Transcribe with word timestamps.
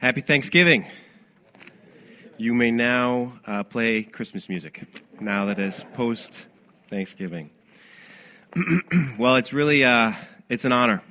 Happy 0.00 0.20
Thanksgiving. 0.20 0.86
You 2.36 2.54
may 2.54 2.70
now 2.70 3.32
uh, 3.44 3.64
play 3.64 4.04
Christmas 4.04 4.48
music 4.48 4.84
now 5.20 5.46
that 5.46 5.58
it's 5.58 5.82
post 5.94 6.46
Thanksgiving. 6.88 7.50
well, 9.18 9.34
it's 9.34 9.52
really 9.52 9.82
uh, 9.82 10.12
it's 10.48 10.64
an 10.64 10.70
honor, 10.70 11.02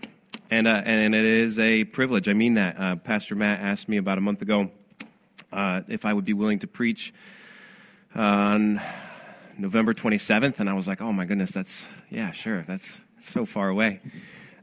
and 0.50 0.70
uh, 0.70 0.82
and 0.86 1.14
it 1.14 1.26
is 1.26 1.60
a 1.60 1.84
privilege. 1.84 2.30
I 2.30 2.34
mean 2.34 2.54
that. 2.54 2.80
Uh, 2.80 2.96
Pastor 2.96 3.36
Matt 3.36 3.60
asked 3.60 3.90
me 3.90 3.98
about 3.98 4.20
a 4.20 4.22
month 4.22 4.42
ago 4.42 4.72
uh, 5.52 5.82
if 5.90 6.06
I 6.06 6.14
would 6.14 6.24
be 6.24 6.34
willing 6.34 6.60
to 6.60 6.68
preach 6.68 7.14
on 8.16 8.82
November 9.58 9.94
27th, 9.94 10.62
and 10.62 10.70
I 10.70 10.74
was 10.74 10.88
like, 10.88 11.02
oh 11.02 11.12
my 11.12 11.26
goodness, 11.26 11.52
that's 11.52 11.86
yeah, 12.10 12.32
sure, 12.32 12.64
that's 12.66 12.96
so 13.20 13.46
far 13.46 13.68
away. 13.68 14.00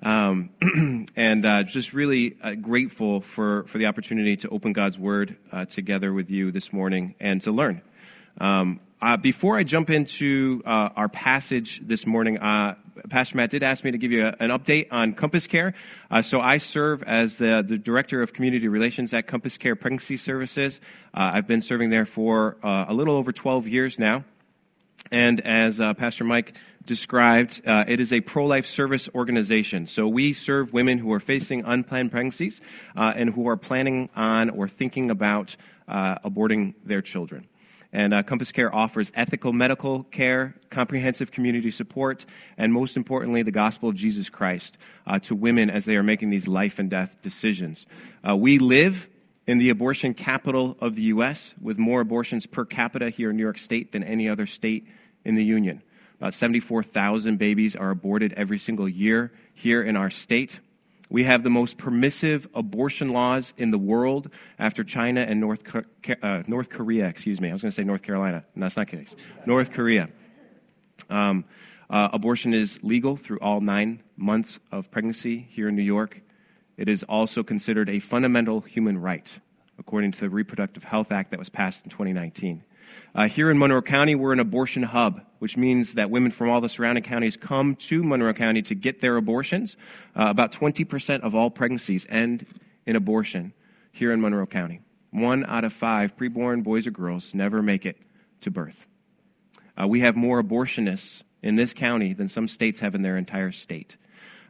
Um, 0.05 0.51
and 1.17 1.47
uh, 1.47 1.63
just 1.63 1.95
really 1.95 2.37
uh, 2.43 2.53
grateful 2.53 3.23
for, 3.23 3.65
for 3.69 3.79
the 3.79 3.87
opportunity 3.87 4.37
to 4.37 4.51
open 4.51 4.75
God's 4.75 4.99
Word 4.99 5.39
uh, 5.51 5.65
together 5.65 6.13
with 6.13 6.29
you 6.29 6.53
this 6.53 6.75
morning 6.75 7.15
and 7.21 7.41
to 7.43 7.53
learn. 7.53 7.81
Um, 8.39 8.81
uh, 9.01 9.17
before 9.17 9.57
I 9.57 9.63
jump 9.63 9.89
into 9.89 10.63
uh, 10.67 10.91
our 10.95 11.09
passage 11.09 11.81
this 11.87 12.07
morning, 12.07 12.37
uh, 12.37 12.75
Pastor 13.09 13.39
Matt 13.39 13.51
did 13.51 13.63
ask 13.63 13.83
me 13.83 13.93
to 13.93 13.99
give 13.99 14.13
you 14.13 14.27
a, 14.27 14.37
an 14.41 14.51
update 14.51 14.89
on 14.91 15.15
Compass 15.15 15.47
Care. 15.47 15.73
so 16.23 16.39
I 16.39 16.59
serve 16.59 17.03
as 17.03 17.37
the, 17.37 17.65
the 17.67 17.79
Director 17.79 18.21
of 18.21 18.35
Community 18.35 18.69
Relations 18.69 19.15
at 19.15 19.27
Compass 19.27 19.57
Care 19.57 19.75
Pregnancy 19.75 20.19
Services. 20.19 20.81
I've 21.15 21.47
been 21.47 21.63
serving 21.63 21.89
there 21.89 22.07
for 22.07 22.59
a 22.63 22.93
little 22.93 23.17
over 23.17 23.33
12 23.33 23.69
years 23.69 23.99
now. 23.99 24.25
And 25.11 25.41
as 25.41 25.79
Pastor 25.79 26.25
Mike 26.25 26.55
described, 26.87 27.63
uh, 27.67 27.85
it 27.89 28.01
is 28.01 28.13
a 28.13 28.21
pro 28.21 28.47
life 28.47 28.67
service 28.67 29.09
organization. 29.15 29.87
So 29.87 30.07
we 30.07 30.33
serve 30.33 30.73
women 30.73 30.99
who 30.99 31.13
are 31.13 31.21
facing 31.21 31.65
unplanned 31.65 32.11
pregnancies 32.11 32.61
uh, 32.97 33.13
and 33.17 33.31
who 33.31 33.49
are 33.49 33.57
planning 33.57 34.11
on 34.15 34.51
or 34.51 34.69
thinking 34.69 35.11
about 35.11 35.57
uh, 35.89 36.17
aborting 36.19 36.75
their 36.85 37.03
children. 37.03 37.49
And 37.93 38.13
uh, 38.13 38.25
Compass 38.25 38.51
Care 38.51 38.75
offers 38.75 39.13
ethical 39.15 39.53
medical 39.53 40.03
care, 40.05 40.57
comprehensive 40.69 41.31
community 41.31 41.71
support, 41.71 42.27
and 42.59 42.73
most 42.73 42.97
importantly, 42.97 43.45
the 43.45 43.53
gospel 43.53 43.89
of 43.89 43.95
Jesus 43.95 44.29
Christ 44.29 44.77
uh, 45.07 45.21
to 45.21 45.37
women 45.37 45.71
as 45.71 45.85
they 45.85 45.95
are 45.95 46.03
making 46.03 46.31
these 46.31 46.49
life 46.49 46.81
and 46.81 46.91
death 46.91 47.15
decisions. 47.23 47.87
Uh, 48.29 48.35
we 48.35 48.59
live 48.59 49.07
in 49.47 49.59
the 49.59 49.71
abortion 49.71 50.15
capital 50.15 50.77
of 50.81 50.95
the 50.95 51.03
U.S., 51.03 51.53
with 51.61 51.79
more 51.79 52.01
abortions 52.01 52.47
per 52.47 52.65
capita 52.65 53.11
here 53.11 53.31
in 53.31 53.37
New 53.37 53.43
York 53.43 53.59
State 53.59 53.93
than 53.93 54.03
any 54.03 54.29
other 54.29 54.47
state 54.47 54.87
in 55.25 55.35
the 55.35 55.45
Union. 55.45 55.83
About 56.19 56.35
74,000 56.35 57.39
babies 57.39 57.77
are 57.77 57.91
aborted 57.91 58.33
every 58.35 58.59
single 58.59 58.89
year 58.89 59.33
here 59.53 59.83
in 59.83 59.97
our 59.97 60.11
state. 60.11 60.61
We 61.11 61.25
have 61.25 61.43
the 61.43 61.51
most 61.51 61.77
permissive 61.77 62.49
abortion 62.55 63.11
laws 63.11 63.53
in 63.59 63.71
the 63.71 63.79
world 63.79 64.31
after 64.59 64.83
China 64.85 65.21
and 65.21 65.41
North, 65.41 65.63
uh, 66.23 66.43
North 66.47 66.71
Korea, 66.71 67.07
excuse 67.07 67.41
me. 67.41 67.51
I 67.51 67.53
was 67.53 67.63
going 67.63 67.71
to 67.71 67.75
say 67.75 67.85
North 67.85 68.03
Carolina. 68.03 68.45
No, 68.55 68.65
that's 68.65 68.77
not 68.77 68.91
the 68.91 68.97
case. 68.97 69.15
North 69.45 69.71
Korea. 69.71 70.09
Um, 71.11 71.45
uh, 71.91 72.09
abortion 72.13 72.55
is 72.55 72.79
legal 72.83 73.17
through 73.17 73.39
all 73.41 73.61
nine 73.61 74.03
months 74.17 74.59
of 74.73 74.91
pregnancy 74.91 75.47
here 75.51 75.69
in 75.69 75.77
New 75.77 75.83
York. 75.83 76.21
It 76.77 76.89
is 76.89 77.03
also 77.05 77.43
considered 77.43 77.89
a 77.89 78.01
fundamental 78.01 78.61
human 78.61 78.99
right, 78.99 79.33
according 79.79 80.13
to 80.13 80.21
the 80.21 80.29
Reproductive 80.29 80.85
Health 80.85 81.13
Act 81.13 81.31
that 81.31 81.39
was 81.39 81.49
passed 81.49 81.85
in 81.85 81.91
2019. 81.91 82.65
Uh, 83.15 83.29
here 83.29 83.51
in 83.51 83.59
Monroe 83.59 83.83
County, 83.83 84.15
we're 84.15 84.33
an 84.33 84.41
abortion 84.41 84.83
hub, 84.83 85.21
which 85.39 85.57
means 85.57 85.95
that 85.95 86.11
women 86.11 86.33
from 86.33 86.51
all 86.51 86.61
the 86.61 86.69
surrounding 86.69 87.05
counties 87.05 87.37
come 87.37 87.77
to 87.77 88.03
Monroe 88.03 88.35
County 88.35 88.63
to 88.63 88.75
get 88.75 89.01
their 89.01 89.17
abortions. 89.17 89.77
Uh, 90.19 90.25
about 90.27 90.53
20% 90.53 91.21
of 91.21 91.35
all 91.35 91.51
pregnancies 91.51 92.07
end 92.09 92.47
in 92.87 92.97
abortion 92.97 93.53
here 93.93 94.13
in 94.13 94.21
Monroe 94.21 94.47
County. 94.47 94.81
One 95.11 95.45
out 95.47 95.65
of 95.65 95.73
five 95.73 96.17
preborn 96.17 96.65
boys 96.65 96.87
or 96.87 96.91
girls 96.91 97.33
never 97.35 97.63
make 97.63 97.87
it 97.87 97.97
to 98.41 98.51
birth. 98.51 98.77
Uh, 99.81 99.87
we 99.87 100.01
have 100.01 100.17
more 100.17 100.43
abortionists 100.43 101.23
in 101.43 101.55
this 101.55 101.73
county 101.73 102.15
than 102.15 102.29
some 102.29 102.49
states 102.49 102.81
have 102.81 102.95
in 102.95 103.03
their 103.03 103.17
entire 103.17 103.53
state. 103.53 103.97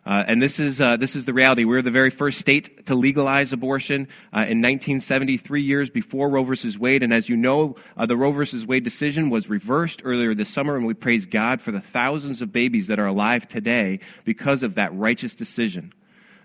Uh, 0.07 0.23
and 0.27 0.43
this 0.43 0.61
is, 0.61 0.81
uh, 0.81 0.97
this 0.99 1.17
is 1.17 1.25
the 1.25 1.33
reality. 1.33 1.65
We 1.65 1.77
are 1.77 1.83
the 1.83 1.91
very 1.91 2.11
first 2.11 2.39
state 2.39 2.87
to 2.87 2.95
legalize 2.95 3.53
abortion 3.55 4.09
uh, 4.35 4.45
in 4.45 4.61
1973, 4.61 5.63
years 5.63 5.89
before 5.89 6.29
Roe 6.29 6.45
versus 6.45 6.79
Wade. 6.79 7.03
And 7.03 7.13
as 7.13 7.29
you 7.29 7.37
know, 7.37 7.77
uh, 7.97 8.05
the 8.05 8.17
Roe 8.17 8.33
versus 8.33 8.67
Wade 8.67 8.85
decision 8.85 9.31
was 9.31 9.49
reversed 9.49 10.03
earlier 10.05 10.35
this 10.35 10.51
summer, 10.51 10.77
and 10.77 10.85
we 10.85 10.93
praise 10.93 11.25
God 11.25 11.63
for 11.63 11.73
the 11.73 11.81
thousands 11.81 12.43
of 12.43 12.53
babies 12.53 12.89
that 12.89 12.99
are 12.99 13.07
alive 13.07 13.49
today 13.49 14.01
because 14.25 14.63
of 14.63 14.75
that 14.75 14.95
righteous 14.95 15.35
decision. 15.35 15.93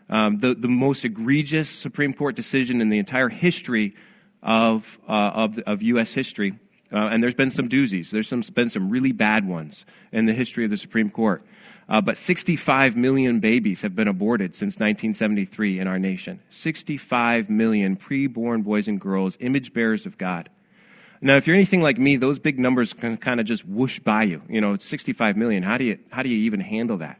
Um, 0.09 0.39
the, 0.39 0.55
the 0.55 0.69
most 0.69 1.03
egregious 1.03 1.69
Supreme 1.69 2.13
Court 2.13 2.35
decision 2.35 2.79
in 2.79 2.89
the 2.89 2.97
entire 2.97 3.29
history 3.29 3.93
of, 4.41 4.97
uh, 5.07 5.11
of, 5.11 5.59
of 5.59 5.81
U.S. 5.81 6.13
history. 6.13 6.57
Uh, 6.91 6.97
and 6.97 7.21
there's 7.21 7.35
been 7.35 7.51
some 7.51 7.69
doozies. 7.69 8.09
There's 8.09 8.27
some, 8.27 8.41
been 8.53 8.69
some 8.69 8.89
really 8.89 9.11
bad 9.11 9.47
ones 9.47 9.85
in 10.11 10.25
the 10.25 10.33
history 10.33 10.63
of 10.63 10.71
the 10.71 10.77
Supreme 10.77 11.09
Court. 11.09 11.43
Uh, 11.89 11.99
but 11.99 12.17
65 12.17 12.95
million 12.95 13.39
babies 13.39 13.81
have 13.81 13.95
been 13.95 14.07
aborted 14.07 14.55
since 14.55 14.75
1973 14.75 15.79
in 15.79 15.87
our 15.87 15.97
nation. 15.97 16.39
65 16.51 17.49
million 17.49 17.95
preborn 17.95 18.63
boys 18.63 18.87
and 18.87 19.01
girls, 19.01 19.37
image 19.39 19.73
bearers 19.73 20.05
of 20.05 20.15
God. 20.17 20.49
Now, 21.21 21.35
if 21.35 21.47
you're 21.47 21.55
anything 21.55 21.81
like 21.81 21.97
me, 21.97 22.15
those 22.15 22.37
big 22.37 22.59
numbers 22.59 22.93
can 22.93 23.17
kind 23.17 23.39
of 23.39 23.47
just 23.47 23.65
whoosh 23.65 23.99
by 23.99 24.23
you. 24.23 24.41
You 24.47 24.61
know, 24.61 24.73
it's 24.73 24.85
65 24.85 25.35
million. 25.35 25.63
How 25.63 25.77
do 25.77 25.83
you, 25.83 25.97
how 26.11 26.21
do 26.21 26.29
you 26.29 26.37
even 26.43 26.59
handle 26.59 26.97
that? 26.97 27.19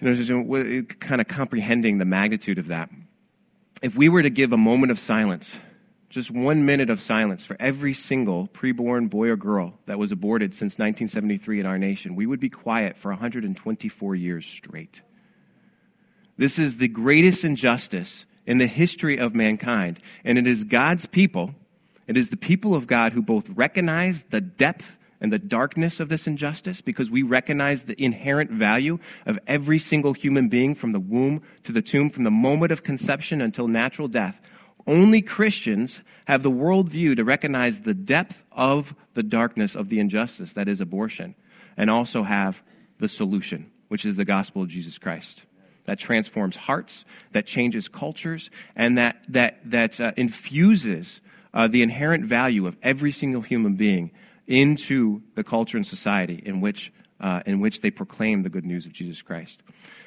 You 0.00 0.08
know, 0.08 0.14
just 0.14 1.00
kind 1.00 1.20
of 1.20 1.28
comprehending 1.28 1.98
the 1.98 2.04
magnitude 2.04 2.58
of 2.58 2.66
that. 2.68 2.90
If 3.80 3.94
we 3.94 4.08
were 4.08 4.22
to 4.22 4.30
give 4.30 4.52
a 4.52 4.58
moment 4.58 4.90
of 4.90 4.98
silence 4.98 5.52
just 6.08 6.30
one 6.30 6.64
minute 6.64 6.90
of 6.90 7.02
silence 7.02 7.44
for 7.44 7.56
every 7.58 7.94
single 7.94 8.48
preborn 8.48 9.10
boy 9.10 9.28
or 9.28 9.36
girl 9.36 9.74
that 9.86 9.98
was 9.98 10.12
aborted 10.12 10.54
since 10.54 10.74
1973 10.74 11.60
in 11.60 11.66
our 11.66 11.78
nation, 11.78 12.14
we 12.14 12.26
would 12.26 12.40
be 12.40 12.48
quiet 12.48 12.96
for 12.96 13.10
124 13.10 14.14
years 14.14 14.46
straight. 14.46 15.00
This 16.38 16.58
is 16.58 16.76
the 16.76 16.88
greatest 16.88 17.44
injustice 17.44 18.24
in 18.46 18.58
the 18.58 18.66
history 18.66 19.18
of 19.18 19.34
mankind, 19.34 19.98
and 20.24 20.38
it 20.38 20.46
is 20.46 20.64
God's 20.64 21.06
people, 21.06 21.54
it 22.06 22.16
is 22.16 22.28
the 22.28 22.36
people 22.36 22.74
of 22.74 22.86
God 22.86 23.12
who 23.12 23.22
both 23.22 23.48
recognize 23.48 24.24
the 24.30 24.40
depth 24.40 24.92
and 25.20 25.32
the 25.32 25.38
darkness 25.38 25.98
of 25.98 26.08
this 26.08 26.26
injustice 26.26 26.80
because 26.80 27.10
we 27.10 27.22
recognize 27.22 27.84
the 27.84 28.00
inherent 28.00 28.50
value 28.50 28.98
of 29.24 29.38
every 29.46 29.78
single 29.78 30.12
human 30.12 30.48
being 30.48 30.74
from 30.74 30.92
the 30.92 31.00
womb 31.00 31.42
to 31.64 31.72
the 31.72 31.82
tomb, 31.82 32.10
from 32.10 32.24
the 32.24 32.30
moment 32.30 32.70
of 32.70 32.84
conception 32.84 33.40
until 33.40 33.66
natural 33.66 34.08
death 34.08 34.38
only 34.86 35.22
Christians 35.22 36.00
have 36.26 36.42
the 36.42 36.50
worldview 36.50 37.16
to 37.16 37.24
recognize 37.24 37.80
the 37.80 37.94
depth 37.94 38.42
of 38.52 38.94
the 39.14 39.22
darkness 39.22 39.74
of 39.74 39.88
the 39.88 39.98
injustice 39.98 40.52
that 40.54 40.68
is 40.68 40.80
abortion, 40.80 41.34
and 41.76 41.90
also 41.90 42.22
have 42.22 42.60
the 42.98 43.08
solution, 43.08 43.70
which 43.88 44.04
is 44.04 44.16
the 44.16 44.24
gospel 44.24 44.62
of 44.62 44.68
Jesus 44.68 44.98
Christ. 44.98 45.42
That 45.84 45.98
transforms 45.98 46.56
hearts, 46.56 47.04
that 47.32 47.46
changes 47.46 47.88
cultures, 47.88 48.50
and 48.74 48.98
that, 48.98 49.22
that, 49.28 49.60
that 49.70 50.00
uh, 50.00 50.12
infuses 50.16 51.20
uh, 51.54 51.68
the 51.68 51.82
inherent 51.82 52.24
value 52.24 52.66
of 52.66 52.76
every 52.82 53.12
single 53.12 53.42
human 53.42 53.76
being 53.76 54.10
into 54.46 55.22
the 55.34 55.44
culture 55.44 55.76
and 55.76 55.86
society 55.86 56.42
in 56.44 56.60
which, 56.60 56.92
uh, 57.20 57.40
in 57.46 57.60
which 57.60 57.80
they 57.80 57.90
proclaim 57.90 58.42
the 58.42 58.48
good 58.48 58.64
news 58.64 58.86
of 58.86 58.92
Jesus 58.92 59.22
Christ. 59.22 59.62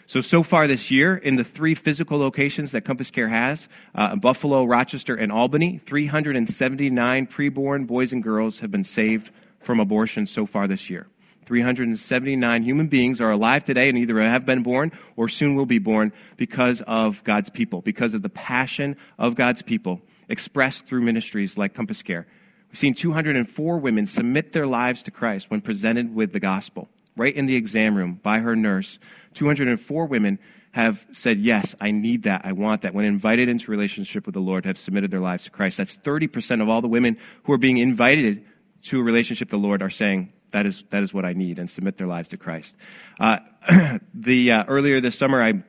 So, 0.09 0.22
so 0.22 0.42
far 0.42 0.66
this 0.66 0.90
year, 0.90 1.16
in 1.16 1.36
the 1.36 1.44
three 1.44 1.75
physical 1.75 2.18
locations 2.18 2.72
that 2.72 2.81
Compass 2.81 3.12
Care 3.12 3.30
has 3.30 3.68
uh, 3.94 4.16
Buffalo, 4.16 4.66
Rochester, 4.66 5.14
and 5.14 5.31
Albany 5.31 5.80
379 5.86 7.28
preborn 7.28 7.86
boys 7.86 8.12
and 8.12 8.24
girls 8.24 8.58
have 8.58 8.72
been 8.72 8.84
saved 8.84 9.30
from 9.59 9.80
abortion 9.80 10.25
so 10.25 10.48
far 10.48 10.68
this 10.68 10.90
year. 10.90 11.06
379 11.46 12.64
human 12.64 12.88
beings 12.88 13.22
are 13.22 13.30
alive 13.30 13.64
today 13.64 13.88
and 13.88 14.00
either 14.00 14.19
have 14.19 14.48
been 14.48 14.64
born 14.64 14.92
or 15.16 15.30
soon 15.30 15.53
will 15.53 15.68
be 15.68 15.78
born 15.78 16.12
because 16.38 16.81
of 16.88 17.24
God's 17.24 17.52
people, 17.52 17.81
because 17.81 18.16
of 18.16 18.24
the 18.24 18.30
passion 18.30 18.98
of 19.19 19.36
God's 19.36 19.62
people 19.62 20.02
expressed 20.28 20.88
through 20.88 21.01
ministries 21.01 21.56
like 21.56 21.75
Compass 21.75 22.01
Care. 22.01 22.25
We've 22.69 22.80
seen 22.80 22.95
204 22.95 23.78
women 23.78 24.07
submit 24.07 24.54
their 24.54 24.66
lives 24.66 25.04
to 25.04 25.12
Christ 25.12 25.51
when 25.51 25.62
presented 25.62 26.16
with 26.16 26.33
the 26.33 26.39
gospel 26.39 26.89
right 27.19 27.36
in 27.36 27.45
the 27.45 27.56
exam 27.56 27.95
room 27.95 28.19
by 28.24 28.39
her 28.39 28.56
nurse. 28.56 28.98
204 29.36 30.06
women 30.07 30.39
have 30.71 31.06
said, 31.12 31.39
Yes, 31.39 31.75
I 31.80 31.92
need 31.92 32.24
that. 32.24 32.42
I 32.44 32.54
want 32.54 32.81
that. 32.83 32.94
When 32.94 33.06
invited 33.06 33.50
into 33.50 33.71
relationship 33.71 34.25
with 34.25 34.33
the 34.33 34.42
Lord, 34.42 34.66
have 34.66 34.77
submitted 34.77 35.12
their 35.12 35.19
lives 35.19 35.44
to 35.45 35.51
Christ. 35.51 35.77
That's 35.77 35.98
30% 35.98 36.62
of 36.62 36.69
all 36.69 36.81
the 36.81 36.88
women 36.88 37.18
who 37.44 37.54
are 37.54 37.57
being 37.57 37.77
invited 37.77 38.45
to 38.83 39.00
a 39.00 39.04
relationship 39.04 39.48
with 39.48 39.62
the 39.62 39.68
Lord 39.68 39.81
are 39.81 39.89
saying, 39.89 40.33
that 40.51 40.66
is, 40.66 40.83
that 40.89 41.04
is 41.04 41.13
what 41.13 41.25
I 41.25 41.33
need, 41.33 41.60
and 41.60 41.69
submit 41.69 41.98
their 41.98 42.07
lives 42.07 42.30
to 42.30 42.38
Christ. 42.38 42.75
Uh, 43.19 43.38
the, 44.13 44.51
uh, 44.51 44.63
earlier 44.68 45.01
this 45.01 45.18
summer, 45.18 45.44
I 45.44 45.63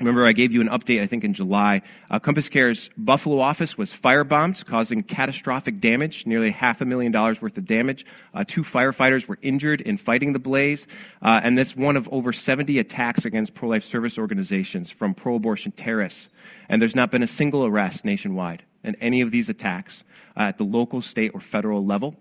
Remember, 0.00 0.26
I 0.26 0.32
gave 0.32 0.52
you 0.52 0.60
an 0.60 0.68
update, 0.68 1.02
I 1.02 1.08
think, 1.08 1.24
in 1.24 1.34
July. 1.34 1.82
Uh, 2.08 2.20
Compass 2.20 2.48
Care's 2.48 2.88
Buffalo 2.96 3.40
office 3.40 3.76
was 3.76 3.92
firebombed, 3.92 4.64
causing 4.64 5.02
catastrophic 5.02 5.80
damage, 5.80 6.24
nearly 6.24 6.52
half 6.52 6.80
a 6.80 6.84
million 6.84 7.10
dollars 7.10 7.42
worth 7.42 7.58
of 7.58 7.66
damage. 7.66 8.06
Uh, 8.32 8.44
two 8.46 8.62
firefighters 8.62 9.26
were 9.26 9.38
injured 9.42 9.80
in 9.80 9.96
fighting 9.96 10.32
the 10.34 10.38
blaze, 10.38 10.86
uh, 11.22 11.40
and 11.42 11.58
this 11.58 11.74
one 11.74 11.96
of 11.96 12.08
over 12.12 12.32
70 12.32 12.78
attacks 12.78 13.24
against 13.24 13.54
pro 13.54 13.70
life 13.70 13.82
service 13.82 14.18
organizations 14.18 14.88
from 14.88 15.14
pro 15.14 15.34
abortion 15.34 15.72
terrorists. 15.72 16.28
And 16.68 16.80
there's 16.80 16.94
not 16.94 17.10
been 17.10 17.24
a 17.24 17.28
single 17.28 17.66
arrest 17.66 18.04
nationwide 18.04 18.62
in 18.84 18.94
any 18.96 19.20
of 19.20 19.32
these 19.32 19.48
attacks 19.48 20.04
uh, 20.36 20.42
at 20.42 20.58
the 20.58 20.64
local, 20.64 21.02
state, 21.02 21.32
or 21.34 21.40
federal 21.40 21.84
level. 21.84 22.14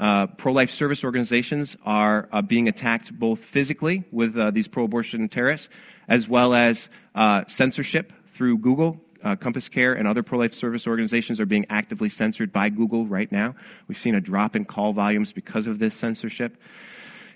Uh, 0.00 0.26
pro 0.26 0.52
life 0.52 0.70
service 0.70 1.04
organizations 1.04 1.76
are 1.84 2.26
uh, 2.32 2.40
being 2.40 2.68
attacked 2.68 3.16
both 3.18 3.38
physically 3.38 4.02
with 4.10 4.36
uh, 4.36 4.50
these 4.50 4.66
pro 4.66 4.84
abortion 4.84 5.28
terrorists 5.28 5.68
as 6.10 6.28
well 6.28 6.52
as 6.52 6.90
uh, 7.14 7.44
censorship 7.46 8.12
through 8.34 8.58
Google. 8.58 9.00
Uh, 9.22 9.36
Compass 9.36 9.68
Care 9.68 9.94
and 9.94 10.08
other 10.08 10.22
pro 10.22 10.38
life 10.38 10.54
service 10.54 10.86
organizations 10.86 11.40
are 11.40 11.46
being 11.46 11.66
actively 11.70 12.08
censored 12.08 12.52
by 12.52 12.68
Google 12.68 13.06
right 13.06 13.30
now. 13.30 13.54
We've 13.86 13.98
seen 13.98 14.14
a 14.14 14.20
drop 14.20 14.56
in 14.56 14.64
call 14.64 14.92
volumes 14.92 15.32
because 15.32 15.66
of 15.66 15.78
this 15.78 15.94
censorship. 15.94 16.56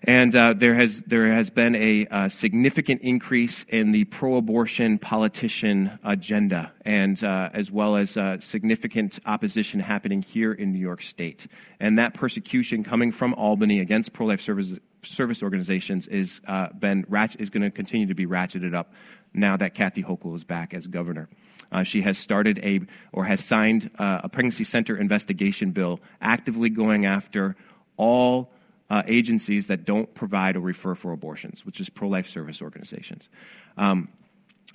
And 0.07 0.37
uh, 0.37 0.53
there, 0.55 0.75
has, 0.75 1.01
there 1.07 1.33
has 1.33 1.49
been 1.49 1.75
a, 1.75 2.07
a, 2.11 2.29
significant 2.29 3.01
increase 3.01 3.65
in 3.69 3.93
the 3.93 4.05
pro 4.05 4.37
abortion 4.37 4.99
politician 4.99 5.99
agenda, 6.05 6.73
and 6.85 7.23
uh, 7.25 7.49
as 7.55 7.71
well 7.71 7.97
as 7.97 8.15
uh, 8.19 8.39
significant 8.41 9.19
opposition 9.25 9.81
happening 9.81 10.21
here 10.21 10.53
in 10.53 10.75
New 10.75 10.79
York 10.79 11.03
State. 11.03 11.47
And 11.81 11.99
that 11.99 12.13
persecution 12.13 12.85
coming 12.85 13.13
from 13.13 13.33
Albany 13.33 13.81
against 13.81 14.13
pro 14.13 14.27
life 14.27 14.43
service, 14.43 14.75
service 15.05 15.43
organizations 15.43 16.07
is, 16.07 16.41
uh, 16.47 16.69
been, 16.73 17.07
is 17.39 17.51
going 17.51 17.63
to 17.63 17.71
continue 17.71 18.07
to 18.07 18.15
be 18.15 18.27
ratcheted 18.27 18.75
up 18.75 18.93
now 19.33 19.57
that 19.57 19.75
Kathy 19.75 20.03
Hochul 20.03 20.37
is 20.37 20.45
back 20.45 20.75
as 20.75 20.87
governor. 20.87 21.29
Uh, 21.73 21.83
she 21.83 22.03
has 22.03 22.19
started 22.19 22.61
a, 22.63 22.81
or 23.13 23.25
has 23.25 23.45
signed 23.45 23.91
uh, 23.99 24.21
a 24.23 24.29
pregnancy 24.29 24.65
center 24.65 24.97
investigation 24.97 25.73
bill 25.73 26.01
actively 26.21 26.71
going 26.71 27.07
after 27.07 27.57
all 27.97 28.51
uh, 28.91 29.03
agencies 29.07 29.67
that 29.67 29.85
don't 29.85 30.13
provide 30.15 30.57
or 30.57 30.61
refer 30.61 30.95
for 30.95 31.13
abortions, 31.13 31.65
which 31.65 31.81
is 31.81 31.89
pro 31.89 32.09
life 32.09 32.29
service 32.29 32.63
organizations. 32.63 33.29
Um, 33.77 34.09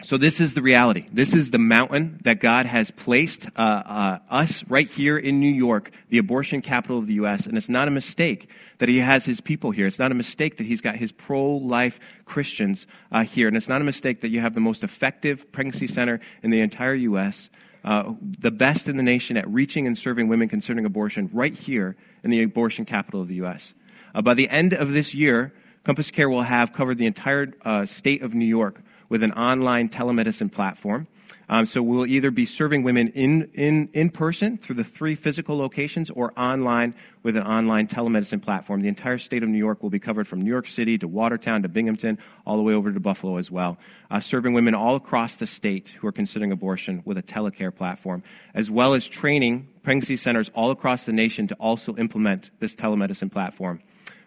so, 0.01 0.17
this 0.17 0.39
is 0.39 0.53
the 0.53 0.61
reality. 0.61 1.07
This 1.11 1.33
is 1.33 1.49
the 1.49 1.57
mountain 1.57 2.21
that 2.23 2.39
God 2.39 2.65
has 2.65 2.89
placed 2.89 3.47
uh, 3.57 3.61
uh, 3.61 4.19
us 4.29 4.63
right 4.69 4.89
here 4.89 5.17
in 5.17 5.41
New 5.41 5.51
York, 5.51 5.91
the 6.07 6.19
abortion 6.19 6.61
capital 6.61 6.99
of 6.99 7.07
the 7.07 7.15
U.S. 7.15 7.45
And 7.45 7.57
it's 7.57 7.67
not 7.67 7.89
a 7.89 7.91
mistake 7.91 8.49
that 8.77 8.87
He 8.87 8.99
has 8.99 9.25
His 9.25 9.41
people 9.41 9.71
here. 9.71 9.87
It's 9.87 9.99
not 9.99 10.13
a 10.13 10.15
mistake 10.15 10.55
that 10.57 10.65
He's 10.65 10.79
got 10.79 10.95
His 10.95 11.11
pro 11.11 11.57
life 11.57 11.99
Christians 12.23 12.87
uh, 13.11 13.25
here. 13.25 13.49
And 13.49 13.57
it's 13.57 13.67
not 13.67 13.81
a 13.81 13.83
mistake 13.83 14.21
that 14.21 14.29
you 14.29 14.39
have 14.39 14.53
the 14.53 14.61
most 14.61 14.83
effective 14.83 15.51
pregnancy 15.51 15.87
center 15.87 16.21
in 16.43 16.49
the 16.49 16.61
entire 16.61 16.95
U.S., 16.95 17.49
uh, 17.83 18.13
the 18.39 18.51
best 18.51 18.87
in 18.87 18.95
the 18.95 19.03
nation 19.03 19.35
at 19.35 19.49
reaching 19.49 19.85
and 19.85 19.97
serving 19.97 20.29
women 20.29 20.47
concerning 20.47 20.85
abortion 20.85 21.29
right 21.33 21.53
here 21.53 21.97
in 22.23 22.31
the 22.31 22.41
abortion 22.41 22.85
capital 22.85 23.21
of 23.21 23.27
the 23.27 23.35
U.S. 23.35 23.73
Uh, 24.15 24.21
by 24.21 24.33
the 24.33 24.47
end 24.49 24.73
of 24.73 24.91
this 24.91 25.13
year, 25.13 25.53
Compass 25.83 26.09
Care 26.09 26.29
will 26.29 26.43
have 26.43 26.71
covered 26.71 26.97
the 26.97 27.05
entire 27.05 27.53
uh, 27.65 27.85
state 27.85 28.21
of 28.21 28.33
New 28.33 28.45
York 28.45 28.81
with 29.09 29.23
an 29.23 29.33
online 29.33 29.89
telemedicine 29.89 30.51
platform. 30.51 31.07
Um, 31.51 31.65
so 31.65 31.81
we'll 31.81 32.05
either 32.05 32.29
be 32.29 32.45
serving 32.45 32.83
women 32.83 33.07
in, 33.09 33.49
in, 33.55 33.89
in 33.93 34.11
person 34.11 34.59
through 34.59 34.75
the 34.75 34.83
three 34.83 35.15
physical 35.15 35.57
locations 35.57 36.11
or 36.11 36.31
online 36.39 36.93
with 37.23 37.35
an 37.35 37.43
online 37.43 37.87
telemedicine 37.87 38.41
platform. 38.41 38.81
The 38.81 38.87
entire 38.87 39.17
state 39.17 39.41
of 39.41 39.49
New 39.49 39.57
York 39.57 39.81
will 39.81 39.89
be 39.89 39.99
covered 39.99 40.27
from 40.27 40.41
New 40.41 40.49
York 40.49 40.67
City 40.67 40.99
to 40.99 41.07
Watertown 41.07 41.63
to 41.63 41.67
Binghamton, 41.67 42.19
all 42.45 42.55
the 42.55 42.61
way 42.61 42.73
over 42.73 42.91
to 42.91 42.99
Buffalo 42.99 43.37
as 43.37 43.49
well, 43.49 43.77
uh, 44.11 44.19
serving 44.19 44.53
women 44.53 44.75
all 44.75 44.95
across 44.95 45.37
the 45.37 45.47
state 45.47 45.89
who 45.89 46.07
are 46.07 46.11
considering 46.11 46.51
abortion 46.51 47.01
with 47.03 47.17
a 47.17 47.23
telecare 47.23 47.75
platform, 47.75 48.21
as 48.53 48.69
well 48.69 48.93
as 48.93 49.07
training 49.07 49.67
pregnancy 49.81 50.15
centers 50.15 50.51
all 50.53 50.69
across 50.69 51.05
the 51.05 51.13
nation 51.13 51.47
to 51.47 51.55
also 51.55 51.95
implement 51.95 52.51
this 52.59 52.75
telemedicine 52.75 53.31
platform. 53.31 53.81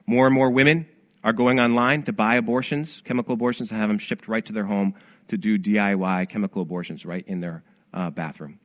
More 0.06 0.26
and 0.26 0.34
more 0.34 0.50
women 0.50 0.88
are 1.24 1.32
going 1.32 1.60
online 1.60 2.02
to 2.04 2.12
buy 2.12 2.36
abortions, 2.36 3.02
chemical 3.04 3.34
abortions, 3.34 3.70
and 3.70 3.80
have 3.80 3.88
them 3.88 3.98
shipped 3.98 4.28
right 4.28 4.44
to 4.44 4.52
their 4.52 4.64
home 4.64 4.94
to 5.28 5.36
do 5.36 5.58
DIY 5.58 6.28
chemical 6.28 6.62
abortions 6.62 7.06
right 7.06 7.24
in 7.26 7.40
their 7.40 7.62
uh, 7.94 8.10
bathroom. 8.10 8.58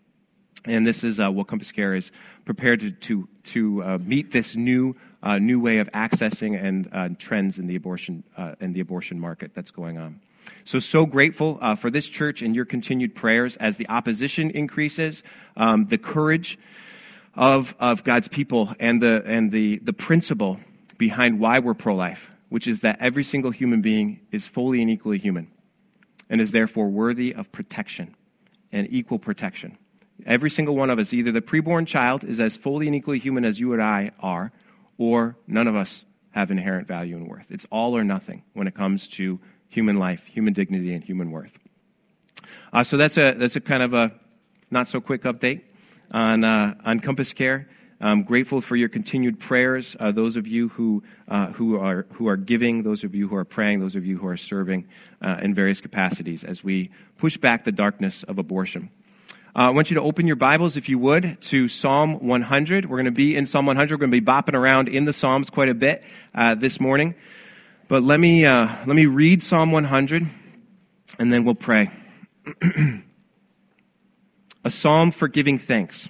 And 0.65 0.86
this 0.86 1.04
is 1.04 1.19
uh, 1.19 1.30
what 1.31 1.48
Compass 1.48 1.71
Care 1.71 1.95
is 1.95 2.12
prepared 2.45 2.80
to, 2.81 2.92
to, 2.92 3.30
to 3.45 3.83
uh, 3.83 3.98
meet 4.00 4.31
this 4.31 4.56
new, 4.56 4.95
uh, 5.24 5.38
new 5.38 5.59
way 5.59 5.77
of 5.77 5.88
accessing 5.92 6.62
and 6.62 6.89
uh, 6.92 7.09
trends 7.19 7.59
in 7.59 7.68
the, 7.68 7.75
abortion, 7.75 8.24
uh, 8.36 8.56
in 8.59 8.74
the 8.74 8.81
abortion 8.81 9.19
market 9.19 9.51
that's 9.54 9.71
going 9.71 9.98
on. 9.98 10.19
So, 10.65 10.80
so 10.80 11.06
grateful 11.06 11.59
for 11.77 11.89
this 11.89 12.07
church 12.07 12.42
and 12.42 12.56
your 12.56 12.65
continued 12.65 13.15
prayers 13.15 13.57
as 13.57 13.75
the 13.75 13.88
opposition 13.89 14.50
increases, 14.51 15.24
um, 15.56 15.88
the 15.88 15.98
courage 15.98 16.57
of, 17.36 17.75
of 17.80 18.04
God's 18.04 18.27
people, 18.27 18.74
and, 18.80 19.01
the, 19.01 19.24
and 19.25 19.51
the, 19.51 19.80
the 19.80 19.94
principle 19.94 20.59
behind 20.98 21.39
why 21.39 21.59
we're 21.59 21.74
pro 21.74 21.95
life 21.95 22.30
which 22.50 22.68
is 22.68 22.82
that 22.82 22.98
every 23.00 23.24
single 23.24 23.52
human 23.52 23.82
being 23.82 24.20
is 24.32 24.46
fully 24.46 24.82
and 24.82 24.90
equally 24.90 25.18
human 25.18 25.48
and 26.30 26.42
is 26.42 26.52
therefore 26.52 26.88
worthy 26.88 27.34
of 27.34 27.52
protection 27.52 28.16
and 28.72 28.88
equal 28.92 29.20
protection. 29.20 29.78
Every 30.26 30.50
single 30.50 30.76
one 30.76 30.90
of 30.90 31.00
us, 31.00 31.14
either 31.14 31.32
the 31.32 31.42
preborn 31.42 31.88
child 31.88 32.24
is 32.24 32.40
as 32.40 32.58
fully 32.58 32.88
and 32.88 32.96
equally 32.96 33.20
human 33.20 33.46
as 33.46 33.60
you 33.60 33.74
and 33.74 33.82
I 33.82 34.12
are, 34.20 34.52
or 34.98 35.38
none 35.48 35.68
of 35.68 35.76
us 35.76 36.04
have 36.32 36.52
inherent 36.52 36.88
value 36.88 37.16
and 37.16 37.28
worth. 37.28 37.46
It's 37.50 37.66
all 37.72 37.96
or 37.96 38.04
nothing 38.04 38.44
when 38.54 38.68
it 38.68 38.76
comes 38.76 39.08
to 39.10 39.40
human 39.70 39.98
life, 39.98 40.24
human 40.26 40.54
dignity, 40.54 40.94
and 40.94 41.04
human 41.04 41.32
worth. 41.32 41.52
Uh, 42.74 42.84
so 42.84 42.98
that's 42.98 43.18
a, 43.18 43.34
that's 43.34 43.56
a 43.56 43.62
kind 43.62 43.84
of 43.84 43.94
a 43.94 44.12
not 44.70 44.88
so 44.88 45.00
quick 45.00 45.24
update 45.24 45.62
on, 46.12 46.44
uh, 46.44 46.76
on 46.84 47.00
Compass 47.00 47.34
Care. 47.34 47.70
I'm 48.00 48.24
grateful 48.24 48.62
for 48.62 48.76
your 48.76 48.90
continued 48.90 49.40
prayers, 49.40 49.96
uh, 50.00 50.12
those 50.12 50.36
of 50.36 50.46
you 50.46 50.68
who, 50.70 51.04
uh, 51.28 51.48
who, 51.48 51.80
are, 51.80 52.06
who 52.14 52.28
are 52.28 52.38
giving, 52.38 52.84
those 52.84 53.04
of 53.04 53.16
you 53.16 53.28
who 53.28 53.36
are 53.36 53.46
praying, 53.46 53.80
those 53.80 53.96
of 53.96 54.06
you 54.06 54.18
who 54.18 54.28
are 54.28 54.38
serving 54.38 54.88
uh, 55.22 55.38
in 55.42 55.56
various 55.56 55.82
capacities 55.82 56.44
as 56.44 56.64
we 56.64 56.92
push 57.18 57.38
back 57.38 57.66
the 57.66 57.72
darkness 57.72 58.22
of 58.24 58.38
abortion. 58.38 58.92
Uh, 59.56 59.62
I 59.62 59.70
want 59.72 59.90
you 59.90 59.96
to 59.96 60.02
open 60.02 60.28
your 60.28 60.36
Bibles, 60.36 60.78
if 60.78 60.88
you 60.88 61.00
would, 61.00 61.42
to 61.42 61.68
Psalm 61.68 62.24
100. 62.24 62.88
We're 62.88 62.98
going 62.98 63.06
to 63.06 63.12
be 63.12 63.36
in 63.36 63.48
Psalm 63.48 63.66
100. 63.66 63.96
We're 63.96 63.98
going 64.06 64.12
to 64.12 64.22
be 64.22 64.26
bopping 64.26 64.54
around 64.54 64.90
in 64.90 65.06
the 65.06 65.14
Psalms 65.14 65.50
quite 65.50 65.70
a 65.70 65.74
bit 65.74 66.04
uh, 66.36 66.54
this 66.54 66.80
morning. 66.80 67.16
But 67.88 68.04
let 68.04 68.20
me, 68.20 68.46
uh, 68.46 68.68
let 68.86 68.96
me 68.96 69.08
read 69.08 69.42
Psalm 69.42 69.72
100, 69.72 70.28
and 71.18 71.34
then 71.34 71.44
we'll 71.46 71.56
pray. 71.56 71.90
a 74.64 74.70
psalm 74.70 75.12
for 75.12 75.28
giving 75.28 75.58
thanks. 75.58 76.10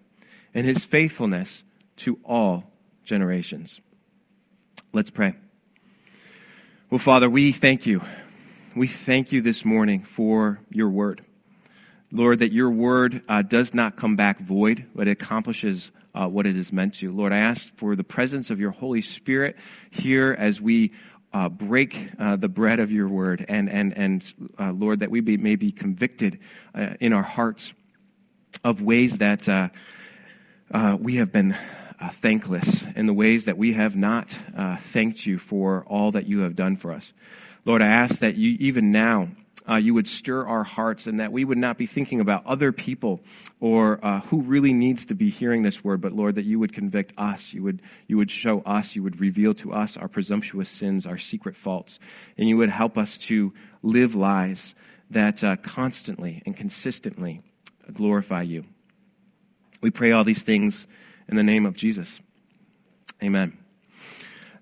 and 0.53 0.65
his 0.65 0.83
faithfulness 0.83 1.63
to 1.97 2.19
all 2.23 2.63
generations. 3.03 3.79
Let's 4.93 5.09
pray. 5.09 5.35
Well, 6.89 6.99
Father, 6.99 7.29
we 7.29 7.51
thank 7.51 7.85
you. 7.85 8.01
We 8.75 8.87
thank 8.87 9.31
you 9.31 9.41
this 9.41 9.63
morning 9.63 10.03
for 10.03 10.59
your 10.69 10.89
word. 10.89 11.23
Lord, 12.11 12.39
that 12.39 12.51
your 12.51 12.69
word 12.69 13.21
uh, 13.29 13.41
does 13.41 13.73
not 13.73 13.95
come 13.95 14.17
back 14.17 14.39
void, 14.39 14.85
but 14.93 15.07
it 15.07 15.11
accomplishes 15.11 15.91
uh, 16.13 16.27
what 16.27 16.45
it 16.45 16.57
is 16.57 16.73
meant 16.73 16.95
to. 16.95 17.11
Lord, 17.13 17.31
I 17.31 17.37
ask 17.37 17.73
for 17.77 17.95
the 17.95 18.03
presence 18.03 18.49
of 18.49 18.59
your 18.59 18.71
Holy 18.71 19.01
Spirit 19.01 19.55
here 19.91 20.35
as 20.37 20.59
we 20.59 20.91
uh, 21.33 21.47
break 21.47 22.09
uh, 22.19 22.35
the 22.35 22.49
bread 22.49 22.81
of 22.81 22.91
your 22.91 23.07
word, 23.07 23.45
and, 23.47 23.69
and, 23.69 23.93
and 23.97 24.33
uh, 24.59 24.71
Lord, 24.71 24.99
that 24.99 25.09
we 25.09 25.21
be, 25.21 25.37
may 25.37 25.55
be 25.55 25.71
convicted 25.71 26.39
uh, 26.75 26.95
in 26.99 27.13
our 27.13 27.23
hearts 27.23 27.71
of 28.65 28.81
ways 28.81 29.19
that 29.19 29.47
uh, 30.73 30.97
we 30.99 31.17
have 31.17 31.31
been 31.31 31.53
uh, 31.53 32.09
thankless 32.21 32.83
in 32.95 33.05
the 33.05 33.13
ways 33.13 33.45
that 33.45 33.57
we 33.57 33.73
have 33.73 33.95
not 33.95 34.37
uh, 34.57 34.77
thanked 34.91 35.25
you 35.25 35.37
for 35.37 35.83
all 35.87 36.11
that 36.11 36.27
you 36.27 36.39
have 36.39 36.55
done 36.55 36.77
for 36.77 36.91
us. 36.91 37.13
Lord, 37.65 37.81
I 37.81 37.87
ask 37.87 38.19
that 38.19 38.35
you, 38.35 38.57
even 38.59 38.91
now, 38.91 39.29
uh, 39.69 39.75
you 39.75 39.93
would 39.93 40.07
stir 40.07 40.47
our 40.47 40.63
hearts 40.63 41.05
and 41.05 41.19
that 41.19 41.31
we 41.31 41.45
would 41.45 41.57
not 41.57 41.77
be 41.77 41.85
thinking 41.85 42.19
about 42.19 42.45
other 42.45 42.71
people 42.71 43.21
or 43.59 44.03
uh, 44.03 44.21
who 44.21 44.41
really 44.41 44.73
needs 44.73 45.05
to 45.05 45.13
be 45.13 45.29
hearing 45.29 45.61
this 45.61 45.83
word, 45.83 46.01
but 46.01 46.13
Lord, 46.13 46.35
that 46.35 46.45
you 46.45 46.57
would 46.57 46.73
convict 46.73 47.13
us. 47.17 47.53
You 47.53 47.63
would, 47.63 47.81
you 48.07 48.17
would 48.17 48.31
show 48.31 48.61
us, 48.61 48.95
you 48.95 49.03
would 49.03 49.19
reveal 49.19 49.53
to 49.55 49.73
us 49.73 49.97
our 49.97 50.07
presumptuous 50.07 50.69
sins, 50.69 51.05
our 51.05 51.19
secret 51.19 51.55
faults, 51.55 51.99
and 52.37 52.49
you 52.49 52.57
would 52.57 52.69
help 52.69 52.97
us 52.97 53.17
to 53.19 53.53
live 53.83 54.15
lives 54.15 54.73
that 55.11 55.43
uh, 55.43 55.57
constantly 55.57 56.41
and 56.45 56.57
consistently 56.57 57.41
glorify 57.93 58.41
you. 58.41 58.65
We 59.81 59.89
pray 59.89 60.11
all 60.11 60.23
these 60.23 60.43
things 60.43 60.85
in 61.27 61.35
the 61.35 61.43
name 61.43 61.65
of 61.65 61.75
Jesus. 61.75 62.19
Amen. 63.21 63.57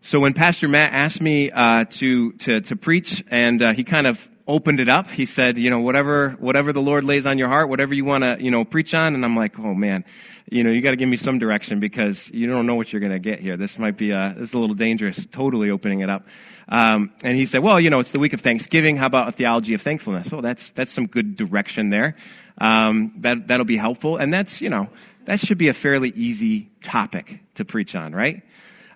So 0.02 0.20
when 0.20 0.34
Pastor 0.34 0.68
Matt 0.68 0.94
asked 0.94 1.22
me 1.22 1.52
uh, 1.52 1.86
to, 1.90 2.32
to, 2.34 2.62
to 2.62 2.76
preach, 2.76 3.24
and 3.30 3.62
uh, 3.62 3.74
he 3.74 3.84
kind 3.84 4.08
of 4.08 4.26
opened 4.48 4.80
it 4.80 4.90
up, 4.90 5.10
he 5.10 5.26
said, 5.26 5.58
you 5.58 5.70
know, 5.70 5.80
whatever 5.80 6.32
whatever 6.40 6.74
the 6.74 6.82
Lord 6.82 7.04
lays 7.04 7.26
on 7.26 7.38
your 7.38 7.50
heart, 7.50 7.70
whatever 7.70 7.94
you 7.94 8.04
want 8.04 8.24
to, 8.24 8.38
you 8.40 8.50
know, 8.50 8.66
preach 8.66 8.94
on. 8.94 9.14
And 9.14 9.24
I'm 9.24 9.36
like, 9.36 9.60
oh 9.60 9.74
man, 9.74 10.06
you 10.50 10.64
know, 10.64 10.72
you 10.72 10.82
got 10.82 10.92
to 10.92 10.96
give 10.96 11.08
me 11.10 11.18
some 11.18 11.38
direction 11.38 11.80
because 11.80 12.30
you 12.30 12.48
don't 12.48 12.66
know 12.66 12.76
what 12.76 12.92
you're 12.92 13.02
going 13.02 13.12
to 13.12 13.20
get 13.20 13.40
here. 13.40 13.58
This 13.58 13.78
might 13.78 13.98
be 13.98 14.12
a, 14.12 14.34
this 14.38 14.50
is 14.50 14.54
a 14.56 14.60
little 14.60 14.76
dangerous. 14.76 15.24
Totally 15.32 15.70
opening 15.70 16.00
it 16.00 16.10
up. 16.10 16.26
Um, 16.68 17.12
and 17.24 17.36
he 17.36 17.46
said, 17.46 17.62
well, 17.62 17.80
you 17.80 17.90
know, 17.90 18.00
it's 18.00 18.12
the 18.12 18.20
week 18.20 18.34
of 18.34 18.42
Thanksgiving. 18.42 18.98
How 18.98 19.06
about 19.06 19.28
a 19.28 19.32
theology 19.32 19.74
of 19.74 19.82
thankfulness? 19.82 20.30
Oh, 20.32 20.42
that's 20.42 20.72
that's 20.72 20.92
some 20.92 21.08
good 21.08 21.36
direction 21.36 21.90
there. 21.90 22.16
Um, 22.58 23.14
that 23.18 23.48
that'll 23.48 23.66
be 23.66 23.78
helpful. 23.78 24.18
And 24.18 24.34
that's 24.34 24.62
you 24.62 24.70
know 24.70 24.90
that 25.30 25.40
should 25.40 25.60
be 25.60 25.68
a 25.68 25.76
fairly 25.76 26.10
easy 26.16 26.72
topic 26.84 27.40
to 27.54 27.64
preach 27.64 27.94
on, 27.94 28.16
right? 28.16 28.42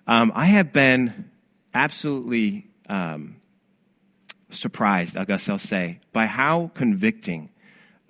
Um, 0.08 0.32
I 0.34 0.46
have 0.46 0.72
been 0.72 1.30
absolutely 1.72 2.66
um, 2.88 3.36
surprised, 4.50 5.16
I 5.16 5.26
guess 5.26 5.48
I'll 5.48 5.60
say, 5.60 6.00
by 6.12 6.26
how 6.26 6.72
convicting 6.74 7.50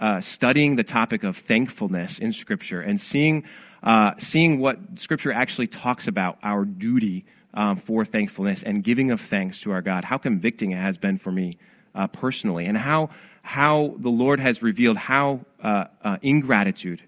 uh, 0.01 0.23
studying 0.23 0.77
the 0.77 0.83
topic 0.83 1.23
of 1.23 1.37
thankfulness 1.37 2.19
in 2.19 2.33
Scripture 2.33 2.81
and 2.81 2.99
seeing, 2.99 3.45
uh, 3.83 4.13
seeing 4.19 4.59
what 4.59 4.79
Scripture 4.97 5.31
actually 5.31 5.67
talks 5.67 6.09
about 6.09 6.39
our 6.43 6.65
duty 6.65 7.27
um, 7.53 7.77
for 7.77 8.07
thankfulness 8.07 8.63
and 8.63 8.83
giving 8.83 9.11
of 9.11 9.21
thanks 9.21 9.61
to 9.61 9.71
our 9.71 9.83
God, 9.83 10.03
how 10.03 10.17
convicting 10.17 10.71
it 10.71 10.79
has 10.79 10.97
been 10.97 11.19
for 11.19 11.31
me 11.31 11.59
uh, 11.95 12.07
personally, 12.07 12.65
and 12.65 12.79
how, 12.79 13.11
how 13.43 13.95
the 13.99 14.09
Lord 14.09 14.41
has 14.41 14.63
revealed 14.63 14.97
how 14.97 15.41
uh, 15.63 15.85
uh, 16.03 16.17
ingratitude 16.23 17.03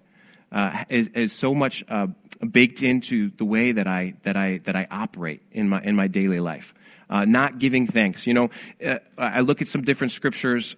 uh, 0.53 0.85
is, 0.89 1.09
is, 1.15 1.33
so 1.33 1.55
much 1.55 1.85
baked 2.51 2.83
into 2.83 3.31
the 3.37 3.45
way 3.45 3.73
that 3.73 3.87
I, 3.87 4.15
that 4.23 4.37
I, 4.37 4.61
that 4.65 4.77
I 4.77 4.87
operate 4.91 5.43
in 5.53 5.69
my, 5.69 5.83
in 5.83 5.97
my 5.97 6.07
daily 6.07 6.41
life. 6.41 6.75
not 7.11 7.59
giving 7.59 7.87
thanks. 7.87 8.27
You 8.27 8.35
know, 8.35 8.51
I 9.19 9.41
look 9.41 9.61
at 9.61 9.69
some 9.69 9.83
different 9.83 10.13
scriptures 10.13 10.77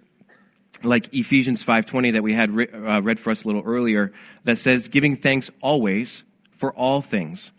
like 0.83 1.13
Ephesians 1.13 1.63
5:20 1.63 2.13
that 2.13 2.23
we 2.23 2.35
had 2.35 2.51
re- 2.51 2.69
uh, 2.69 3.01
read 3.01 3.19
for 3.19 3.31
us 3.31 3.45
a 3.45 3.47
little 3.47 3.63
earlier 3.65 4.13
that 4.45 4.59
says 4.59 4.89
giving 4.89 5.17
thanks 5.17 5.51
always 5.61 6.23
for 6.57 6.73
all 6.73 7.03
things 7.03 7.51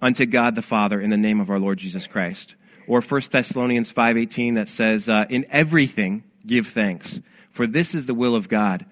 unto 0.00 0.26
God 0.26 0.54
the 0.54 0.62
Father 0.62 1.00
in 1.00 1.10
the 1.10 1.16
name 1.16 1.40
of 1.40 1.50
our 1.50 1.58
Lord 1.58 1.78
Jesus 1.78 2.06
Christ. 2.06 2.54
Or 2.86 3.00
1 3.00 3.30
Thessalonians 3.30 3.92
5:18 3.92 4.54
that 4.54 4.68
says 4.68 5.08
uh, 5.08 5.24
in 5.28 5.46
everything 5.50 6.24
give 6.46 6.68
thanks 6.68 7.20
for 7.50 7.66
this 7.66 7.94
is 7.94 8.06
the 8.06 8.14
will 8.14 8.34
of 8.34 8.48
God 8.48 8.86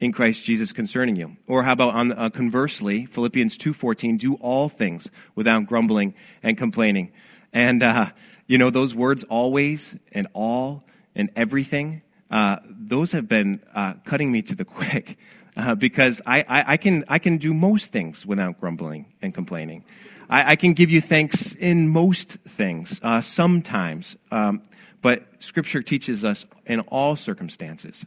in 0.00 0.12
Christ 0.12 0.44
Jesus 0.44 0.72
concerning 0.72 1.16
you. 1.16 1.36
Or 1.46 1.62
how 1.62 1.72
about 1.72 1.94
on 1.94 2.12
uh, 2.12 2.30
conversely 2.30 3.06
Philippians 3.06 3.56
2:14 3.58 4.18
do 4.18 4.34
all 4.34 4.68
things 4.68 5.08
without 5.34 5.66
grumbling 5.66 6.14
and 6.42 6.58
complaining. 6.58 7.12
And 7.52 7.82
uh, 7.82 8.10
you 8.46 8.58
know 8.58 8.70
those 8.70 8.94
words 8.94 9.24
always 9.24 9.94
and 10.12 10.26
all 10.34 10.84
and 11.14 11.30
everything 11.36 12.02
uh, 12.34 12.56
those 12.68 13.12
have 13.12 13.28
been 13.28 13.60
uh, 13.74 13.94
cutting 14.04 14.32
me 14.32 14.42
to 14.42 14.54
the 14.54 14.64
quick 14.78 15.18
uh, 15.56 15.74
because 15.74 16.20
I, 16.26 16.40
I, 16.40 16.72
I, 16.72 16.76
can, 16.76 17.04
I 17.08 17.18
can 17.18 17.38
do 17.38 17.54
most 17.54 17.92
things 17.92 18.26
without 18.26 18.60
grumbling 18.60 19.06
and 19.22 19.32
complaining. 19.32 19.84
I, 20.28 20.52
I 20.52 20.56
can 20.56 20.72
give 20.72 20.90
you 20.90 21.00
thanks 21.00 21.52
in 21.52 21.88
most 21.88 22.38
things, 22.56 22.98
uh, 23.02 23.20
sometimes, 23.20 24.16
um, 24.32 24.62
but 25.00 25.22
Scripture 25.38 25.82
teaches 25.82 26.24
us 26.24 26.44
in 26.66 26.80
all 26.80 27.14
circumstances. 27.14 28.04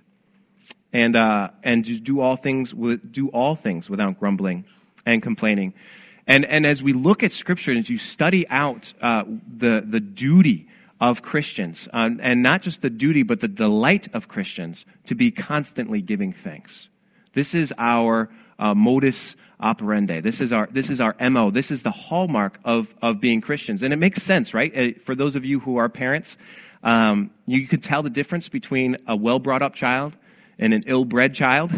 And, 0.93 1.15
uh, 1.15 1.49
and 1.63 2.03
do 2.03 2.21
all 2.21 2.37
things 2.37 2.73
with, 2.73 3.11
do 3.11 3.27
all 3.29 3.55
things 3.55 3.89
without 3.89 4.19
grumbling 4.19 4.63
and 5.05 5.21
complaining. 5.21 5.73
And, 6.25 6.45
and 6.45 6.65
as 6.65 6.81
we 6.81 6.93
look 6.93 7.23
at 7.23 7.33
Scripture, 7.33 7.71
and 7.71 7.79
as 7.79 7.89
you 7.89 7.97
study 7.97 8.47
out 8.49 8.93
the, 9.01 9.83
the 9.85 9.99
duty 9.99 10.67
of 10.99 11.21
Christians, 11.21 11.87
uh, 11.93 12.09
and 12.19 12.41
not 12.41 12.61
just 12.61 12.81
the 12.81 12.89
duty, 12.89 13.23
but 13.23 13.39
the 13.39 13.47
delight 13.47 14.07
of 14.13 14.27
Christians 14.27 14.85
to 15.05 15.15
be 15.15 15.31
constantly 15.31 16.01
giving 16.01 16.33
thanks. 16.33 16.89
This 17.33 17.53
is 17.53 17.71
our 17.77 18.29
uh, 18.57 18.73
modus 18.73 19.35
operandi. 19.59 20.21
This 20.21 20.41
is 20.41 20.51
our 20.51 20.67
this 20.71 20.89
is 20.89 20.99
our 20.99 21.15
mo. 21.29 21.51
This 21.51 21.69
is 21.69 21.83
the 21.83 21.91
hallmark 21.91 22.59
of 22.65 22.93
of 23.01 23.21
being 23.21 23.41
Christians, 23.41 23.83
and 23.83 23.93
it 23.93 23.97
makes 23.97 24.23
sense, 24.23 24.53
right? 24.53 24.75
Uh, 24.75 24.99
for 25.05 25.13
those 25.13 25.35
of 25.35 25.45
you 25.45 25.59
who 25.59 25.77
are 25.77 25.87
parents, 25.87 26.35
um, 26.83 27.29
you 27.45 27.67
could 27.67 27.83
tell 27.83 28.01
the 28.01 28.09
difference 28.09 28.49
between 28.49 28.97
a 29.07 29.15
well 29.15 29.39
brought 29.39 29.61
up 29.61 29.75
child 29.75 30.15
and 30.59 30.73
an 30.73 30.83
ill 30.87 31.05
bred 31.05 31.33
child, 31.33 31.71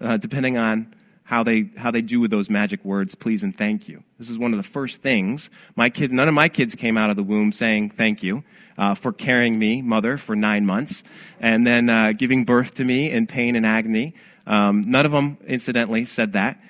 uh, 0.00 0.16
depending 0.16 0.56
on 0.56 0.94
how 1.26 1.42
they 1.42 1.68
how 1.76 1.90
they 1.90 2.02
do 2.02 2.20
with 2.20 2.30
those 2.30 2.48
magic 2.48 2.84
words 2.84 3.14
please 3.16 3.42
and 3.42 3.58
thank 3.58 3.88
you. 3.88 4.02
This 4.18 4.30
is 4.30 4.38
one 4.38 4.54
of 4.54 4.58
the 4.58 4.68
first 4.68 5.02
things 5.02 5.50
my 5.74 5.90
kid 5.90 6.12
none 6.12 6.28
of 6.28 6.34
my 6.34 6.48
kids 6.48 6.76
came 6.76 6.96
out 6.96 7.10
of 7.10 7.16
the 7.16 7.22
womb 7.24 7.52
saying 7.52 7.90
thank 7.90 8.22
you 8.22 8.44
uh, 8.78 8.94
for 8.94 9.12
carrying 9.12 9.58
me 9.58 9.82
mother 9.82 10.18
for 10.18 10.36
nine 10.36 10.64
months 10.64 11.02
and 11.40 11.66
then 11.66 11.90
uh, 11.90 12.12
giving 12.12 12.44
birth 12.44 12.74
to 12.74 12.84
me 12.84 13.10
in 13.10 13.26
pain 13.26 13.56
and 13.56 13.66
agony. 13.66 14.14
Um, 14.46 14.84
none 14.86 15.04
of 15.04 15.12
them 15.12 15.38
incidentally 15.46 16.04
said 16.04 16.34
that. 16.34 16.60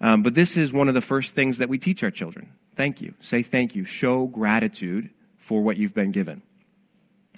Um, 0.00 0.22
but 0.22 0.34
this 0.34 0.56
is 0.56 0.72
one 0.72 0.88
of 0.88 0.94
the 0.94 1.00
first 1.02 1.34
things 1.34 1.58
that 1.58 1.68
we 1.68 1.78
teach 1.78 2.02
our 2.02 2.10
children. 2.10 2.52
Thank 2.74 3.02
you. 3.02 3.14
Say 3.20 3.42
thank 3.42 3.74
you. 3.74 3.84
Show 3.84 4.26
gratitude 4.26 5.10
for 5.38 5.62
what 5.62 5.76
you've 5.76 5.94
been 5.94 6.12
given. 6.12 6.42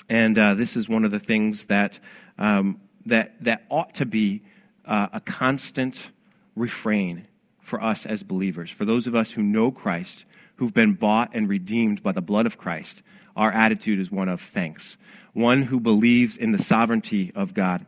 And 0.09 0.39
uh, 0.39 0.55
this 0.55 0.77
is 0.77 0.89
one 0.89 1.05
of 1.05 1.11
the 1.11 1.19
things 1.19 1.65
that 1.65 1.99
um, 2.39 2.81
that 3.09 3.35
that 3.43 3.65
ought 3.69 3.95
to 3.95 4.07
be 4.07 4.43
uh, 4.85 5.09
a 5.13 5.21
constant 5.21 6.11
refrain 6.57 7.27
for 7.61 7.83
us 7.83 8.07
as 8.07 8.23
believers. 8.23 8.71
For 8.71 8.85
those 8.85 9.07
of 9.07 9.15
us 9.15 9.33
who 9.33 9.43
know 9.43 9.71
Christ, 9.71 10.25
who've 10.57 10.73
been 10.73 10.95
bought 10.95 11.31
and 11.35 11.49
redeemed 11.49 12.03
by 12.03 12.13
the 12.13 12.21
blood 12.21 12.47
of 12.47 12.59
Christ, 12.59 13.03
our 13.37 13.53
attitude 13.53 14.01
is 14.01 14.11
one 14.11 14.29
of 14.29 14.41
thanks, 14.41 14.97
one 15.33 15.63
who 15.63 15.79
believes 15.79 16.37
in 16.37 16.53
the 16.53 16.63
sovereignty 16.63 17.31
of 17.35 17.55
God. 17.55 17.87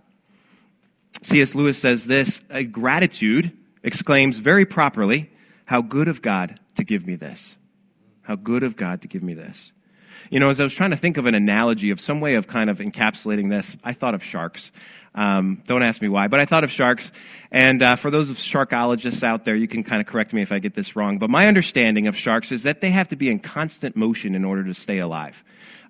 C.S. 1.23 1.55
Lewis 1.55 1.79
says 1.79 2.05
this 2.05 2.41
gratitude 2.71 3.53
exclaims 3.83 4.37
very 4.37 4.65
properly, 4.65 5.31
How 5.65 5.83
good 5.83 6.09
of 6.09 6.23
God 6.23 6.61
to 6.77 6.85
give 6.85 7.07
me 7.07 7.17
this. 7.17 7.57
How 8.23 8.37
good 8.37 8.63
of 8.63 8.77
God 8.77 9.03
to 9.03 9.09
give 9.09 9.23
me 9.23 9.35
this. 9.35 9.73
You 10.31 10.39
know, 10.39 10.51
as 10.51 10.61
I 10.61 10.65
was 10.65 10.73
trying 10.73 10.91
to 10.91 10.97
think 10.97 11.17
of 11.17 11.27
an 11.27 11.35
analogy 11.35 11.91
of 11.91 12.01
some 12.01 12.21
way 12.21 12.35
of 12.35 12.47
kind 12.47 12.71
of 12.71 12.79
encapsulating 12.79 13.51
this, 13.51 13.77
I 13.83 13.93
thought 13.93 14.15
of 14.15 14.23
sharks. 14.23 14.71
Um, 15.15 15.63
don't 15.67 15.83
ask 15.83 16.01
me 16.01 16.09
why, 16.09 16.29
but 16.29 16.41
I 16.41 16.47
thought 16.47 16.63
of 16.63 16.71
sharks. 16.71 17.11
And 17.51 17.83
uh, 17.83 17.97
for 17.97 18.11
those 18.11 18.31
of 18.31 18.39
sharkologists 18.39 19.25
out 19.25 19.45
there, 19.45 19.57
you 19.57 19.67
can 19.67 19.83
kind 19.83 20.01
of 20.01 20.07
correct 20.07 20.33
me 20.33 20.43
if 20.43 20.53
I 20.53 20.61
get 20.61 20.75
this 20.75 20.95
wrong. 20.95 21.19
But 21.19 21.31
my 21.31 21.49
understanding 21.49 22.07
of 22.07 22.17
sharks 22.17 22.53
is 22.53 22.63
that 22.63 22.81
they 22.81 22.91
have 22.91 23.09
to 23.09 23.17
be 23.17 23.29
in 23.29 23.41
constant 23.41 23.97
motion 23.97 24.35
in 24.35 24.45
order 24.45 24.65
to 24.65 24.75
stay 24.75 24.99
alive. 24.99 25.37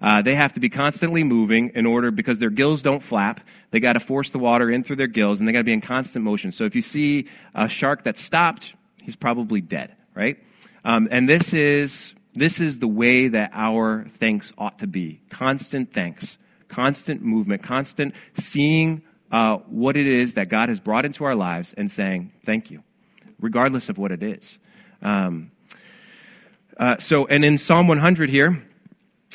Uh, 0.01 0.23
they 0.23 0.35
have 0.35 0.55
to 0.55 0.61
be 0.61 0.71
constantly 0.71 1.23
moving 1.23 1.73
in 1.75 1.85
order 1.85 2.11
because 2.11 2.39
their 2.39 2.51
gills 2.51 2.83
don't 2.83 3.03
flap. 3.03 3.41
They 3.71 3.81
got 3.81 3.93
to 3.93 4.01
force 4.01 4.31
the 4.31 4.39
water 4.39 4.71
in 4.71 4.83
through 4.83 4.97
their 4.97 5.07
gills, 5.07 5.41
and 5.41 5.49
they 5.49 5.53
got 5.53 5.61
to 5.61 5.65
be 5.65 5.75
in 5.75 5.83
constant 5.83 6.25
motion. 6.25 6.53
So 6.53 6.65
if 6.65 6.75
you 6.75 6.83
see 6.83 7.29
a 7.55 7.69
shark 7.69 8.03
that's 8.03 8.23
stopped, 8.23 8.75
he's 8.97 9.17
probably 9.17 9.61
dead, 9.61 9.95
right? 10.15 10.39
Um, 10.85 11.09
and 11.11 11.29
this 11.29 11.53
is 11.53 12.15
this 12.33 12.61
is 12.61 12.79
the 12.79 12.89
way 12.89 13.29
that 13.29 13.51
our 13.53 14.07
thanks 14.19 14.53
ought 14.57 14.79
to 14.79 14.87
be: 14.87 15.21
constant 15.29 15.93
thanks, 15.93 16.39
constant 16.69 17.23
movement, 17.23 17.63
constant 17.63 18.15
seeing 18.39 19.03
uh, 19.31 19.57
what 19.67 19.97
it 19.97 20.07
is 20.07 20.35
that 20.35 20.49
God 20.49 20.69
has 20.69 20.81
brought 20.81 21.05
into 21.05 21.25
our 21.25 21.35
lives 21.35 21.75
and 21.77 21.91
saying, 21.91 22.33
thank 22.45 22.71
you, 22.71 22.83
regardless 23.41 23.89
of 23.89 23.99
what 23.99 24.13
it 24.13 24.23
is. 24.23 24.59
Um, 25.03 25.51
uh, 26.77 26.99
so, 26.99 27.27
and 27.27 27.45
in 27.45 27.59
Psalm 27.59 27.89
100 27.89 28.31
here, 28.31 28.63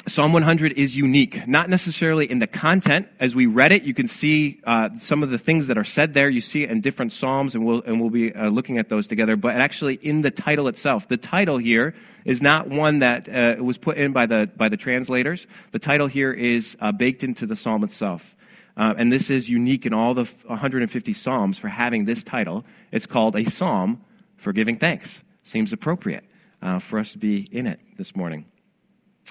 Psalm 0.08 0.34
100 0.34 0.74
is 0.74 0.96
unique, 0.96 1.48
not 1.48 1.70
necessarily 1.70 2.30
in 2.30 2.40
the 2.40 2.48
content. 2.48 3.08
As 3.20 3.34
we 3.34 3.46
read 3.46 3.72
it, 3.72 3.84
you 3.84 3.94
can 3.94 4.08
see 4.08 4.60
uh, 4.68 4.90
some 5.00 5.24
of 5.24 5.32
the 5.32 5.38
things 5.38 5.68
that 5.68 5.78
are 5.78 5.86
said 5.86 6.14
there. 6.14 6.30
You 6.30 6.42
see 6.42 6.64
it 6.64 6.70
in 6.70 6.82
different 6.82 7.14
Psalms, 7.14 7.56
and 7.56 7.66
we'll, 7.66 7.82
and 7.82 8.02
we'll 8.02 8.10
be 8.10 8.34
uh, 8.36 8.50
looking 8.50 8.78
at 8.78 8.90
those 8.90 9.08
together. 9.08 9.36
But 9.36 9.56
actually, 9.56 9.96
in 9.96 10.22
the 10.22 10.32
title 10.32 10.68
itself, 10.68 11.08
the 11.08 11.18
title 11.18 11.58
here 11.58 11.96
is 12.26 12.42
not 12.42 12.70
one 12.70 13.00
that 13.00 13.30
uh, 13.30 13.64
was 13.64 13.78
put 13.78 13.98
in 13.98 14.12
by 14.12 14.26
the, 14.26 14.50
by 14.58 14.68
the 14.68 14.78
translators. 14.78 15.48
The 15.72 15.80
title 15.80 16.08
here 16.08 16.34
is 16.34 16.76
uh, 16.82 16.92
baked 16.92 17.24
into 17.24 17.48
the 17.48 17.56
Psalm 17.56 17.84
itself. 17.84 18.35
Uh, 18.78 18.94
and 18.98 19.12
this 19.12 19.30
is 19.30 19.48
unique 19.48 19.86
in 19.86 19.94
all 19.94 20.14
the 20.14 20.26
150 20.46 21.14
Psalms 21.14 21.58
for 21.58 21.70
having 21.70 22.06
this 22.06 22.24
title. 22.24 22.66
It's 22.92 23.06
called 23.06 23.36
a 23.36 23.50
Psalm 23.50 24.02
for 24.38 24.52
Giving 24.52 24.78
Thanks. 24.78 25.22
Seems 25.46 25.72
appropriate 25.72 26.26
uh, 26.62 26.80
for 26.80 27.00
us 27.00 27.12
to 27.14 27.18
be 27.18 27.48
in 27.52 27.68
it 27.68 27.80
this 27.98 28.16
morning. 28.16 28.46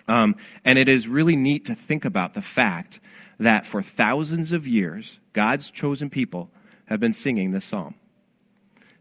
Um, 0.09 0.37
and 0.65 0.79
it 0.79 0.89
is 0.89 1.07
really 1.07 1.37
neat 1.37 1.67
to 1.67 1.75
think 1.75 2.05
about 2.05 2.35
the 2.35 2.43
fact 2.43 3.01
that 3.39 3.67
for 3.67 3.83
thousands 3.83 4.53
of 4.53 4.67
years, 4.67 5.19
God's 5.33 5.71
chosen 5.71 6.11
people 6.11 6.51
have 6.87 7.01
been 7.01 7.13
singing 7.13 7.51
this 7.51 7.65
psalm, 7.65 7.95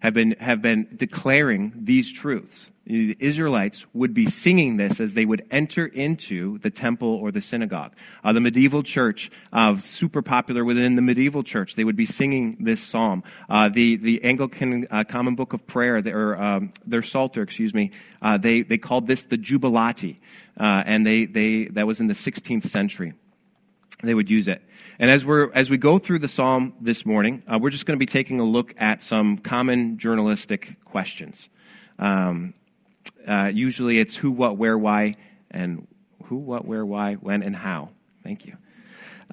have 0.04 0.14
been, 0.14 0.32
have 0.40 0.62
been 0.62 0.88
declaring 0.98 1.72
these 1.76 2.12
truths. 2.12 2.70
The 2.86 3.16
Israelites 3.22 3.86
would 3.94 4.14
be 4.14 4.30
singing 4.30 4.76
this 4.76 5.00
as 5.00 5.14
they 5.14 5.24
would 5.24 5.46
enter 5.50 5.86
into 5.86 6.58
the 6.58 6.70
temple 6.70 7.08
or 7.08 7.32
the 7.32 7.40
synagogue. 7.40 7.94
Uh, 8.22 8.34
the 8.34 8.42
medieval 8.42 8.84
church, 8.84 9.32
uh, 9.54 9.80
super 9.80 10.22
popular 10.22 10.66
within 10.66 10.98
the 10.98 11.02
medieval 11.02 11.42
church, 11.42 11.76
they 11.76 11.86
would 11.86 11.96
be 11.96 12.06
singing 12.06 12.58
this 12.60 12.84
psalm. 12.84 13.24
Uh, 13.50 13.70
the, 13.70 13.96
the 13.96 14.22
Anglican 14.26 14.86
uh, 14.92 15.06
Common 15.06 15.36
Book 15.36 15.54
of 15.54 15.66
Prayer, 15.66 16.04
or 16.06 16.36
um, 16.36 16.74
their 16.86 17.02
Psalter, 17.02 17.42
excuse 17.42 17.74
me, 17.74 17.92
uh, 18.22 18.38
they, 18.38 18.64
they 18.64 18.78
called 18.78 19.08
this 19.08 19.24
the 19.24 19.38
Jubilate, 19.38 20.20
uh, 20.60 20.84
and 20.86 21.08
they, 21.08 21.26
they, 21.26 21.68
that 21.68 21.88
was 21.88 22.02
in 22.02 22.08
the 22.08 22.14
16th 22.14 22.68
century. 22.68 23.14
They 24.04 24.14
would 24.14 24.30
use 24.30 24.48
it. 24.48 24.62
And 25.00 25.10
as, 25.10 25.26
we're, 25.26 25.52
as 25.54 25.70
we 25.70 25.78
go 25.78 25.98
through 25.98 26.20
the 26.20 26.28
psalm 26.28 26.74
this 26.82 27.06
morning, 27.06 27.42
we're 27.60 27.70
just 27.70 27.86
going 27.86 27.98
to 27.98 28.00
be 28.00 28.06
taking 28.06 28.40
a 28.40 28.44
look 28.44 28.74
at 28.78 29.02
some 29.02 29.38
common 29.38 29.98
journalistic 29.98 30.76
questions. 30.86 31.50
Um, 31.98 32.54
uh, 33.28 33.46
usually 33.46 34.00
it's 34.00 34.16
who, 34.16 34.32
what, 34.32 34.58
where, 34.58 34.78
why, 34.78 35.16
and 35.52 35.88
who, 36.26 36.38
what, 36.38 36.66
where, 36.66 36.86
why, 36.86 37.16
when, 37.16 37.44
and 37.44 37.56
how. 37.56 37.90
Thank 38.24 38.46
you. 38.46 38.58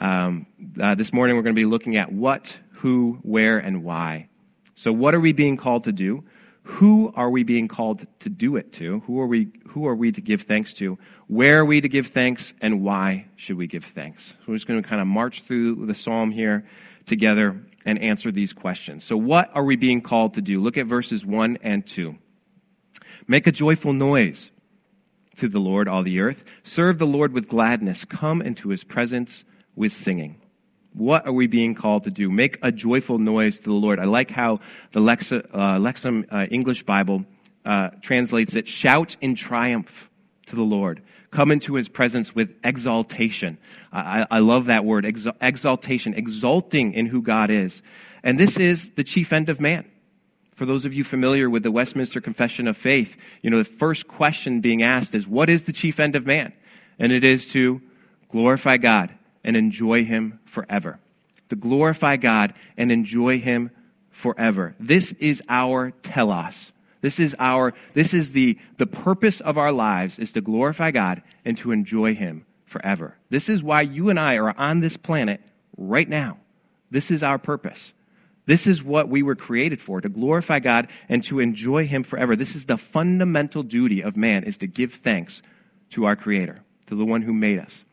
Um, 0.00 0.46
uh, 0.80 0.94
this 0.94 1.12
morning 1.12 1.36
we're 1.36 1.42
going 1.42 1.54
to 1.54 1.60
be 1.60 1.66
looking 1.66 1.96
at 1.96 2.12
what, 2.12 2.56
who, 2.70 3.18
where, 3.22 3.58
and 3.58 3.82
why. 3.82 4.28
So, 4.76 4.92
what 4.92 5.14
are 5.14 5.20
we 5.20 5.32
being 5.32 5.56
called 5.56 5.84
to 5.84 5.92
do? 5.92 6.24
Who 6.70 7.12
are 7.16 7.28
we 7.28 7.42
being 7.42 7.68
called 7.68 8.06
to 8.20 8.28
do 8.28 8.56
it 8.56 8.72
to? 8.74 9.00
Who 9.00 9.20
are 9.20 9.26
we, 9.26 9.48
who 9.68 9.86
are 9.86 9.94
we 9.94 10.12
to 10.12 10.20
give 10.20 10.42
thanks 10.42 10.72
to? 10.74 10.98
Where 11.26 11.58
are 11.58 11.64
we 11.64 11.80
to 11.80 11.88
give 11.88 12.08
thanks? 12.08 12.54
And 12.60 12.82
why 12.82 13.26
should 13.36 13.56
we 13.56 13.66
give 13.66 13.84
thanks? 13.84 14.28
So, 14.28 14.34
we're 14.48 14.54
just 14.54 14.68
going 14.68 14.82
to 14.82 14.88
kind 14.88 15.00
of 15.00 15.06
march 15.06 15.42
through 15.42 15.86
the 15.86 15.94
psalm 15.94 16.30
here 16.30 16.66
together 17.06 17.60
and 17.84 17.98
answer 17.98 18.30
these 18.30 18.52
questions. 18.52 19.04
So, 19.04 19.16
what 19.16 19.50
are 19.54 19.64
we 19.64 19.76
being 19.76 20.00
called 20.00 20.34
to 20.34 20.42
do? 20.42 20.62
Look 20.62 20.76
at 20.76 20.86
verses 20.86 21.26
1 21.26 21.58
and 21.62 21.86
2. 21.86 22.16
Make 23.26 23.46
a 23.46 23.52
joyful 23.52 23.92
noise 23.92 24.50
to 25.38 25.48
the 25.48 25.58
Lord, 25.58 25.88
all 25.88 26.02
the 26.02 26.20
earth. 26.20 26.44
Serve 26.62 26.98
the 26.98 27.06
Lord 27.06 27.32
with 27.32 27.48
gladness. 27.48 28.04
Come 28.04 28.40
into 28.40 28.68
his 28.68 28.84
presence 28.84 29.44
with 29.74 29.92
singing. 29.92 30.40
What 30.92 31.26
are 31.26 31.32
we 31.32 31.46
being 31.46 31.74
called 31.74 32.04
to 32.04 32.10
do? 32.10 32.30
Make 32.30 32.58
a 32.62 32.72
joyful 32.72 33.18
noise 33.18 33.58
to 33.58 33.64
the 33.64 33.72
Lord. 33.72 33.98
I 33.98 34.04
like 34.04 34.30
how 34.30 34.60
the 34.92 35.00
Lexa, 35.00 35.48
uh, 35.52 35.78
Lexham 35.78 36.26
uh, 36.32 36.46
English 36.50 36.82
Bible 36.82 37.24
uh, 37.64 37.90
translates 38.00 38.56
it 38.56 38.66
shout 38.66 39.16
in 39.20 39.34
triumph 39.36 40.08
to 40.46 40.56
the 40.56 40.62
Lord. 40.62 41.02
Come 41.30 41.52
into 41.52 41.74
his 41.74 41.88
presence 41.88 42.34
with 42.34 42.50
exaltation. 42.64 43.58
I, 43.92 44.26
I 44.30 44.38
love 44.40 44.66
that 44.66 44.84
word, 44.84 45.04
exaltation, 45.40 46.14
exalting 46.14 46.94
in 46.94 47.06
who 47.06 47.22
God 47.22 47.50
is. 47.50 47.82
And 48.24 48.38
this 48.38 48.56
is 48.56 48.90
the 48.96 49.04
chief 49.04 49.32
end 49.32 49.48
of 49.48 49.60
man 49.60 49.84
for 50.60 50.66
those 50.66 50.84
of 50.84 50.92
you 50.92 51.04
familiar 51.04 51.48
with 51.48 51.62
the 51.62 51.70
Westminster 51.70 52.20
Confession 52.20 52.68
of 52.68 52.76
Faith, 52.76 53.16
you 53.40 53.48
know, 53.48 53.56
the 53.56 53.64
first 53.64 54.06
question 54.06 54.60
being 54.60 54.82
asked 54.82 55.14
is, 55.14 55.26
What 55.26 55.48
is 55.48 55.62
the 55.62 55.72
chief 55.72 55.98
end 55.98 56.16
of 56.16 56.26
man? 56.26 56.52
And 56.98 57.12
it 57.12 57.24
is 57.24 57.48
to 57.52 57.80
glorify 58.30 58.76
God 58.76 59.08
and 59.44 59.56
enjoy 59.56 60.04
Him 60.04 60.40
forever. 60.44 60.98
To 61.48 61.56
glorify 61.56 62.16
God 62.16 62.54
and 62.76 62.92
enjoy 62.92 63.38
Him 63.40 63.70
forever. 64.10 64.74
This 64.78 65.12
is 65.18 65.42
our 65.48 65.92
telos. 66.02 66.72
This 67.00 67.18
is 67.18 67.34
our, 67.38 67.72
this 67.94 68.12
is 68.12 68.30
the, 68.30 68.58
the 68.76 68.86
purpose 68.86 69.40
of 69.40 69.56
our 69.56 69.72
lives 69.72 70.18
is 70.18 70.32
to 70.32 70.40
glorify 70.40 70.90
God 70.90 71.22
and 71.44 71.56
to 71.58 71.72
enjoy 71.72 72.14
Him 72.14 72.44
forever. 72.66 73.16
This 73.30 73.48
is 73.48 73.62
why 73.62 73.82
you 73.82 74.10
and 74.10 74.20
I 74.20 74.36
are 74.36 74.56
on 74.56 74.80
this 74.80 74.96
planet 74.96 75.40
right 75.76 76.08
now. 76.08 76.38
This 76.90 77.10
is 77.10 77.22
our 77.22 77.38
purpose. 77.38 77.92
This 78.46 78.66
is 78.66 78.82
what 78.82 79.08
we 79.08 79.22
were 79.22 79.36
created 79.36 79.80
for, 79.80 80.00
to 80.00 80.08
glorify 80.08 80.58
God 80.58 80.88
and 81.08 81.22
to 81.24 81.40
enjoy 81.40 81.86
him 81.86 82.02
forever. 82.02 82.34
This 82.34 82.56
is 82.56 82.64
the 82.64 82.76
fundamental 82.76 83.62
duty 83.62 84.00
of 84.02 84.16
man 84.16 84.44
is 84.44 84.56
to 84.58 84.66
give 84.66 84.94
thanks 84.94 85.42
to 85.90 86.04
our 86.04 86.16
creator, 86.16 86.60
to 86.88 86.96
the 86.96 87.04
one 87.04 87.22
who 87.22 87.32
made 87.32 87.58
us, 87.58 87.84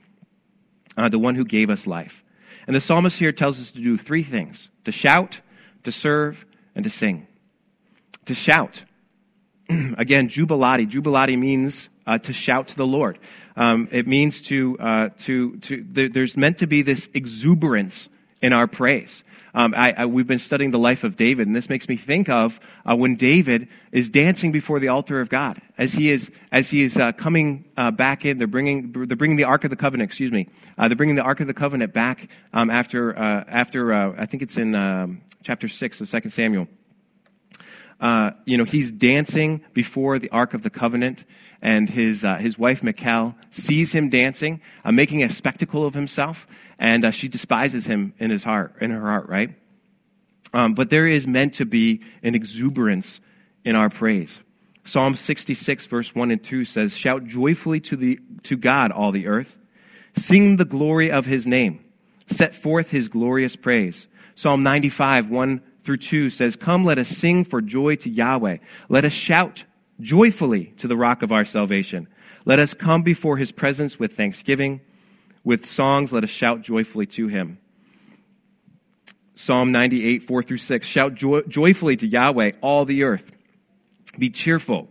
uh, 0.98 1.10
the 1.10 1.20
one 1.20 1.36
who 1.36 1.46
gave 1.46 1.70
us 1.70 1.88
life. 1.88 2.24
And 2.66 2.76
the 2.76 2.82
psalmist 2.82 3.18
here 3.18 3.32
tells 3.32 3.60
us 3.60 3.72
to 3.72 3.82
do 3.82 3.98
three 3.98 4.24
things 4.24 4.70
to 4.84 4.92
shout, 4.92 5.40
to 5.84 5.92
serve, 5.92 6.46
and 6.76 6.84
to 6.84 6.90
sing. 6.90 7.28
To 8.26 8.34
shout. 8.34 8.84
Again, 9.70 10.28
jubilate. 10.28 10.90
Jubilate 10.90 11.38
means 11.38 11.90
uh, 12.06 12.18
to 12.20 12.34
shout 12.34 12.70
to 12.70 12.76
the 12.76 12.86
Lord. 12.86 13.20
Um, 13.56 13.88
it 13.92 14.08
means 14.08 14.42
to, 14.44 14.78
uh, 14.80 15.10
to, 15.20 15.58
to 15.58 16.10
there's 16.10 16.38
meant 16.38 16.60
to 16.60 16.68
be 16.68 16.82
this 16.82 17.10
exuberance 17.14 18.10
in 18.42 18.54
our 18.54 18.68
praise. 18.68 19.24
Um, 19.58 19.74
I, 19.76 19.94
I, 19.98 20.06
we've 20.06 20.28
been 20.28 20.38
studying 20.38 20.70
the 20.70 20.78
life 20.78 21.04
of 21.04 21.16
David, 21.16 21.48
and 21.48 21.56
this 21.56 21.68
makes 21.68 21.90
me 21.90 21.98
think 21.98 22.30
of 22.30 22.60
uh, 22.88 22.96
when 22.96 23.16
David 23.16 23.68
is 23.92 24.08
dancing 24.08 24.52
before 24.52 24.80
the 24.80 24.90
altar 24.90 25.20
of 25.20 25.30
God 25.30 25.60
as 25.80 25.94
he 25.94 26.12
is 26.12 26.30
as 26.52 26.70
he 26.70 26.84
is 26.84 26.96
uh, 26.96 27.12
coming 27.14 27.66
uh, 27.76 27.90
back 27.90 28.24
in. 28.24 28.38
They're 28.38 28.46
bringing 28.46 28.92
they're 28.92 29.18
bringing 29.18 29.38
the 29.38 29.46
Ark 29.46 29.64
of 29.64 29.72
the 29.72 29.76
Covenant. 29.76 30.10
Excuse 30.10 30.32
me. 30.32 30.48
Uh, 30.78 30.88
they're 30.88 30.96
bringing 30.96 31.16
the 31.16 31.24
Ark 31.24 31.40
of 31.40 31.48
the 31.48 31.56
Covenant 31.56 31.92
back 31.92 32.30
um, 32.54 32.70
after 32.70 33.18
uh, 33.18 33.46
after 33.48 33.94
uh, 33.94 34.14
I 34.16 34.28
think 34.28 34.44
it's 34.44 34.58
in 34.58 34.76
um, 34.76 35.22
chapter 35.44 35.68
six 35.68 36.02
of 36.02 36.08
Second 36.10 36.32
Samuel. 36.32 36.68
you 38.46 38.58
know, 38.58 38.64
he's 38.64 38.92
dancing 38.92 39.64
before 39.74 40.20
the 40.20 40.30
Ark 40.30 40.54
of 40.54 40.62
the 40.62 40.70
Covenant, 40.70 41.24
and 41.64 41.90
his, 41.90 42.24
his 42.40 42.60
wife, 42.60 42.84
Michal, 42.84 43.34
sees 43.50 43.92
him 43.92 44.10
dancing, 44.12 44.62
making 44.86 45.24
a 45.24 45.30
spectacle 45.32 45.84
of 45.84 45.96
himself 45.96 46.46
and 46.80 47.06
uh, 47.06 47.12
she 47.12 47.28
despises 47.28 47.86
him 47.86 48.14
in 48.20 48.30
his 48.30 48.44
heart, 48.44 48.76
in 48.82 48.92
her 48.92 49.02
heart, 49.02 49.30
right? 49.30 49.56
Um, 50.54 50.74
but 50.74 50.90
there 50.90 51.08
is 51.08 51.28
meant 51.28 51.56
to 51.56 51.66
be 51.66 52.02
an 52.24 52.36
exuberance 52.36 53.20
in 53.66 53.76
our 53.76 53.90
praise. 53.90 54.40
Psalm 54.86 55.16
66, 55.16 55.86
verse 55.88 56.16
1 56.16 56.32
and 56.32 56.44
2 56.44 56.66
says, 56.66 56.96
Shout 56.96 57.26
joyfully 57.26 57.82
to, 57.82 57.98
the, 57.98 58.20
to 58.44 58.56
God, 58.56 58.92
all 58.92 59.12
the 59.12 59.28
earth. 59.28 59.58
Sing 60.16 60.56
the 60.56 60.66
glory 60.66 61.12
of 61.12 61.26
his 61.26 61.46
name. 61.46 61.84
Set 62.28 62.56
forth 62.56 62.90
his 62.90 63.10
glorious 63.10 63.56
praise. 63.56 64.08
Psalm 64.36 64.64
95, 64.64 65.30
1 65.30 65.62
through 65.84 65.98
2 65.98 66.30
says, 66.30 66.56
Come, 66.56 66.86
let 66.86 67.00
us 67.00 67.10
sing 67.10 67.44
for 67.44 67.62
joy 67.62 67.96
to 67.98 68.10
Yahweh. 68.10 68.58
Let 68.88 69.04
us 69.04 69.14
shout 69.14 69.66
joyfully 70.00 70.74
to 70.78 70.88
the 70.88 70.98
rock 70.98 71.22
of 71.22 71.32
our 71.32 71.46
salvation. 71.46 72.08
Let 72.46 72.60
us 72.60 72.74
come 72.74 73.04
before 73.04 73.38
his 73.38 73.52
presence 73.52 74.00
with 74.00 74.16
thanksgiving 74.16 74.80
with 75.48 75.66
songs, 75.66 76.12
let 76.12 76.26
us 76.26 76.30
shout 76.30 76.62
joyfully 76.62 77.06
to 77.06 77.30
him. 77.30 77.58
Psalm 79.36 79.72
98, 79.72 80.24
4 80.28 80.44
through 80.44 80.58
6. 80.58 80.86
Shout 80.86 81.16
joy- 81.16 81.44
joyfully 81.44 81.96
to 81.96 82.06
Yahweh, 82.06 82.52
all 82.60 82.84
the 82.84 83.04
earth. 83.04 83.24
Be 84.20 84.30
cheerful 84.30 84.90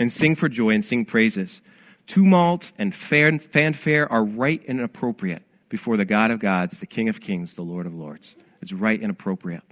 and 0.00 0.10
sing 0.10 0.36
for 0.36 0.48
joy 0.48 0.70
and 0.70 0.82
sing 0.82 1.04
praises. 1.04 1.60
Tumult 2.06 2.72
and 2.78 2.94
fanfare 2.94 4.10
are 4.10 4.24
right 4.24 4.62
and 4.66 4.80
appropriate 4.80 5.42
before 5.68 5.98
the 5.98 6.06
God 6.06 6.30
of 6.30 6.40
gods, 6.40 6.78
the 6.78 6.86
King 6.86 7.10
of 7.10 7.20
kings, 7.20 7.52
the 7.52 7.60
Lord 7.60 7.84
of 7.84 7.94
lords. 7.94 8.34
It's 8.62 8.72
right 8.72 8.98
and 8.98 9.10
appropriate. 9.10 9.64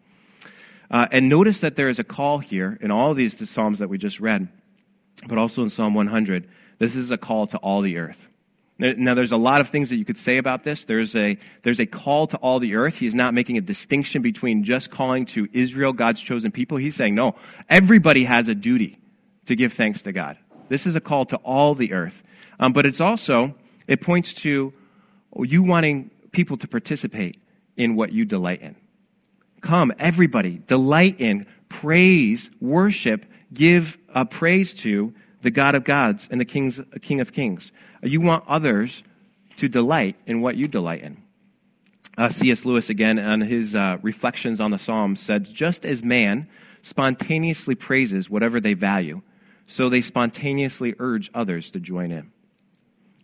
Uh, 0.91 1.07
and 1.11 1.31
notice 1.31 1.61
that 1.61 1.77
there 1.77 1.89
is 1.89 1.99
a 1.99 2.05
call 2.05 2.39
here 2.39 2.79
in 2.83 2.91
all 2.91 3.15
these 3.15 3.49
Psalms 3.49 3.79
that 3.79 3.89
we 3.89 3.97
just 3.97 4.21
read, 4.21 4.49
but 5.27 5.39
also 5.39 5.63
in 5.63 5.71
Psalm 5.71 5.95
100. 5.95 6.51
This 6.79 6.97
is 6.97 7.11
a 7.11 7.17
call 7.17 7.47
to 7.47 7.57
all 7.57 7.81
the 7.81 7.97
earth. 7.97 8.29
Now, 8.83 9.15
there's 9.15 9.31
a 9.31 9.37
lot 9.37 9.61
of 9.61 9.69
things 9.69 9.91
that 9.91 9.97
you 9.97 10.05
could 10.05 10.19
say 10.19 10.39
about 10.39 10.65
this. 10.65 10.85
There's 10.85 11.15
a, 11.15 11.39
there's 11.63 11.79
a 11.79 11.87
call 11.87 12.27
to 12.27 12.37
all 12.39 12.59
the 12.59 12.75
earth. 12.75 12.97
He's 12.97 13.15
not 13.15 13.33
making 13.33 13.57
a 13.57 13.61
distinction 13.61 14.23
between 14.23 14.65
just 14.65 14.91
calling 14.91 15.25
to 15.27 15.49
Israel, 15.53 15.93
God's 15.93 16.21
chosen 16.21 16.51
people. 16.51 16.79
He's 16.79 16.97
saying, 16.97 17.15
no, 17.15 17.37
everybody 17.69 18.25
has 18.25 18.49
a 18.49 18.57
duty 18.57 18.99
to 19.47 19.55
give 19.55 19.75
thanks 19.75 20.03
to 20.03 20.13
God. 20.13 20.37
This 20.69 20.85
is 20.85 20.97
a 20.97 21.01
call 21.01 21.27
to 21.27 21.37
all 21.37 21.77
the 21.77 21.93
earth. 21.93 22.15
Um, 22.59 22.73
but 22.73 22.85
it's 22.85 23.01
also, 23.01 23.55
it 23.87 24.01
points 24.01 24.35
to 24.35 24.73
you 25.39 25.63
wanting 25.63 26.11
people 26.33 26.57
to 26.57 26.67
participate 26.67 27.41
in 27.77 27.95
what 27.95 28.11
you 28.11 28.25
delight 28.25 28.63
in. 28.63 28.75
Come, 29.61 29.93
everybody, 29.99 30.61
delight 30.67 31.21
in, 31.21 31.47
praise, 31.69 32.51
worship, 32.61 33.27
give 33.55 33.97
a 34.13 34.25
praise 34.25 34.75
to 34.75 35.15
the 35.43 35.51
God 35.51 35.75
of 35.75 35.85
gods 35.85 36.29
and 36.31 36.41
the 36.41 36.45
kings, 36.45 36.81
King 37.03 37.21
of 37.21 37.33
kings. 37.33 37.73
You 38.03 38.21
want 38.21 38.45
others 38.49 39.03
to 39.57 39.69
delight 39.69 40.17
in 40.27 40.41
what 40.41 40.57
you 40.57 40.69
delight 40.69 41.03
in. 41.03 41.23
Uh, 42.17 42.29
C.S. 42.29 42.65
Lewis, 42.65 42.91
again, 42.91 43.19
on 43.19 43.41
his 43.41 43.75
uh, 43.75 43.99
reflections 44.03 44.61
on 44.61 44.71
the 44.71 44.79
Psalms, 44.79 45.21
said, 45.21 45.53
Just 45.53 45.85
as 45.85 46.03
man 46.03 46.49
spontaneously 46.83 47.75
praises 47.75 48.29
whatever 48.29 48.61
they 48.61 48.75
value, 48.75 49.23
so 49.67 49.89
they 49.89 50.03
spontaneously 50.03 50.95
urge 50.99 51.31
others 51.35 51.71
to 51.71 51.81
join 51.81 52.13
in. 52.13 52.31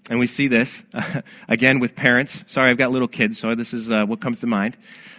And 0.09 0.19
we 0.19 0.27
see 0.27 0.49
this, 0.49 0.83
uh, 0.95 1.21
again, 1.49 1.81
with 1.81 1.95
parents. 1.95 2.37
Sorry, 2.47 2.71
I've 2.71 2.79
got 2.79 2.91
little 2.91 3.09
kids, 3.09 3.39
so 3.39 3.55
this 3.55 3.75
is 3.75 3.91
uh, 3.91 4.05
what 4.07 4.21
comes 4.21 4.41
to 4.41 4.47
mind. 4.47 4.77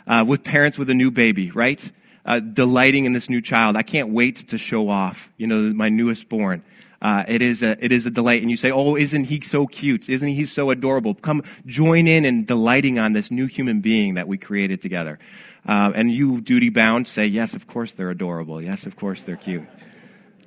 Uh, 0.08 0.24
with 0.28 0.44
parents 0.44 0.78
with 0.78 0.90
a 0.90 0.96
new 0.96 1.12
baby, 1.12 1.52
right? 1.52 1.92
Uh, 2.26 2.40
delighting 2.40 3.06
in 3.06 3.14
this 3.14 3.30
new 3.30 3.42
child. 3.42 3.76
I 3.76 3.84
can't 3.84 4.10
wait 4.10 4.50
to 4.50 4.58
show 4.58 4.90
off, 4.90 5.30
you 5.38 5.46
know, 5.46 5.74
my 5.74 5.90
newest 5.90 6.28
born. 6.28 6.64
Uh, 7.02 7.24
it, 7.28 7.42
is 7.42 7.64
a, 7.64 7.84
it 7.84 7.92
is 7.92 8.06
a 8.06 8.12
delight. 8.12 8.42
And 8.42 8.52
you 8.52 8.58
say, 8.58 8.72
Oh, 8.72 8.96
isn't 8.96 9.26
he 9.26 9.42
so 9.42 9.68
cute? 9.68 10.10
Isn't 10.10 10.28
he 10.28 10.46
so 10.46 10.70
adorable? 10.70 11.14
Come 11.16 11.44
join 11.66 12.08
in 12.08 12.26
and 12.26 12.46
delighting 12.46 13.00
on 13.00 13.14
this 13.14 13.32
new 13.32 13.46
human 13.46 13.82
being 13.82 14.16
that 14.16 14.28
we 14.28 14.38
created 14.38 14.82
together. 14.82 15.20
Uh, 15.68 15.92
and 15.96 16.12
you, 16.12 16.42
duty 16.42 16.70
bound, 16.70 17.08
say, 17.08 17.26
yes, 17.26 17.54
of 17.54 17.68
course 17.68 17.94
they're 17.94 18.10
adorable. 18.10 18.62
Yes, 18.62 18.86
of 18.86 18.96
course 18.96 19.24
they're 19.24 19.36
cute. 19.36 19.68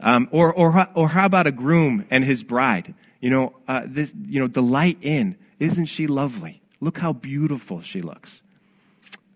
Um, 0.01 0.29
or, 0.33 0.53
or, 0.53 0.89
or 0.95 1.09
how 1.09 1.27
about 1.27 1.47
a 1.47 1.53
groom 1.53 2.07
and 2.11 2.25
his 2.25 2.43
bride? 2.43 2.95
You 3.21 3.31
know, 3.31 3.57
uh, 3.69 3.83
this, 3.87 4.13
you 4.27 4.41
know, 4.41 4.49
delight 4.49 4.99
in, 5.01 5.37
isn't 5.61 5.87
she 5.87 6.07
lovely? 6.07 6.61
Look 6.81 6.99
how 6.99 7.13
beautiful 7.13 7.83
she 7.83 8.03
looks. 8.03 8.41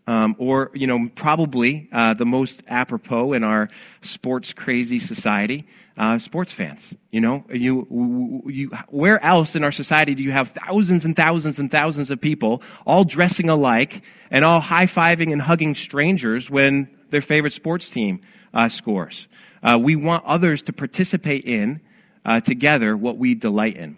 Um, 0.08 0.34
or, 0.38 0.70
you 0.74 0.86
know, 0.86 1.08
probably 1.14 1.88
uh, 1.92 2.14
the 2.14 2.24
most 2.24 2.62
apropos 2.68 3.32
in 3.32 3.44
our 3.44 3.68
sports 4.02 4.52
crazy 4.52 4.98
society, 4.98 5.66
uh, 5.96 6.18
sports 6.18 6.52
fans. 6.52 6.92
You 7.10 7.20
know, 7.20 7.44
you, 7.52 8.42
you, 8.46 8.70
where 8.88 9.22
else 9.24 9.56
in 9.56 9.64
our 9.64 9.72
society 9.72 10.14
do 10.14 10.22
you 10.22 10.32
have 10.32 10.50
thousands 10.50 11.04
and 11.04 11.16
thousands 11.16 11.58
and 11.58 11.70
thousands 11.70 12.10
of 12.10 12.20
people 12.20 12.62
all 12.86 13.04
dressing 13.04 13.48
alike 13.48 14.02
and 14.30 14.44
all 14.44 14.60
high 14.60 14.86
fiving 14.86 15.32
and 15.32 15.40
hugging 15.40 15.74
strangers 15.74 16.50
when 16.50 16.88
their 17.10 17.22
favorite 17.22 17.52
sports 17.52 17.90
team 17.90 18.20
uh, 18.52 18.68
scores? 18.68 19.26
Uh, 19.62 19.78
we 19.78 19.96
want 19.96 20.24
others 20.26 20.62
to 20.62 20.72
participate 20.72 21.44
in 21.44 21.80
uh, 22.24 22.40
together 22.40 22.96
what 22.96 23.16
we 23.16 23.34
delight 23.34 23.76
in. 23.76 23.96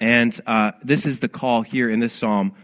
And 0.00 0.38
uh, 0.46 0.72
this 0.82 1.06
is 1.06 1.20
the 1.20 1.28
call 1.28 1.62
here 1.62 1.90
in 1.90 2.00
this 2.00 2.12
psalm 2.12 2.54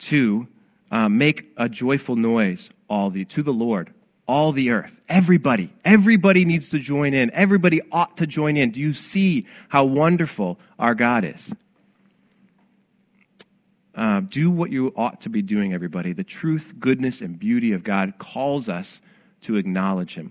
to 0.00 0.46
uh, 0.90 1.08
make 1.08 1.52
a 1.56 1.68
joyful 1.68 2.16
noise, 2.16 2.70
all 2.88 3.10
the 3.10 3.24
to 3.26 3.42
the 3.42 3.52
Lord, 3.52 3.92
all 4.28 4.52
the 4.52 4.70
earth. 4.70 4.92
Everybody, 5.08 5.72
everybody 5.84 6.44
needs 6.44 6.68
to 6.68 6.78
join 6.78 7.14
in. 7.14 7.30
Everybody 7.32 7.80
ought 7.90 8.18
to 8.18 8.26
join 8.26 8.56
in. 8.58 8.70
Do 8.70 8.80
you 8.80 8.92
see 8.92 9.46
how 9.68 9.84
wonderful 9.84 10.58
our 10.78 10.94
God 10.94 11.24
is? 11.24 11.50
Uh, 13.94 14.20
do 14.20 14.50
what 14.50 14.70
you 14.70 14.92
ought 14.96 15.22
to 15.22 15.28
be 15.28 15.42
doing, 15.42 15.72
everybody. 15.72 16.12
The 16.12 16.22
truth, 16.22 16.74
goodness, 16.78 17.20
and 17.20 17.36
beauty 17.36 17.72
of 17.72 17.82
God 17.82 18.14
calls 18.18 18.68
us 18.68 19.00
to 19.42 19.56
acknowledge 19.56 20.14
Him. 20.14 20.30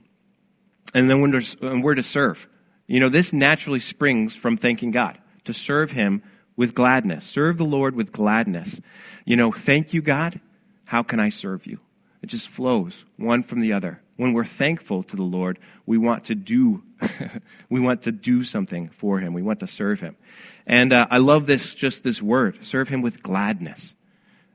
And 0.93 1.09
then 1.09 1.19
when 1.19 1.81
we're 1.81 1.95
to 1.95 2.03
serve. 2.03 2.47
You 2.85 3.01
know, 3.01 3.09
this 3.09 3.33
naturally 3.33 3.81
springs 3.81 4.33
from 4.33 4.55
thanking 4.55 4.91
God, 4.91 5.17
to 5.43 5.53
serve 5.53 5.91
Him 5.91 6.23
with 6.55 6.73
gladness. 6.73 7.25
Serve 7.25 7.57
the 7.57 7.65
Lord 7.65 7.95
with 7.95 8.13
gladness. 8.13 8.79
You 9.25 9.35
know, 9.35 9.51
thank 9.51 9.93
you, 9.93 10.01
God. 10.01 10.39
How 10.85 11.03
can 11.03 11.19
I 11.19 11.29
serve 11.29 11.65
you? 11.65 11.79
It 12.27 12.31
just 12.31 12.49
flows 12.49 13.05
one 13.15 13.41
from 13.41 13.61
the 13.61 13.71
other. 13.71 14.01
When 14.17 14.33
we're 14.33 14.43
thankful 14.43 15.01
to 15.03 15.15
the 15.15 15.23
Lord, 15.23 15.59
we 15.85 15.97
want 15.97 16.25
to 16.25 16.35
do, 16.35 16.83
we 17.69 17.79
want 17.79 18.01
to 18.01 18.11
do 18.11 18.43
something 18.43 18.89
for 18.89 19.21
Him. 19.21 19.31
We 19.31 19.41
want 19.41 19.61
to 19.61 19.67
serve 19.67 20.01
Him. 20.01 20.17
And 20.65 20.91
uh, 20.91 21.05
I 21.09 21.19
love 21.19 21.45
this, 21.45 21.73
just 21.73 22.03
this 22.03 22.21
word, 22.21 22.59
serve 22.63 22.89
Him 22.89 23.01
with 23.01 23.23
gladness. 23.23 23.93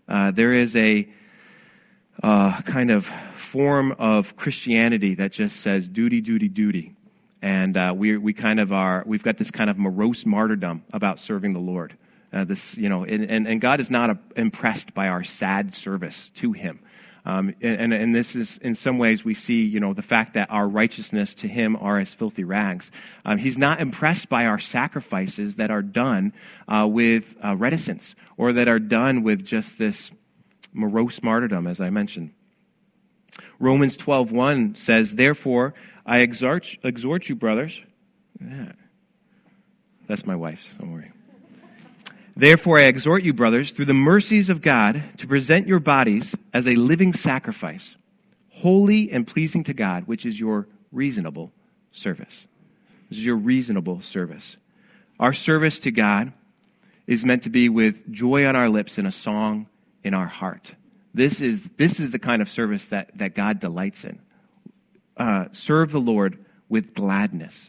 Uh, 0.07 0.33
there 0.33 0.53
is 0.53 0.77
a 0.77 1.09
uh, 2.23 2.61
kind 2.61 2.91
of 2.91 3.11
form 3.37 3.93
of 3.93 4.37
Christianity 4.37 5.15
that 5.15 5.33
just 5.33 5.61
says 5.61 5.89
duty, 5.89 6.21
duty, 6.21 6.49
duty. 6.49 6.95
And 7.41 7.75
uh, 7.79 7.95
we, 7.97 8.19
we 8.19 8.35
kind 8.35 8.61
of 8.61 8.71
are, 8.71 9.03
we've 9.07 9.23
got 9.23 9.39
this 9.39 9.51
kind 9.51 9.71
of 9.71 9.79
morose 9.79 10.27
martyrdom 10.27 10.85
about 10.93 11.21
serving 11.21 11.55
the 11.55 11.59
Lord. 11.59 11.97
Uh, 12.35 12.45
this, 12.45 12.77
you 12.77 12.91
know, 12.91 13.05
and, 13.05 13.25
and, 13.31 13.49
and 13.49 13.63
God 13.63 13.81
is 13.81 13.91
not 13.91 14.11
a, 14.11 14.19
impressed 14.37 14.93
by 14.93 15.09
our 15.09 15.25
sad 15.25 15.75
service 15.75 16.31
to 16.35 16.53
Him. 16.53 16.79
Um, 17.25 17.55
and, 17.63 17.93
and 17.93 18.15
this 18.15 18.35
is, 18.35 18.59
in 18.59 18.75
some 18.75 18.99
ways, 18.99 19.25
we 19.25 19.35
see, 19.35 19.63
you 19.63 19.79
know, 19.79 19.95
the 19.95 20.03
fact 20.03 20.35
that 20.35 20.51
our 20.51 20.67
righteousness 20.67 21.35
to 21.37 21.49
Him 21.49 21.77
are 21.77 22.01
as 22.01 22.13
filthy 22.13 22.43
rags. 22.43 22.91
Um, 23.25 23.39
he's 23.39 23.57
not 23.57 23.81
impressed 23.81 24.29
by 24.29 24.47
our 24.47 24.59
sacrifices 24.59 25.55
that 25.55 25.71
are 25.71 25.83
done 25.83 26.33
uh, 26.67 26.87
with 26.89 27.25
uh, 27.45 27.55
reticence 27.55 28.17
or 28.37 28.53
that 28.55 28.67
are 28.67 28.81
done 28.81 29.23
with 29.23 29.45
just 29.45 29.79
this 29.79 30.11
morose 30.73 31.23
martyrdom, 31.23 31.67
as 31.67 31.81
I 31.81 31.91
mentioned. 31.91 32.33
Romans 33.61 33.97
12:1 33.97 34.77
says, 34.77 35.13
"Therefore 35.13 35.75
I 36.05 36.19
exhort, 36.19 36.77
exhort 36.83 37.29
you, 37.29 37.37
brothers." 37.37 37.81
Yeah. 38.41 38.73
That's 40.09 40.27
my 40.27 40.35
wife's. 40.35 40.67
Don't 40.79 40.93
worry. 40.93 41.13
Therefore, 42.35 42.79
I 42.79 42.85
exhort 42.85 43.23
you, 43.23 43.33
brothers, 43.33 43.73
through 43.73 43.87
the 43.87 43.95
mercies 43.95 44.49
of 44.49 44.63
God, 44.63 45.03
to 45.19 45.27
present 45.27 45.67
your 45.67 45.81
bodies 45.81 46.35
as 46.53 46.67
a 46.67 46.75
living 46.77 47.13
sacrifice, 47.13 47.97
holy 48.51 49.11
and 49.11 49.27
pleasing 49.27 49.65
to 49.65 49.75
God, 49.75 50.07
which 50.07 50.25
is 50.25 50.41
your 50.41 50.67
reasonable 50.91 51.53
service. 51.93 52.47
This 53.11 53.19
is 53.19 53.25
your 53.27 53.37
reasonable 53.37 54.01
service. 54.01 54.57
Our 55.21 55.33
service 55.33 55.81
to 55.81 55.91
God 55.91 56.33
is 57.07 57.25
meant 57.25 57.43
to 57.43 57.51
be 57.51 57.69
with 57.69 58.11
joy 58.11 58.47
on 58.47 58.57
our 58.57 58.71
lips 58.71 58.97
and 58.97 59.07
a 59.07 59.13
song 59.13 59.67
in 60.03 60.15
our 60.15 60.27
heart. 60.27 60.73
This 61.13 61.41
is, 61.41 61.61
this 61.77 62.01
is 62.01 62.11
the 62.11 62.19
kind 62.19 62.41
of 62.41 62.51
service 62.51 62.87
that, 62.87 63.11
that 63.17 63.35
God 63.35 63.61
delights 63.61 64.05
in. 64.05 64.19
Uh, 65.17 65.47
serve 65.53 65.93
the 65.93 66.01
Lord 66.01 66.43
with 66.71 66.95
gladness, 66.95 67.69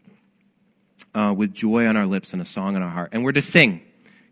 uh, 1.13 1.33
with 1.35 1.53
joy 1.53 1.85
on 1.85 1.97
our 1.97 2.05
lips 2.05 2.31
and 2.31 2.41
a 2.41 2.45
song 2.45 2.77
in 2.77 2.81
our 2.81 2.89
heart. 2.89 3.09
And 3.11 3.25
we're 3.25 3.33
to 3.33 3.41
sing. 3.41 3.81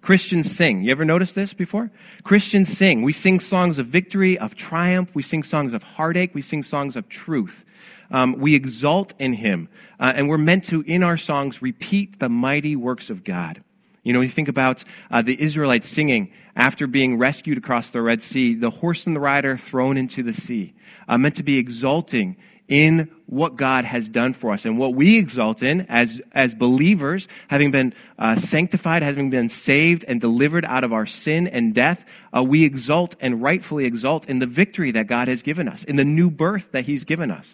Christians 0.01 0.51
sing. 0.51 0.83
You 0.83 0.91
ever 0.91 1.05
noticed 1.05 1.35
this 1.35 1.53
before? 1.53 1.91
Christians 2.23 2.75
sing. 2.75 3.03
We 3.03 3.13
sing 3.13 3.39
songs 3.39 3.77
of 3.77 3.87
victory, 3.87 4.37
of 4.37 4.55
triumph. 4.55 5.13
We 5.13 5.21
sing 5.21 5.43
songs 5.43 5.73
of 5.73 5.83
heartache. 5.83 6.33
We 6.33 6.41
sing 6.41 6.63
songs 6.63 6.95
of 6.95 7.07
truth. 7.07 7.63
Um, 8.09 8.37
we 8.39 8.55
exalt 8.55 9.13
in 9.19 9.33
Him. 9.33 9.69
Uh, 9.99 10.11
and 10.15 10.27
we're 10.27 10.37
meant 10.37 10.65
to, 10.65 10.81
in 10.81 11.03
our 11.03 11.17
songs, 11.17 11.61
repeat 11.61 12.19
the 12.19 12.29
mighty 12.29 12.75
works 12.75 13.09
of 13.09 13.23
God. 13.23 13.63
You 14.03 14.13
know, 14.13 14.21
you 14.21 14.29
think 14.29 14.47
about 14.47 14.83
uh, 15.11 15.21
the 15.21 15.39
Israelites 15.39 15.87
singing 15.87 16.31
after 16.55 16.87
being 16.87 17.17
rescued 17.17 17.59
across 17.59 17.91
the 17.91 18.01
Red 18.01 18.23
Sea, 18.23 18.55
the 18.55 18.71
horse 18.71 19.05
and 19.05 19.15
the 19.15 19.19
rider 19.19 19.57
thrown 19.57 19.97
into 19.97 20.23
the 20.23 20.33
sea, 20.33 20.73
uh, 21.07 21.19
meant 21.19 21.35
to 21.35 21.43
be 21.43 21.59
exulting 21.59 22.35
in 22.71 23.11
what 23.25 23.57
God 23.57 23.83
has 23.83 24.07
done 24.07 24.33
for 24.33 24.53
us 24.53 24.63
and 24.63 24.77
what 24.77 24.95
we 24.95 25.17
exalt 25.17 25.61
in 25.61 25.81
as, 25.89 26.21
as 26.31 26.55
believers, 26.55 27.27
having 27.49 27.69
been 27.69 27.93
uh, 28.17 28.37
sanctified, 28.37 29.03
having 29.03 29.29
been 29.29 29.49
saved 29.49 30.05
and 30.07 30.21
delivered 30.21 30.63
out 30.63 30.85
of 30.85 30.93
our 30.93 31.05
sin 31.05 31.49
and 31.49 31.75
death, 31.75 32.01
uh, 32.35 32.41
we 32.41 32.63
exalt 32.63 33.15
and 33.19 33.41
rightfully 33.41 33.83
exalt 33.83 34.25
in 34.29 34.39
the 34.39 34.45
victory 34.45 34.91
that 34.91 35.07
God 35.07 35.27
has 35.27 35.41
given 35.41 35.67
us, 35.67 35.83
in 35.83 35.97
the 35.97 36.05
new 36.05 36.29
birth 36.29 36.71
that 36.71 36.85
He's 36.85 37.03
given 37.03 37.29
us. 37.29 37.53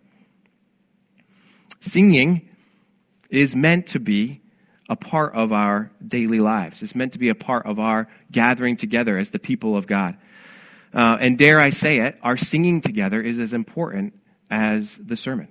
Singing 1.79 2.47
is 3.31 3.55
meant 3.55 3.87
to 3.87 3.99
be 3.99 4.41
a 4.87 4.95
part 4.95 5.33
of 5.33 5.51
our 5.51 5.91
daily 6.07 6.39
lives. 6.39 6.83
It's 6.83 6.95
meant 6.95 7.13
to 7.13 7.19
be 7.19 7.29
a 7.29 7.35
part 7.35 7.65
of 7.65 7.79
our 7.79 8.07
gathering 8.31 8.77
together 8.77 9.17
as 9.17 9.31
the 9.31 9.39
people 9.39 9.75
of 9.75 9.87
God. 9.87 10.15
Uh, 10.93 11.17
and 11.19 11.39
dare 11.39 11.59
I 11.59 11.71
say 11.71 12.01
it, 12.01 12.19
our 12.21 12.37
singing 12.37 12.81
together 12.81 13.19
is 13.19 13.39
as 13.39 13.51
important 13.51 14.13
as 14.49 14.95
the 14.95 15.15
sermon. 15.15 15.47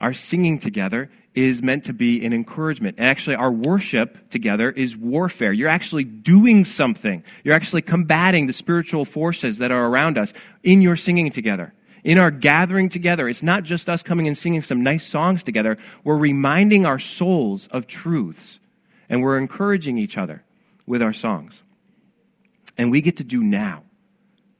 Our 0.00 0.14
singing 0.14 0.58
together 0.58 1.10
is 1.34 1.62
meant 1.62 1.84
to 1.84 1.92
be 1.92 2.24
an 2.24 2.32
encouragement. 2.32 2.96
And 2.98 3.06
actually, 3.06 3.36
our 3.36 3.50
worship 3.50 4.30
together 4.30 4.70
is 4.70 4.96
warfare. 4.96 5.52
You're 5.52 5.68
actually 5.68 6.04
doing 6.04 6.64
something. 6.64 7.22
You're 7.44 7.54
actually 7.54 7.82
combating 7.82 8.46
the 8.46 8.52
spiritual 8.52 9.04
forces 9.04 9.58
that 9.58 9.70
are 9.70 9.86
around 9.86 10.18
us 10.18 10.32
in 10.62 10.82
your 10.82 10.96
singing 10.96 11.30
together 11.30 11.72
in 12.04 12.18
our 12.18 12.30
gathering 12.30 12.88
together, 12.88 13.28
it's 13.28 13.42
not 13.42 13.64
just 13.64 13.88
us 13.88 14.02
coming 14.02 14.26
and 14.26 14.38
singing 14.38 14.62
some 14.62 14.82
nice 14.82 15.06
songs 15.06 15.42
together. 15.42 15.78
We're 16.04 16.16
reminding 16.16 16.86
our 16.86 16.98
souls 16.98 17.68
of 17.70 17.86
truths, 17.86 18.58
and 19.08 19.22
we're 19.22 19.38
encouraging 19.38 19.98
each 19.98 20.16
other 20.16 20.42
with 20.86 21.02
our 21.02 21.12
songs. 21.12 21.62
And 22.76 22.90
we 22.90 23.00
get 23.00 23.16
to 23.18 23.24
do 23.24 23.42
now, 23.42 23.82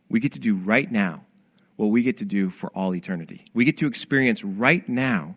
we 0.08 0.20
get 0.20 0.32
to 0.32 0.38
do 0.38 0.56
right 0.56 0.90
now 0.90 1.24
what 1.78 1.86
we 1.86 2.02
get 2.02 2.18
to 2.18 2.26
do 2.26 2.50
for 2.50 2.68
all 2.74 2.94
eternity. 2.94 3.46
We 3.54 3.64
get 3.64 3.78
to 3.78 3.86
experience 3.86 4.44
right 4.44 4.86
now 4.86 5.34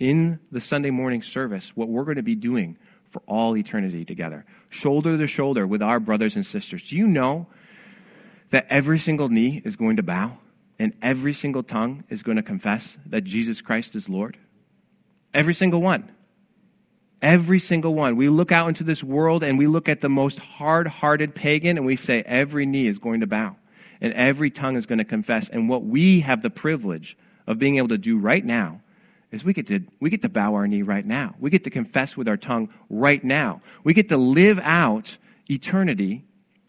in 0.00 0.40
the 0.50 0.60
Sunday 0.60 0.90
morning 0.90 1.22
service 1.22 1.70
what 1.76 1.88
we're 1.88 2.04
going 2.04 2.16
to 2.16 2.22
be 2.22 2.34
doing 2.34 2.76
for 3.12 3.22
all 3.28 3.56
eternity 3.56 4.04
together, 4.04 4.44
shoulder 4.68 5.16
to 5.16 5.26
shoulder 5.28 5.66
with 5.66 5.82
our 5.82 6.00
brothers 6.00 6.34
and 6.34 6.44
sisters. 6.44 6.82
Do 6.88 6.96
you 6.96 7.06
know 7.06 7.46
that 8.50 8.66
every 8.68 8.98
single 8.98 9.28
knee 9.28 9.62
is 9.64 9.76
going 9.76 9.96
to 9.96 10.02
bow? 10.02 10.38
and 10.78 10.92
every 11.02 11.34
single 11.34 11.62
tongue 11.62 12.04
is 12.08 12.22
going 12.22 12.36
to 12.36 12.42
confess 12.42 12.96
that 13.06 13.24
Jesus 13.24 13.60
Christ 13.60 13.94
is 13.94 14.08
Lord? 14.08 14.36
Every 15.32 15.54
single 15.54 15.80
one. 15.80 16.10
Every 17.22 17.60
single 17.60 17.94
one. 17.94 18.16
We 18.16 18.28
look 18.28 18.52
out 18.52 18.68
into 18.68 18.84
this 18.84 19.02
world 19.02 19.42
and 19.42 19.58
we 19.58 19.66
look 19.66 19.88
at 19.88 20.00
the 20.00 20.08
most 20.08 20.38
hard 20.38 20.86
hearted 20.86 21.34
pagan 21.34 21.76
and 21.76 21.86
we 21.86 21.96
say, 21.96 22.22
every 22.26 22.66
knee 22.66 22.86
is 22.86 22.98
going 22.98 23.20
to 23.20 23.26
bow 23.26 23.56
and 24.04 24.12
every 24.12 24.50
tongue 24.50 24.76
is 24.76 24.84
going 24.84 24.98
to 24.98 25.04
confess. 25.04 25.48
And 25.48 25.66
what 25.66 25.82
we 25.82 26.20
have 26.20 26.42
the 26.42 26.50
privilege 26.50 27.16
of 27.46 27.58
being 27.58 27.78
able 27.78 27.88
to 27.88 27.96
do 27.96 28.18
right 28.18 28.44
now 28.44 28.82
is 29.32 29.42
we 29.42 29.54
get 29.54 29.66
to, 29.68 29.80
we 29.98 30.10
get 30.10 30.20
to 30.20 30.28
bow 30.28 30.56
our 30.56 30.68
knee 30.68 30.82
right 30.82 31.06
now. 31.06 31.34
We 31.40 31.48
get 31.48 31.64
to 31.64 31.70
confess 31.70 32.14
with 32.14 32.28
our 32.28 32.36
tongue 32.36 32.68
right 32.90 33.24
now. 33.24 33.62
We 33.82 33.94
get 33.94 34.10
to 34.10 34.18
live 34.18 34.58
out 34.58 35.16
eternity 35.50 36.26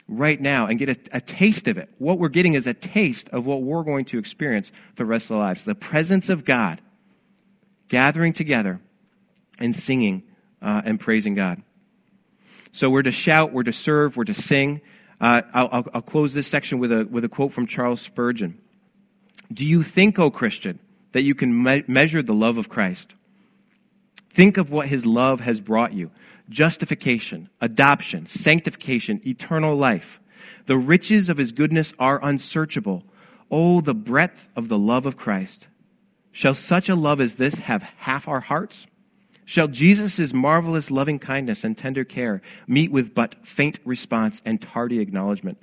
right 0.07 0.39
now 0.39 0.67
and 0.67 0.79
get 0.79 0.87
a, 0.87 1.17
a, 1.17 1.19
taste 1.19 1.67
of 1.67 1.77
it. 1.77 1.89
What 1.97 2.19
we're 2.19 2.29
getting 2.29 2.53
is 2.53 2.67
a 2.67 2.73
taste 2.73 3.27
of 3.33 3.45
what 3.45 3.63
we're 3.63 3.83
going 3.83 4.05
to 4.05 4.17
experience 4.17 4.71
the 4.95 5.03
rest 5.03 5.25
of 5.25 5.35
our 5.35 5.39
lives. 5.39 5.65
The 5.65 5.75
presence 5.75 6.29
of 6.29 6.45
God, 6.45 6.79
gathering 7.89 8.31
together 8.31 8.79
and 9.59 9.75
singing 9.75 10.23
uh, 10.61 10.83
and 10.85 11.01
praising 11.01 11.35
God. 11.35 11.61
So 12.71 12.89
we're 12.89 13.03
to 13.03 13.11
shout, 13.11 13.51
we're 13.51 13.63
to 13.63 13.73
serve, 13.73 14.15
we're 14.15 14.23
to 14.23 14.33
sing. 14.33 14.79
Uh, 15.19 15.41
I'll, 15.53 15.85
I'll, 15.93 16.01
close 16.01 16.33
this 16.33 16.47
section 16.47 16.79
with 16.79 16.91
a, 16.91 17.05
with 17.05 17.23
a 17.23 17.29
quote 17.29 17.53
from 17.53 17.67
Charles 17.67 18.01
Spurgeon. 18.01 18.59
Do 19.51 19.65
you 19.65 19.81
think, 19.81 20.19
O 20.19 20.29
Christian, 20.29 20.79
that 21.13 21.23
you 21.23 21.35
can 21.35 21.63
me- 21.63 21.83
measure 21.87 22.21
the 22.21 22.33
love 22.33 22.57
of 22.57 22.67
Christ? 22.67 23.13
Think 24.33 24.57
of 24.57 24.69
what 24.69 24.87
his 24.87 25.05
love 25.05 25.39
has 25.39 25.61
brought 25.61 25.93
you 25.93 26.11
justification, 26.49 27.49
adoption, 27.61 28.27
sanctification, 28.27 29.21
eternal 29.25 29.75
life. 29.75 30.19
The 30.67 30.77
riches 30.77 31.29
of 31.29 31.37
his 31.37 31.51
goodness 31.51 31.93
are 31.97 32.23
unsearchable. 32.23 33.03
Oh, 33.49 33.81
the 33.81 33.95
breadth 33.95 34.47
of 34.55 34.67
the 34.67 34.77
love 34.77 35.05
of 35.05 35.17
Christ. 35.17 35.67
Shall 36.31 36.53
such 36.53 36.89
a 36.89 36.95
love 36.95 37.21
as 37.21 37.35
this 37.35 37.55
have 37.55 37.81
half 37.81 38.27
our 38.27 38.41
hearts? 38.41 38.85
Shall 39.45 39.67
Jesus' 39.67 40.33
marvelous 40.33 40.89
loving 40.89 41.19
kindness 41.19 41.63
and 41.63 41.77
tender 41.77 42.03
care 42.03 42.41
meet 42.67 42.91
with 42.91 43.13
but 43.13 43.45
faint 43.45 43.79
response 43.85 44.41
and 44.43 44.61
tardy 44.61 44.99
acknowledgement? 44.99 45.59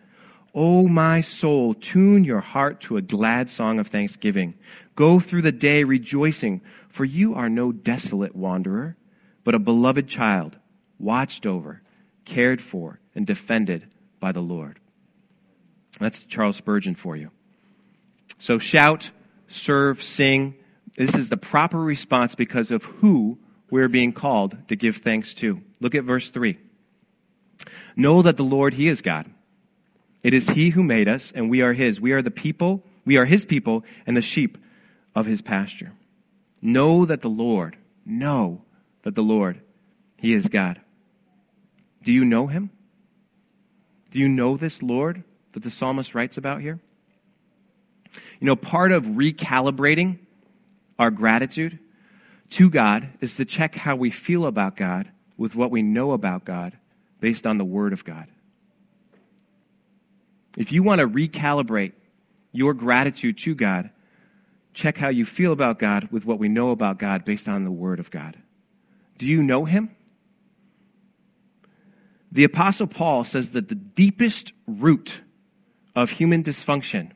O 0.54 0.84
oh, 0.84 0.88
my 0.88 1.20
soul, 1.20 1.74
tune 1.74 2.24
your 2.24 2.40
heart 2.40 2.80
to 2.82 2.96
a 2.96 3.02
glad 3.02 3.50
song 3.50 3.78
of 3.78 3.88
thanksgiving. 3.88 4.54
Go 4.94 5.18
through 5.18 5.42
the 5.42 5.52
day 5.52 5.82
rejoicing, 5.82 6.60
for 6.88 7.04
you 7.04 7.34
are 7.34 7.48
no 7.48 7.72
desolate 7.72 8.36
wanderer, 8.36 8.96
but 9.44 9.54
a 9.54 9.58
beloved 9.58 10.08
child, 10.08 10.56
watched 10.98 11.46
over, 11.46 11.80
cared 12.24 12.60
for, 12.60 13.00
and 13.14 13.26
defended 13.26 13.88
by 14.20 14.30
the 14.30 14.40
Lord. 14.40 14.78
That's 15.98 16.20
Charles 16.20 16.56
Spurgeon 16.56 16.94
for 16.94 17.16
you. 17.16 17.30
So 18.38 18.58
shout, 18.58 19.10
serve, 19.48 20.02
sing, 20.02 20.54
this 20.96 21.14
is 21.14 21.30
the 21.30 21.36
proper 21.36 21.78
response 21.78 22.34
because 22.34 22.70
of 22.70 22.84
who 22.84 23.38
we're 23.72 23.88
being 23.88 24.12
called 24.12 24.54
to 24.68 24.76
give 24.76 24.98
thanks 24.98 25.32
to. 25.32 25.62
Look 25.80 25.94
at 25.94 26.04
verse 26.04 26.28
3. 26.28 26.58
Know 27.96 28.20
that 28.20 28.36
the 28.36 28.44
Lord, 28.44 28.74
He 28.74 28.86
is 28.86 29.00
God. 29.00 29.30
It 30.22 30.34
is 30.34 30.46
He 30.46 30.68
who 30.68 30.82
made 30.82 31.08
us, 31.08 31.32
and 31.34 31.48
we 31.48 31.62
are 31.62 31.72
His. 31.72 31.98
We 31.98 32.12
are 32.12 32.20
the 32.20 32.30
people, 32.30 32.84
we 33.06 33.16
are 33.16 33.24
His 33.24 33.46
people, 33.46 33.82
and 34.06 34.14
the 34.14 34.20
sheep 34.20 34.58
of 35.16 35.24
His 35.24 35.40
pasture. 35.40 35.92
Know 36.60 37.06
that 37.06 37.22
the 37.22 37.30
Lord, 37.30 37.78
know 38.04 38.60
that 39.04 39.14
the 39.14 39.22
Lord, 39.22 39.62
He 40.18 40.34
is 40.34 40.48
God. 40.48 40.78
Do 42.02 42.12
you 42.12 42.26
know 42.26 42.48
Him? 42.48 42.68
Do 44.10 44.18
you 44.18 44.28
know 44.28 44.58
this 44.58 44.82
Lord 44.82 45.24
that 45.54 45.62
the 45.62 45.70
psalmist 45.70 46.14
writes 46.14 46.36
about 46.36 46.60
here? 46.60 46.78
You 48.38 48.46
know, 48.48 48.56
part 48.56 48.92
of 48.92 49.04
recalibrating 49.04 50.18
our 50.98 51.10
gratitude 51.10 51.78
to 52.52 52.70
God 52.70 53.08
is 53.20 53.36
to 53.36 53.44
check 53.44 53.74
how 53.74 53.96
we 53.96 54.10
feel 54.10 54.46
about 54.46 54.76
God 54.76 55.10
with 55.36 55.54
what 55.54 55.70
we 55.70 55.82
know 55.82 56.12
about 56.12 56.44
God 56.44 56.76
based 57.20 57.46
on 57.46 57.58
the 57.58 57.64
Word 57.64 57.92
of 57.92 58.04
God. 58.04 58.26
If 60.56 60.70
you 60.70 60.82
want 60.82 61.00
to 61.00 61.08
recalibrate 61.08 61.92
your 62.52 62.74
gratitude 62.74 63.38
to 63.38 63.54
God, 63.54 63.90
check 64.74 64.98
how 64.98 65.08
you 65.08 65.24
feel 65.24 65.52
about 65.52 65.78
God 65.78 66.08
with 66.10 66.26
what 66.26 66.38
we 66.38 66.48
know 66.48 66.70
about 66.70 66.98
God 66.98 67.24
based 67.24 67.48
on 67.48 67.64
the 67.64 67.70
Word 67.70 67.98
of 67.98 68.10
God. 68.10 68.36
Do 69.18 69.26
you 69.26 69.42
know 69.42 69.64
Him? 69.64 69.94
The 72.30 72.44
Apostle 72.44 72.86
Paul 72.86 73.24
says 73.24 73.50
that 73.50 73.68
the 73.68 73.74
deepest 73.74 74.52
root 74.66 75.20
of 75.94 76.10
human 76.10 76.42
dysfunction 76.42 77.12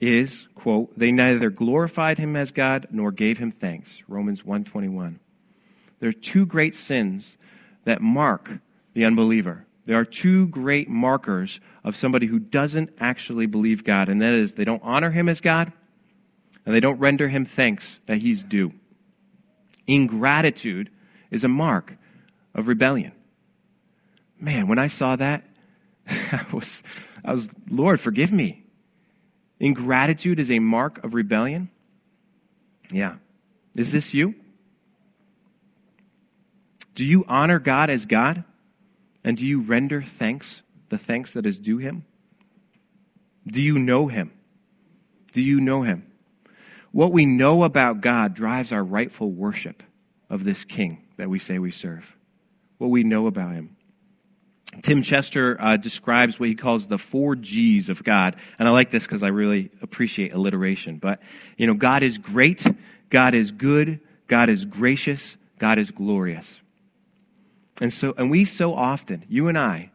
is, 0.00 0.46
quote, 0.54 0.98
they 0.98 1.10
neither 1.10 1.50
glorified 1.50 2.18
him 2.18 2.36
as 2.36 2.50
God 2.50 2.88
nor 2.90 3.12
gave 3.12 3.38
him 3.38 3.50
thanks. 3.50 3.88
Romans 4.08 4.44
121. 4.44 5.18
There 6.00 6.08
are 6.10 6.12
two 6.12 6.46
great 6.46 6.74
sins 6.74 7.36
that 7.84 8.00
mark 8.00 8.50
the 8.94 9.04
unbeliever. 9.04 9.66
There 9.86 9.98
are 9.98 10.04
two 10.04 10.48
great 10.48 10.88
markers 10.88 11.60
of 11.84 11.96
somebody 11.96 12.26
who 12.26 12.38
doesn't 12.38 12.90
actually 12.98 13.46
believe 13.46 13.84
God, 13.84 14.08
and 14.08 14.20
that 14.20 14.34
is 14.34 14.52
they 14.52 14.64
don't 14.64 14.82
honor 14.82 15.10
him 15.10 15.28
as 15.28 15.40
God 15.40 15.72
and 16.66 16.74
they 16.74 16.80
don't 16.80 16.98
render 16.98 17.28
him 17.28 17.44
thanks 17.44 17.84
that 18.06 18.18
he's 18.18 18.42
due. 18.42 18.72
Ingratitude 19.86 20.90
is 21.30 21.44
a 21.44 21.48
mark 21.48 21.94
of 22.54 22.66
rebellion. 22.66 23.12
Man, 24.38 24.66
when 24.66 24.78
I 24.78 24.88
saw 24.88 25.14
that, 25.16 25.46
I 26.08 26.44
was, 26.52 26.82
I 27.24 27.32
was, 27.32 27.48
Lord, 27.70 28.00
forgive 28.00 28.32
me. 28.32 28.64
Ingratitude 29.58 30.38
is 30.38 30.50
a 30.50 30.58
mark 30.58 31.02
of 31.04 31.14
rebellion? 31.14 31.70
Yeah. 32.90 33.16
Is 33.74 33.92
this 33.92 34.12
you? 34.12 34.34
Do 36.94 37.04
you 37.04 37.24
honor 37.28 37.58
God 37.58 37.90
as 37.90 38.06
God? 38.06 38.44
And 39.24 39.36
do 39.36 39.44
you 39.44 39.60
render 39.60 40.02
thanks, 40.02 40.62
the 40.88 40.98
thanks 40.98 41.32
that 41.32 41.46
is 41.46 41.58
due 41.58 41.78
him? 41.78 42.04
Do 43.46 43.60
you 43.60 43.78
know 43.78 44.06
him? 44.06 44.32
Do 45.32 45.40
you 45.40 45.60
know 45.60 45.82
him? 45.82 46.06
What 46.92 47.12
we 47.12 47.26
know 47.26 47.62
about 47.62 48.00
God 48.00 48.34
drives 48.34 48.72
our 48.72 48.82
rightful 48.82 49.30
worship 49.30 49.82
of 50.30 50.44
this 50.44 50.64
king 50.64 51.02
that 51.16 51.28
we 51.28 51.38
say 51.38 51.58
we 51.58 51.70
serve. 51.70 52.16
What 52.78 52.88
we 52.88 53.04
know 53.04 53.26
about 53.26 53.52
him. 53.52 53.75
Tim 54.82 55.02
Chester 55.02 55.56
uh, 55.60 55.76
describes 55.76 56.38
what 56.38 56.48
he 56.48 56.54
calls 56.54 56.86
the 56.86 56.98
four 56.98 57.34
G's 57.36 57.88
of 57.88 58.02
God. 58.02 58.36
And 58.58 58.68
I 58.68 58.72
like 58.72 58.90
this 58.90 59.04
because 59.04 59.22
I 59.22 59.28
really 59.28 59.70
appreciate 59.80 60.32
alliteration. 60.32 60.98
But, 60.98 61.20
you 61.56 61.66
know, 61.66 61.74
God 61.74 62.02
is 62.02 62.18
great, 62.18 62.66
God 63.10 63.34
is 63.34 63.52
good, 63.52 64.00
God 64.26 64.50
is 64.50 64.64
gracious, 64.64 65.36
God 65.58 65.78
is 65.78 65.90
glorious. 65.90 66.46
And 67.80 67.92
so, 67.92 68.14
and 68.16 68.30
we 68.30 68.44
so 68.44 68.74
often, 68.74 69.24
you 69.28 69.48
and 69.48 69.58
I, 69.58 69.90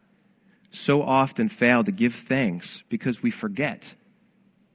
so 0.70 1.02
often 1.02 1.48
fail 1.48 1.84
to 1.84 1.92
give 1.92 2.14
thanks 2.14 2.82
because 2.88 3.22
we 3.22 3.30
forget 3.30 3.94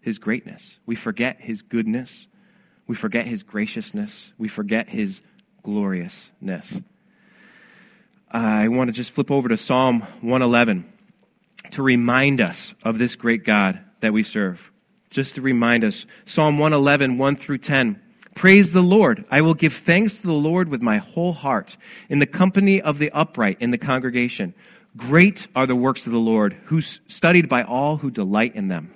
his 0.01 0.19
greatness. 0.19 0.77
We 0.86 0.95
forget 0.95 1.41
his 1.41 1.62
goodness. 1.62 2.27
We 2.86 2.95
forget 2.95 3.25
his 3.25 3.43
graciousness. 3.43 4.31
We 4.38 4.47
forget 4.47 4.88
his 4.89 5.21
gloriousness. 5.63 6.79
I 8.29 8.67
want 8.67 8.89
to 8.89 8.91
just 8.91 9.11
flip 9.11 9.31
over 9.31 9.47
to 9.47 9.57
Psalm 9.57 10.01
111 10.21 10.85
to 11.71 11.81
remind 11.81 12.41
us 12.41 12.73
of 12.83 12.97
this 12.97 13.15
great 13.15 13.45
God 13.45 13.79
that 14.01 14.13
we 14.13 14.23
serve. 14.23 14.71
Just 15.09 15.35
to 15.35 15.41
remind 15.41 15.83
us. 15.85 16.05
Psalm 16.25 16.57
111, 16.57 17.17
1 17.17 17.35
through 17.37 17.59
10. 17.59 18.01
Praise 18.35 18.73
the 18.73 18.81
Lord. 18.81 19.25
I 19.31 19.41
will 19.41 19.53
give 19.53 19.73
thanks 19.73 20.17
to 20.17 20.27
the 20.27 20.33
Lord 20.33 20.67
with 20.67 20.81
my 20.81 20.97
whole 20.97 21.33
heart, 21.33 21.77
in 22.09 22.19
the 22.19 22.25
company 22.25 22.81
of 22.81 22.99
the 22.99 23.09
upright 23.11 23.57
in 23.61 23.71
the 23.71 23.77
congregation. 23.77 24.53
Great 24.97 25.47
are 25.55 25.65
the 25.65 25.75
works 25.75 26.05
of 26.05 26.11
the 26.11 26.19
Lord, 26.19 26.57
who's 26.65 26.99
studied 27.07 27.47
by 27.47 27.63
all 27.63 27.97
who 27.97 28.11
delight 28.11 28.55
in 28.55 28.67
them. 28.67 28.93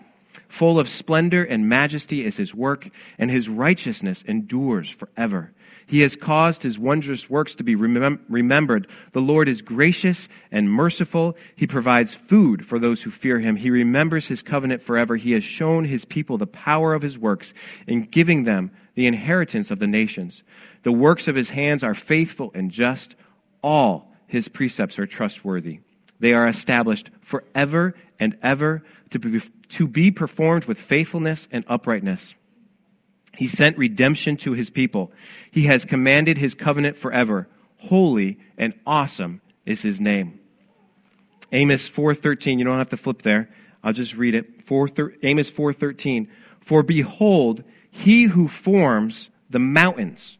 Full 0.49 0.77
of 0.77 0.89
splendor 0.89 1.43
and 1.43 1.69
majesty 1.69 2.25
is 2.25 2.35
his 2.35 2.53
work, 2.53 2.89
and 3.17 3.31
his 3.31 3.47
righteousness 3.47 4.23
endures 4.27 4.89
forever. 4.89 5.53
He 5.91 5.99
has 5.99 6.15
caused 6.15 6.63
his 6.63 6.79
wondrous 6.79 7.29
works 7.29 7.53
to 7.55 7.65
be 7.65 7.75
remem- 7.75 8.19
remembered. 8.29 8.87
The 9.11 9.19
Lord 9.19 9.49
is 9.49 9.61
gracious 9.61 10.29
and 10.49 10.71
merciful. 10.71 11.35
He 11.53 11.67
provides 11.67 12.13
food 12.13 12.65
for 12.65 12.79
those 12.79 13.01
who 13.01 13.11
fear 13.11 13.41
him. 13.41 13.57
He 13.57 13.69
remembers 13.69 14.25
his 14.25 14.41
covenant 14.41 14.81
forever. 14.81 15.17
He 15.17 15.33
has 15.33 15.43
shown 15.43 15.83
his 15.83 16.05
people 16.05 16.37
the 16.37 16.47
power 16.47 16.93
of 16.93 17.01
his 17.01 17.19
works 17.19 17.53
in 17.87 18.03
giving 18.03 18.45
them 18.45 18.71
the 18.95 19.05
inheritance 19.05 19.69
of 19.69 19.79
the 19.79 19.85
nations. 19.85 20.43
The 20.83 20.93
works 20.93 21.27
of 21.27 21.35
his 21.35 21.49
hands 21.49 21.83
are 21.83 21.93
faithful 21.93 22.53
and 22.55 22.71
just. 22.71 23.15
All 23.61 24.13
his 24.27 24.47
precepts 24.47 24.97
are 24.97 25.05
trustworthy. 25.05 25.81
They 26.21 26.31
are 26.31 26.47
established 26.47 27.09
forever 27.19 27.95
and 28.17 28.37
ever 28.41 28.81
to 29.09 29.19
be, 29.19 29.41
to 29.67 29.87
be 29.87 30.09
performed 30.09 30.63
with 30.63 30.77
faithfulness 30.77 31.49
and 31.51 31.65
uprightness. 31.67 32.33
He 33.37 33.47
sent 33.47 33.77
redemption 33.77 34.37
to 34.37 34.53
his 34.53 34.69
people. 34.69 35.11
He 35.49 35.65
has 35.65 35.85
commanded 35.85 36.37
his 36.37 36.53
covenant 36.53 36.97
forever. 36.97 37.47
Holy 37.77 38.37
and 38.57 38.73
awesome 38.85 39.41
is 39.65 39.81
his 39.81 39.99
name. 39.99 40.39
Amos 41.51 41.87
4:13, 41.87 42.59
you 42.59 42.65
don't 42.65 42.77
have 42.77 42.89
to 42.89 42.97
flip 42.97 43.21
there. 43.21 43.49
I'll 43.83 43.93
just 43.93 44.15
read 44.15 44.35
it. 44.35 44.65
4, 44.65 44.89
Amos 45.23 45.49
4:13. 45.49 46.27
For 46.59 46.83
behold, 46.83 47.63
he 47.89 48.23
who 48.23 48.47
forms 48.47 49.29
the 49.49 49.59
mountains 49.59 50.37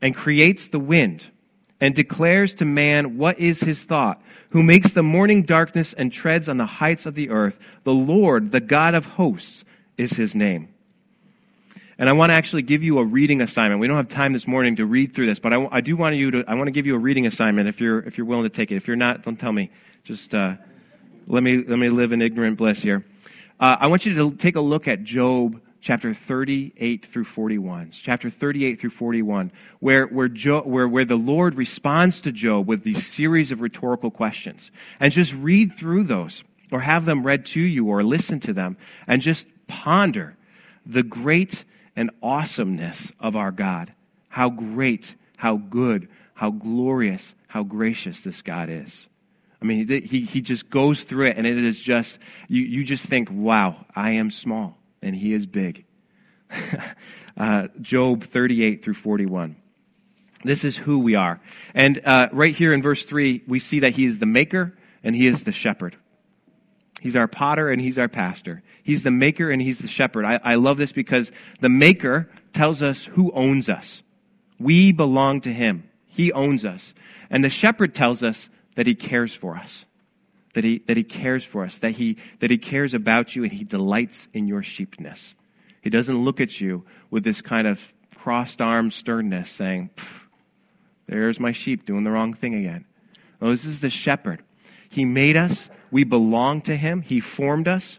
and 0.00 0.14
creates 0.14 0.68
the 0.68 0.78
wind 0.78 1.26
and 1.80 1.94
declares 1.94 2.54
to 2.54 2.64
man 2.64 3.18
what 3.18 3.38
is 3.38 3.60
his 3.60 3.82
thought, 3.82 4.22
who 4.50 4.62
makes 4.62 4.92
the 4.92 5.02
morning 5.02 5.42
darkness 5.42 5.92
and 5.92 6.12
treads 6.12 6.48
on 6.48 6.56
the 6.56 6.66
heights 6.66 7.04
of 7.04 7.14
the 7.14 7.30
earth, 7.30 7.58
the 7.82 7.92
Lord, 7.92 8.52
the 8.52 8.60
God 8.60 8.94
of 8.94 9.04
hosts, 9.04 9.64
is 9.98 10.12
his 10.12 10.34
name. 10.34 10.68
And 12.04 12.10
I 12.10 12.12
want 12.12 12.32
to 12.32 12.34
actually 12.34 12.60
give 12.60 12.82
you 12.82 12.98
a 12.98 13.02
reading 13.02 13.40
assignment. 13.40 13.80
We 13.80 13.88
don't 13.88 13.96
have 13.96 14.10
time 14.10 14.34
this 14.34 14.46
morning 14.46 14.76
to 14.76 14.84
read 14.84 15.14
through 15.14 15.24
this, 15.24 15.38
but 15.38 15.54
I, 15.54 15.68
I 15.72 15.80
do 15.80 15.96
want 15.96 16.16
you 16.16 16.30
to, 16.32 16.44
I 16.46 16.52
want 16.52 16.66
to 16.66 16.70
give 16.70 16.84
you 16.84 16.96
a 16.96 16.98
reading 16.98 17.26
assignment 17.26 17.66
if 17.66 17.80
you're, 17.80 18.00
if 18.00 18.18
you're 18.18 18.26
willing 18.26 18.42
to 18.42 18.50
take 18.50 18.70
it. 18.70 18.76
If 18.76 18.86
you're 18.86 18.94
not, 18.94 19.24
don't 19.24 19.40
tell 19.40 19.52
me. 19.52 19.70
Just, 20.02 20.34
uh, 20.34 20.56
let 21.26 21.42
me, 21.42 21.64
let 21.66 21.78
me 21.78 21.88
live 21.88 22.12
in 22.12 22.20
ignorant 22.20 22.58
bliss 22.58 22.82
here. 22.82 23.06
Uh, 23.58 23.76
I 23.80 23.86
want 23.86 24.04
you 24.04 24.14
to 24.16 24.36
take 24.36 24.54
a 24.54 24.60
look 24.60 24.86
at 24.86 25.02
Job 25.02 25.62
chapter 25.80 26.12
38 26.12 27.06
through 27.06 27.24
41. 27.24 27.92
Chapter 27.92 28.28
38 28.28 28.82
through 28.82 28.90
41, 28.90 29.50
where, 29.80 30.04
where, 30.06 30.28
Job, 30.28 30.66
where, 30.66 30.86
where 30.86 31.06
the 31.06 31.16
Lord 31.16 31.54
responds 31.54 32.20
to 32.20 32.32
Job 32.32 32.66
with 32.66 32.84
these 32.84 33.06
series 33.06 33.50
of 33.50 33.62
rhetorical 33.62 34.10
questions. 34.10 34.70
And 35.00 35.10
just 35.10 35.32
read 35.32 35.78
through 35.78 36.04
those, 36.04 36.44
or 36.70 36.80
have 36.80 37.06
them 37.06 37.24
read 37.24 37.46
to 37.46 37.62
you, 37.62 37.86
or 37.86 38.04
listen 38.04 38.40
to 38.40 38.52
them, 38.52 38.76
and 39.06 39.22
just 39.22 39.46
ponder 39.68 40.36
the 40.84 41.02
great 41.02 41.64
and 41.96 42.10
awesomeness 42.22 43.12
of 43.20 43.36
our 43.36 43.50
God. 43.50 43.92
How 44.28 44.50
great, 44.50 45.14
how 45.36 45.56
good, 45.56 46.08
how 46.34 46.50
glorious, 46.50 47.34
how 47.46 47.62
gracious 47.62 48.20
this 48.20 48.42
God 48.42 48.68
is. 48.68 49.06
I 49.62 49.64
mean, 49.64 49.88
he, 49.88 50.22
he 50.22 50.40
just 50.40 50.68
goes 50.68 51.04
through 51.04 51.28
it, 51.28 51.38
and 51.38 51.46
it 51.46 51.56
is 51.56 51.80
just, 51.80 52.18
you, 52.48 52.62
you 52.62 52.84
just 52.84 53.06
think, 53.06 53.28
wow, 53.30 53.86
I 53.94 54.14
am 54.14 54.30
small, 54.30 54.76
and 55.00 55.14
he 55.14 55.32
is 55.32 55.46
big. 55.46 55.86
uh, 57.36 57.68
Job 57.80 58.24
38 58.24 58.84
through 58.84 58.94
41. 58.94 59.56
This 60.44 60.64
is 60.64 60.76
who 60.76 60.98
we 60.98 61.14
are. 61.14 61.40
And 61.74 62.02
uh, 62.04 62.28
right 62.32 62.54
here 62.54 62.74
in 62.74 62.82
verse 62.82 63.04
3, 63.04 63.44
we 63.46 63.58
see 63.58 63.80
that 63.80 63.94
he 63.94 64.04
is 64.04 64.18
the 64.18 64.26
maker 64.26 64.76
and 65.02 65.16
he 65.16 65.26
is 65.26 65.42
the 65.42 65.52
shepherd. 65.52 65.96
He's 67.04 67.16
our 67.16 67.28
potter 67.28 67.68
and 67.68 67.82
he's 67.82 67.98
our 67.98 68.08
pastor. 68.08 68.62
He's 68.82 69.02
the 69.02 69.10
maker 69.10 69.50
and 69.50 69.60
he's 69.60 69.78
the 69.78 69.86
shepherd. 69.86 70.24
I, 70.24 70.40
I 70.42 70.54
love 70.54 70.78
this 70.78 70.90
because 70.90 71.30
the 71.60 71.68
maker 71.68 72.30
tells 72.54 72.80
us 72.80 73.04
who 73.04 73.30
owns 73.32 73.68
us. 73.68 74.02
We 74.58 74.90
belong 74.90 75.42
to 75.42 75.52
him, 75.52 75.86
he 76.06 76.32
owns 76.32 76.64
us. 76.64 76.94
And 77.28 77.44
the 77.44 77.50
shepherd 77.50 77.94
tells 77.94 78.22
us 78.22 78.48
that 78.76 78.86
he 78.86 78.94
cares 78.94 79.34
for 79.34 79.54
us. 79.54 79.84
That 80.54 80.64
he, 80.64 80.78
that 80.86 80.96
he 80.96 81.04
cares 81.04 81.44
for 81.44 81.66
us, 81.66 81.76
that 81.76 81.90
he, 81.90 82.16
that 82.40 82.50
he 82.50 82.56
cares 82.56 82.94
about 82.94 83.36
you 83.36 83.42
and 83.42 83.52
he 83.52 83.64
delights 83.64 84.26
in 84.32 84.46
your 84.46 84.62
sheepness. 84.62 85.34
He 85.82 85.90
doesn't 85.90 86.24
look 86.24 86.40
at 86.40 86.58
you 86.58 86.86
with 87.10 87.22
this 87.22 87.42
kind 87.42 87.66
of 87.66 87.78
crossed 88.14 88.62
arm 88.62 88.90
sternness 88.90 89.50
saying, 89.50 89.90
There's 91.06 91.38
my 91.38 91.52
sheep 91.52 91.84
doing 91.84 92.04
the 92.04 92.10
wrong 92.10 92.32
thing 92.32 92.54
again. 92.54 92.86
Oh, 93.42 93.50
this 93.50 93.66
is 93.66 93.80
the 93.80 93.90
shepherd. 93.90 94.42
He 94.94 95.04
made 95.04 95.36
us, 95.36 95.68
we 95.90 96.04
belong 96.04 96.60
to 96.62 96.76
him, 96.76 97.02
he 97.02 97.18
formed 97.18 97.66
us, 97.66 97.98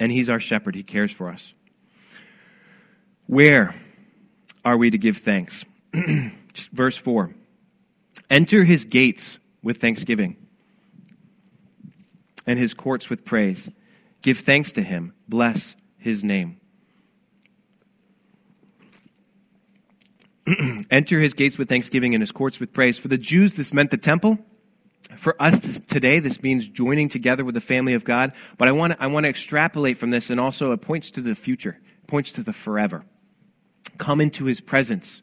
and 0.00 0.10
he's 0.10 0.28
our 0.28 0.40
shepherd. 0.40 0.74
He 0.74 0.82
cares 0.82 1.12
for 1.12 1.30
us. 1.30 1.54
Where 3.28 3.76
are 4.64 4.76
we 4.76 4.90
to 4.90 4.98
give 4.98 5.18
thanks? 5.18 5.64
Verse 6.72 6.96
4 6.96 7.32
Enter 8.28 8.64
his 8.64 8.84
gates 8.84 9.38
with 9.62 9.80
thanksgiving 9.80 10.34
and 12.48 12.58
his 12.58 12.74
courts 12.74 13.08
with 13.08 13.24
praise. 13.24 13.68
Give 14.22 14.40
thanks 14.40 14.72
to 14.72 14.82
him, 14.82 15.14
bless 15.28 15.76
his 15.98 16.24
name. 16.24 16.60
Enter 20.90 21.20
his 21.20 21.32
gates 21.32 21.56
with 21.56 21.68
thanksgiving 21.68 22.12
and 22.12 22.22
his 22.22 22.32
courts 22.32 22.58
with 22.58 22.72
praise. 22.72 22.98
For 22.98 23.06
the 23.06 23.18
Jews, 23.18 23.54
this 23.54 23.72
meant 23.72 23.92
the 23.92 23.96
temple. 23.96 24.36
For 25.18 25.40
us 25.40 25.60
today, 25.86 26.20
this 26.20 26.42
means 26.42 26.66
joining 26.66 27.08
together 27.08 27.44
with 27.44 27.54
the 27.54 27.60
family 27.60 27.94
of 27.94 28.04
God. 28.04 28.32
But 28.58 28.68
I 28.68 28.72
want, 28.72 28.92
to, 28.92 29.02
I 29.02 29.08
want 29.08 29.24
to 29.24 29.30
extrapolate 29.30 29.98
from 29.98 30.10
this, 30.10 30.30
and 30.30 30.40
also 30.40 30.72
it 30.72 30.80
points 30.80 31.10
to 31.12 31.20
the 31.20 31.34
future, 31.34 31.78
points 32.06 32.32
to 32.32 32.42
the 32.42 32.52
forever. 32.52 33.04
Come 33.98 34.20
into 34.20 34.44
his 34.44 34.60
presence. 34.60 35.22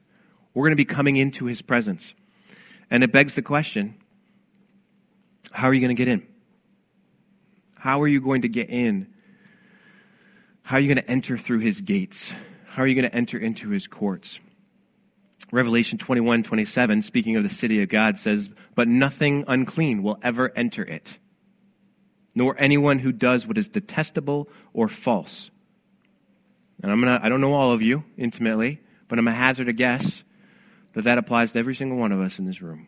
We're 0.53 0.63
going 0.63 0.71
to 0.71 0.75
be 0.75 0.85
coming 0.85 1.15
into 1.15 1.45
his 1.45 1.61
presence. 1.61 2.13
And 2.89 3.03
it 3.03 3.11
begs 3.11 3.35
the 3.35 3.41
question 3.41 3.95
how 5.51 5.69
are 5.69 5.73
you 5.73 5.81
going 5.81 5.95
to 5.95 5.99
get 5.99 6.07
in? 6.07 6.27
How 7.75 8.01
are 8.01 8.07
you 8.07 8.21
going 8.21 8.41
to 8.41 8.49
get 8.49 8.69
in? 8.69 9.13
How 10.61 10.77
are 10.77 10.79
you 10.79 10.93
going 10.93 11.03
to 11.03 11.09
enter 11.09 11.37
through 11.37 11.59
his 11.59 11.79
gates? 11.79 12.31
How 12.67 12.83
are 12.83 12.87
you 12.87 12.95
going 12.95 13.09
to 13.09 13.15
enter 13.15 13.37
into 13.37 13.69
his 13.69 13.87
courts? 13.87 14.39
Revelation 15.51 15.97
21 15.97 16.43
27, 16.43 17.01
speaking 17.01 17.35
of 17.35 17.43
the 17.43 17.49
city 17.49 17.81
of 17.81 17.89
God, 17.89 18.17
says, 18.19 18.49
But 18.75 18.87
nothing 18.87 19.45
unclean 19.47 20.03
will 20.03 20.19
ever 20.21 20.51
enter 20.55 20.83
it, 20.83 21.17
nor 22.35 22.59
anyone 22.59 22.99
who 22.99 23.11
does 23.11 23.47
what 23.47 23.57
is 23.57 23.69
detestable 23.69 24.49
or 24.73 24.87
false. 24.87 25.49
And 26.81 26.91
I'm 26.91 26.99
gonna, 26.99 27.19
I 27.21 27.29
don't 27.29 27.41
know 27.41 27.53
all 27.53 27.71
of 27.71 27.81
you 27.81 28.03
intimately, 28.17 28.81
but 29.07 29.17
I'm 29.17 29.25
to 29.25 29.31
hazard 29.31 29.69
a 29.69 29.73
guess 29.73 30.23
that 30.93 31.03
that 31.03 31.17
applies 31.17 31.53
to 31.53 31.59
every 31.59 31.75
single 31.75 31.97
one 31.97 32.11
of 32.11 32.19
us 32.19 32.39
in 32.39 32.45
this 32.45 32.61
room. 32.61 32.87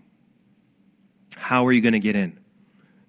How 1.35 1.65
are 1.65 1.71
you 1.71 1.81
going 1.81 1.93
to 1.93 1.99
get 1.99 2.15
in? 2.15 2.39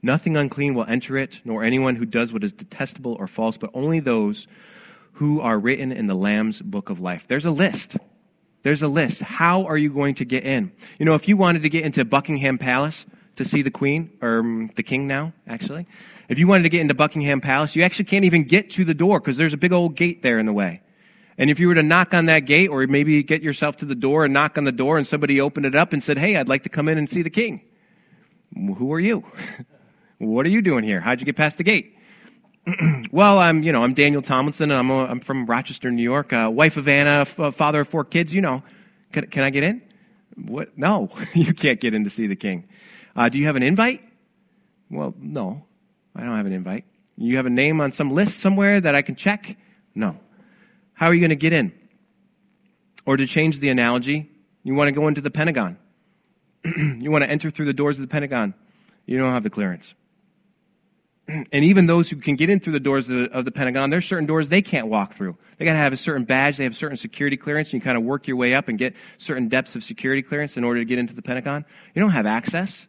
Nothing 0.02 0.36
unclean 0.36 0.74
will 0.74 0.84
enter 0.84 1.18
it, 1.18 1.40
nor 1.44 1.64
anyone 1.64 1.96
who 1.96 2.04
does 2.04 2.32
what 2.32 2.44
is 2.44 2.52
detestable 2.52 3.16
or 3.18 3.26
false, 3.26 3.56
but 3.56 3.70
only 3.74 4.00
those 4.00 4.46
who 5.14 5.40
are 5.40 5.58
written 5.58 5.92
in 5.92 6.06
the 6.06 6.14
Lamb's 6.14 6.60
book 6.60 6.88
of 6.88 7.00
life. 7.00 7.24
There's 7.28 7.44
a 7.44 7.50
list. 7.50 7.96
There's 8.62 8.82
a 8.82 8.88
list. 8.88 9.20
How 9.20 9.64
are 9.66 9.78
you 9.78 9.90
going 9.90 10.14
to 10.16 10.24
get 10.24 10.44
in? 10.44 10.72
You 10.98 11.06
know, 11.06 11.14
if 11.14 11.28
you 11.28 11.36
wanted 11.36 11.62
to 11.62 11.68
get 11.68 11.84
into 11.84 12.04
Buckingham 12.04 12.58
Palace 12.58 13.06
to 13.36 13.44
see 13.44 13.62
the 13.62 13.70
Queen, 13.70 14.10
or 14.20 14.40
um, 14.40 14.70
the 14.76 14.82
King 14.82 15.06
now, 15.06 15.32
actually, 15.46 15.86
if 16.28 16.38
you 16.38 16.46
wanted 16.46 16.64
to 16.64 16.68
get 16.68 16.80
into 16.80 16.94
Buckingham 16.94 17.40
Palace, 17.40 17.74
you 17.74 17.82
actually 17.82 18.04
can't 18.04 18.24
even 18.24 18.44
get 18.44 18.70
to 18.72 18.84
the 18.84 18.94
door 18.94 19.18
because 19.18 19.36
there's 19.36 19.54
a 19.54 19.56
big 19.56 19.72
old 19.72 19.96
gate 19.96 20.22
there 20.22 20.38
in 20.38 20.46
the 20.46 20.52
way. 20.52 20.82
And 21.38 21.48
if 21.48 21.58
you 21.58 21.68
were 21.68 21.74
to 21.74 21.82
knock 21.82 22.12
on 22.12 22.26
that 22.26 22.40
gate, 22.40 22.68
or 22.68 22.86
maybe 22.86 23.22
get 23.22 23.42
yourself 23.42 23.78
to 23.78 23.86
the 23.86 23.94
door 23.94 24.26
and 24.26 24.34
knock 24.34 24.58
on 24.58 24.64
the 24.64 24.72
door, 24.72 24.98
and 24.98 25.06
somebody 25.06 25.40
opened 25.40 25.64
it 25.64 25.74
up 25.74 25.94
and 25.94 26.02
said, 26.02 26.18
Hey, 26.18 26.36
I'd 26.36 26.48
like 26.48 26.64
to 26.64 26.68
come 26.68 26.88
in 26.88 26.98
and 26.98 27.08
see 27.08 27.22
the 27.22 27.30
King. 27.30 27.62
Who 28.54 28.92
are 28.92 29.00
you? 29.00 29.24
What 30.20 30.44
are 30.44 30.50
you 30.50 30.60
doing 30.60 30.84
here? 30.84 31.00
How'd 31.00 31.20
you 31.20 31.24
get 31.24 31.36
past 31.36 31.56
the 31.56 31.64
gate? 31.64 31.96
well, 33.12 33.38
I'm, 33.38 33.62
you 33.62 33.72
know, 33.72 33.82
I'm 33.82 33.94
Daniel 33.94 34.22
Tomlinson, 34.22 34.70
and 34.70 34.78
I'm, 34.78 34.90
a, 34.90 35.04
I'm 35.04 35.20
from 35.20 35.46
Rochester, 35.46 35.90
New 35.90 36.02
York. 36.02 36.32
Uh, 36.32 36.50
wife 36.52 36.76
of 36.76 36.88
Anna, 36.88 37.20
f- 37.22 37.38
uh, 37.38 37.50
father 37.50 37.80
of 37.80 37.88
four 37.88 38.04
kids. 38.04 38.32
You 38.32 38.40
know, 38.40 38.62
can, 39.12 39.26
can 39.26 39.44
I 39.44 39.50
get 39.50 39.62
in? 39.62 39.82
What? 40.36 40.76
No, 40.76 41.10
you 41.34 41.54
can't 41.54 41.80
get 41.80 41.94
in 41.94 42.04
to 42.04 42.10
see 42.10 42.26
the 42.26 42.36
king. 42.36 42.68
Uh, 43.16 43.28
do 43.28 43.38
you 43.38 43.46
have 43.46 43.56
an 43.56 43.62
invite? 43.62 44.02
Well, 44.90 45.14
no, 45.18 45.64
I 46.14 46.22
don't 46.22 46.36
have 46.36 46.46
an 46.46 46.52
invite. 46.52 46.84
You 47.16 47.36
have 47.36 47.46
a 47.46 47.50
name 47.50 47.80
on 47.80 47.92
some 47.92 48.12
list 48.12 48.40
somewhere 48.40 48.80
that 48.80 48.94
I 48.94 49.02
can 49.02 49.14
check? 49.14 49.56
No. 49.94 50.16
How 50.94 51.06
are 51.06 51.14
you 51.14 51.20
going 51.20 51.30
to 51.30 51.36
get 51.36 51.52
in? 51.52 51.72
Or 53.06 53.16
to 53.16 53.26
change 53.26 53.58
the 53.58 53.68
analogy, 53.68 54.30
you 54.62 54.74
want 54.74 54.88
to 54.88 54.92
go 54.92 55.08
into 55.08 55.20
the 55.20 55.30
Pentagon. 55.30 55.78
you 56.64 57.10
want 57.10 57.24
to 57.24 57.30
enter 57.30 57.50
through 57.50 57.66
the 57.66 57.72
doors 57.72 57.98
of 57.98 58.02
the 58.02 58.08
Pentagon. 58.08 58.54
You 59.06 59.18
don't 59.18 59.32
have 59.32 59.42
the 59.42 59.50
clearance. 59.50 59.94
and 61.52 61.64
even 61.64 61.86
those 61.86 62.08
who 62.10 62.16
can 62.16 62.36
get 62.36 62.50
in 62.50 62.60
through 62.60 62.72
the 62.74 62.80
doors 62.80 63.08
of 63.08 63.16
the, 63.16 63.30
of 63.32 63.44
the 63.44 63.50
Pentagon, 63.50 63.90
there's 63.90 64.06
certain 64.06 64.26
doors 64.26 64.48
they 64.48 64.62
can't 64.62 64.88
walk 64.88 65.14
through. 65.14 65.36
They 65.58 65.64
got 65.64 65.72
to 65.72 65.78
have 65.78 65.92
a 65.92 65.96
certain 65.96 66.24
badge, 66.24 66.56
they 66.56 66.64
have 66.64 66.76
certain 66.76 66.96
security 66.96 67.36
clearance. 67.36 67.68
And 67.68 67.74
you 67.74 67.80
kind 67.80 67.96
of 67.96 68.04
work 68.04 68.26
your 68.26 68.36
way 68.36 68.54
up 68.54 68.68
and 68.68 68.78
get 68.78 68.94
certain 69.18 69.48
depths 69.48 69.76
of 69.76 69.84
security 69.84 70.22
clearance 70.22 70.56
in 70.56 70.64
order 70.64 70.80
to 70.80 70.84
get 70.84 70.98
into 70.98 71.14
the 71.14 71.22
Pentagon. 71.22 71.64
You 71.94 72.02
don't 72.02 72.12
have 72.12 72.26
access 72.26 72.86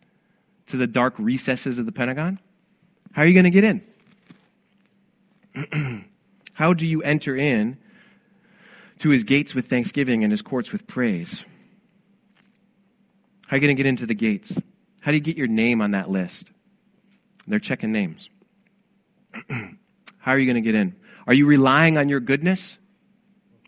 to 0.68 0.78
the 0.78 0.88
dark 0.88 1.14
recesses 1.18 1.80
of 1.80 1.86
the 1.86 1.92
Pentagon. 1.92 2.40
How 3.12 3.24
are 3.24 3.26
you 3.26 3.34
going 3.34 3.44
to 3.44 3.50
get 3.50 3.82
in? 5.64 6.06
How 6.54 6.74
do 6.74 6.86
you 6.88 7.02
enter 7.02 7.36
in 7.36 7.78
to 9.00 9.10
his 9.10 9.24
gates 9.24 9.54
with 9.54 9.68
thanksgiving 9.68 10.24
and 10.24 10.32
his 10.32 10.42
courts 10.42 10.72
with 10.72 10.88
praise? 10.88 11.44
How 13.48 13.56
are 13.56 13.58
you 13.58 13.62
going 13.62 13.76
to 13.76 13.84
get 13.84 13.90
into 13.90 14.06
the 14.06 14.14
gates? 14.14 14.58
How 15.02 15.12
do 15.12 15.18
you 15.18 15.24
get 15.24 15.36
your 15.36 15.48
name 15.48 15.82
on 15.82 15.92
that 15.92 16.10
list? 16.10 16.52
They're 17.52 17.60
checking 17.60 17.92
names. 17.92 18.30
How 19.50 20.32
are 20.32 20.40
you 20.40 20.46
going 20.46 20.56
to 20.56 20.62
get 20.62 20.74
in? 20.74 20.96
Are 21.28 21.34
you 21.34 21.46
relying 21.46 21.98
on 21.98 22.08
your 22.08 22.22
goodness? 22.22 22.78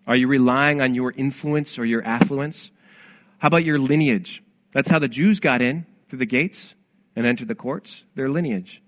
Are 0.08 0.16
you 0.16 0.30
relying 0.30 0.80
on 0.80 0.96
your 0.96 1.12
influence 1.12 1.78
or 1.78 1.84
your 1.84 2.02
affluence? 2.02 2.72
How 3.40 3.48
about 3.48 3.66
your 3.66 3.78
lineage? 3.78 4.42
That's 4.74 4.90
how 4.90 5.00
the 5.00 5.10
Jews 5.10 5.42
got 5.42 5.62
in 5.62 5.86
through 6.08 6.20
the 6.20 6.26
gates 6.26 6.76
and 7.18 7.26
entered 7.26 7.50
the 7.50 7.56
courts, 7.56 8.04
their 8.16 8.30
lineage. 8.30 8.82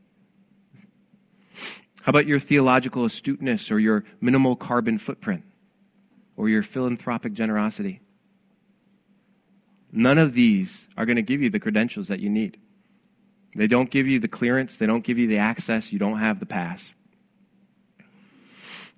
How 2.01 2.11
about 2.11 2.25
your 2.25 2.39
theological 2.39 3.03
astuteness 3.03 3.71
or 3.71 3.79
your 3.79 4.05
minimal 4.21 4.55
carbon 4.55 4.97
footprint 4.97 5.43
or 6.37 6.47
your 6.47 6.63
philanthropic 6.63 7.33
generosity? 7.33 7.99
None 9.91 10.19
of 10.19 10.33
these 10.33 10.85
are 10.95 11.05
going 11.05 11.17
to 11.17 11.21
give 11.21 11.41
you 11.41 11.49
the 11.49 11.59
credentials 11.59 12.07
that 12.07 12.21
you 12.21 12.29
need. 12.29 12.59
They 13.55 13.67
don't 13.67 13.89
give 13.89 14.05
you 14.05 14.19
the 14.19 14.27
clearance, 14.27 14.75
they 14.75 14.85
don't 14.85 15.03
give 15.03 15.17
you 15.17 15.27
the 15.27 15.37
access, 15.37 15.91
you 15.91 15.97
don't 15.97 16.19
have 16.19 16.39
the 16.41 16.45
pass. 16.45 16.93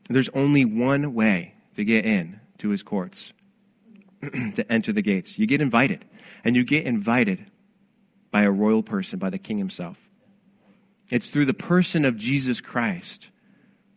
There's 0.09 0.29
only 0.29 0.65
one 0.65 1.13
way 1.13 1.53
to 1.75 1.85
get 1.85 2.05
in 2.05 2.39
to 2.59 2.69
his 2.69 2.81
courts, 2.81 3.33
to 4.21 4.65
enter 4.71 4.91
the 4.91 5.03
gates. 5.03 5.37
You 5.37 5.45
get 5.45 5.61
invited, 5.61 6.05
and 6.43 6.55
you 6.55 6.63
get 6.63 6.85
invited 6.85 7.51
by 8.31 8.43
a 8.43 8.51
royal 8.51 8.81
person, 8.81 9.19
by 9.19 9.29
the 9.29 9.37
king 9.37 9.59
himself. 9.59 9.97
It's 11.09 11.29
through 11.29 11.45
the 11.45 11.53
person 11.53 12.03
of 12.03 12.17
Jesus 12.17 12.59
Christ. 12.59 13.27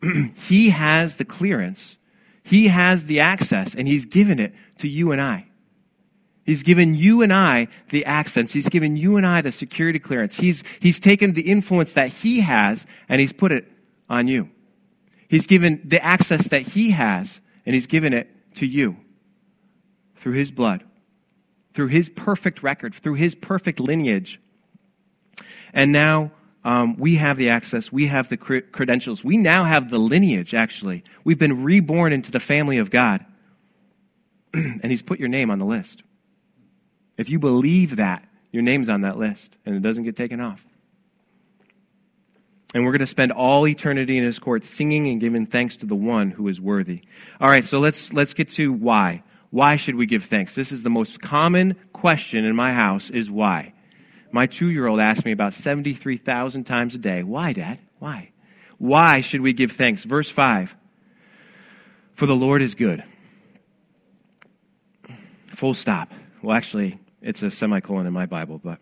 he 0.49 0.71
has 0.71 1.17
the 1.17 1.25
clearance, 1.25 1.97
he 2.43 2.69
has 2.69 3.07
the 3.07 3.21
access, 3.21 3.75
and 3.75 3.89
he's 3.89 4.05
given 4.05 4.39
it 4.39 4.55
to 4.79 4.89
you 4.89 5.13
and 5.13 5.23
I. 5.23 5.50
He's 6.45 6.63
given 6.63 6.95
you 6.95 7.23
and 7.23 7.33
I 7.33 7.69
the 7.91 8.05
accents. 8.05 8.53
He's 8.53 8.69
given 8.69 8.97
you 8.97 9.17
and 9.17 9.27
I 9.27 9.41
the 9.41 9.53
security 9.53 9.99
clearance. 9.99 10.37
He's, 10.37 10.63
he's 10.81 10.99
taken 10.99 11.35
the 11.35 11.43
influence 11.43 11.93
that 11.93 12.09
he 12.09 12.41
has 12.41 12.87
and 13.09 13.21
he's 13.21 13.33
put 13.33 13.53
it 13.53 13.71
on 14.09 14.27
you. 14.27 14.51
He's 15.29 15.47
given 15.47 15.81
the 15.85 16.03
access 16.05 16.49
that 16.49 16.63
he 16.63 16.91
has 16.91 17.41
and 17.67 17.75
he's 17.75 17.87
given 17.87 18.13
it 18.13 18.29
to 18.57 18.67
you 18.67 18.97
through 20.17 20.33
his 20.33 20.51
blood, 20.51 20.85
through 21.75 21.89
his 21.89 22.09
perfect 22.09 22.63
record, 22.63 22.95
through 22.95 23.15
his 23.15 23.35
perfect 23.35 23.79
lineage. 23.79 24.41
And 25.73 25.93
now 25.93 26.33
um, 26.65 26.97
we 26.97 27.17
have 27.17 27.37
the 27.37 27.51
access, 27.51 27.93
we 27.93 28.07
have 28.07 28.29
the 28.29 28.37
credentials, 28.37 29.23
we 29.23 29.37
now 29.37 29.65
have 29.65 29.91
the 29.91 29.99
lineage, 29.99 30.53
actually. 30.53 31.05
We've 31.25 31.39
been 31.39 31.63
reborn 31.63 32.13
into 32.13 32.31
the 32.31 32.41
family 32.41 32.79
of 32.79 32.91
God. 32.91 33.25
and 34.55 34.85
He's 34.85 35.03
put 35.03 35.21
your 35.21 35.29
name 35.29 35.51
on 35.51 35.59
the 35.59 35.65
list. 35.65 36.03
If 37.21 37.29
you 37.29 37.39
believe 37.39 37.97
that, 37.97 38.25
your 38.51 38.63
name's 38.63 38.89
on 38.89 39.03
that 39.03 39.19
list 39.19 39.55
and 39.67 39.77
it 39.77 39.83
doesn't 39.83 40.05
get 40.05 40.17
taken 40.17 40.41
off. 40.41 40.65
And 42.73 42.83
we're 42.83 42.93
going 42.93 43.01
to 43.01 43.07
spend 43.07 43.31
all 43.31 43.69
eternity 43.69 44.17
in 44.17 44.25
his 44.25 44.39
court 44.39 44.65
singing 44.65 45.07
and 45.07 45.21
giving 45.21 45.45
thanks 45.45 45.77
to 45.79 45.87
the 45.87 45.95
one 45.95 46.31
who 46.31 46.49
is 46.49 46.63
worthy. 46.63 47.03
All 47.39 47.49
right, 47.49 47.67
so 47.67 47.79
let's 47.79 48.11
let's 48.15 48.33
get 48.33 48.49
to 48.51 48.73
why. 48.73 49.23
Why 49.51 49.77
should 49.77 49.97
we 49.97 50.07
give 50.07 50.25
thanks? 50.25 50.55
This 50.55 50.73
is 50.73 50.83
the 50.83 50.89
most 50.89 51.21
common 51.21 51.77
question 51.93 52.47
in 52.47 52.57
my 52.57 52.73
house 52.73 53.11
is 53.11 53.31
why. 53.31 53.75
My 54.33 54.47
2-year-old 54.47 54.99
asks 54.99 55.27
me 55.27 55.33
about 55.33 55.53
73,000 55.53 56.65
times 56.65 56.95
a 56.95 56.99
day, 56.99 57.23
"Why, 57.23 57.53
dad? 57.53 57.81
Why? 57.99 58.31
Why 58.79 59.21
should 59.21 59.43
we 59.43 59.53
give 59.53 59.73
thanks?" 59.73 60.05
Verse 60.05 60.31
5. 60.31 60.75
For 62.15 62.25
the 62.25 62.35
Lord 62.35 62.63
is 62.63 62.75
good. 62.75 63.05
Full 65.49 65.75
stop. 65.75 66.15
Well, 66.43 66.57
actually, 66.57 66.99
it's 67.23 67.43
a 67.43 67.51
semicolon 67.51 68.07
in 68.07 68.13
my 68.13 68.27
Bible, 68.27 68.59
but 68.59 68.79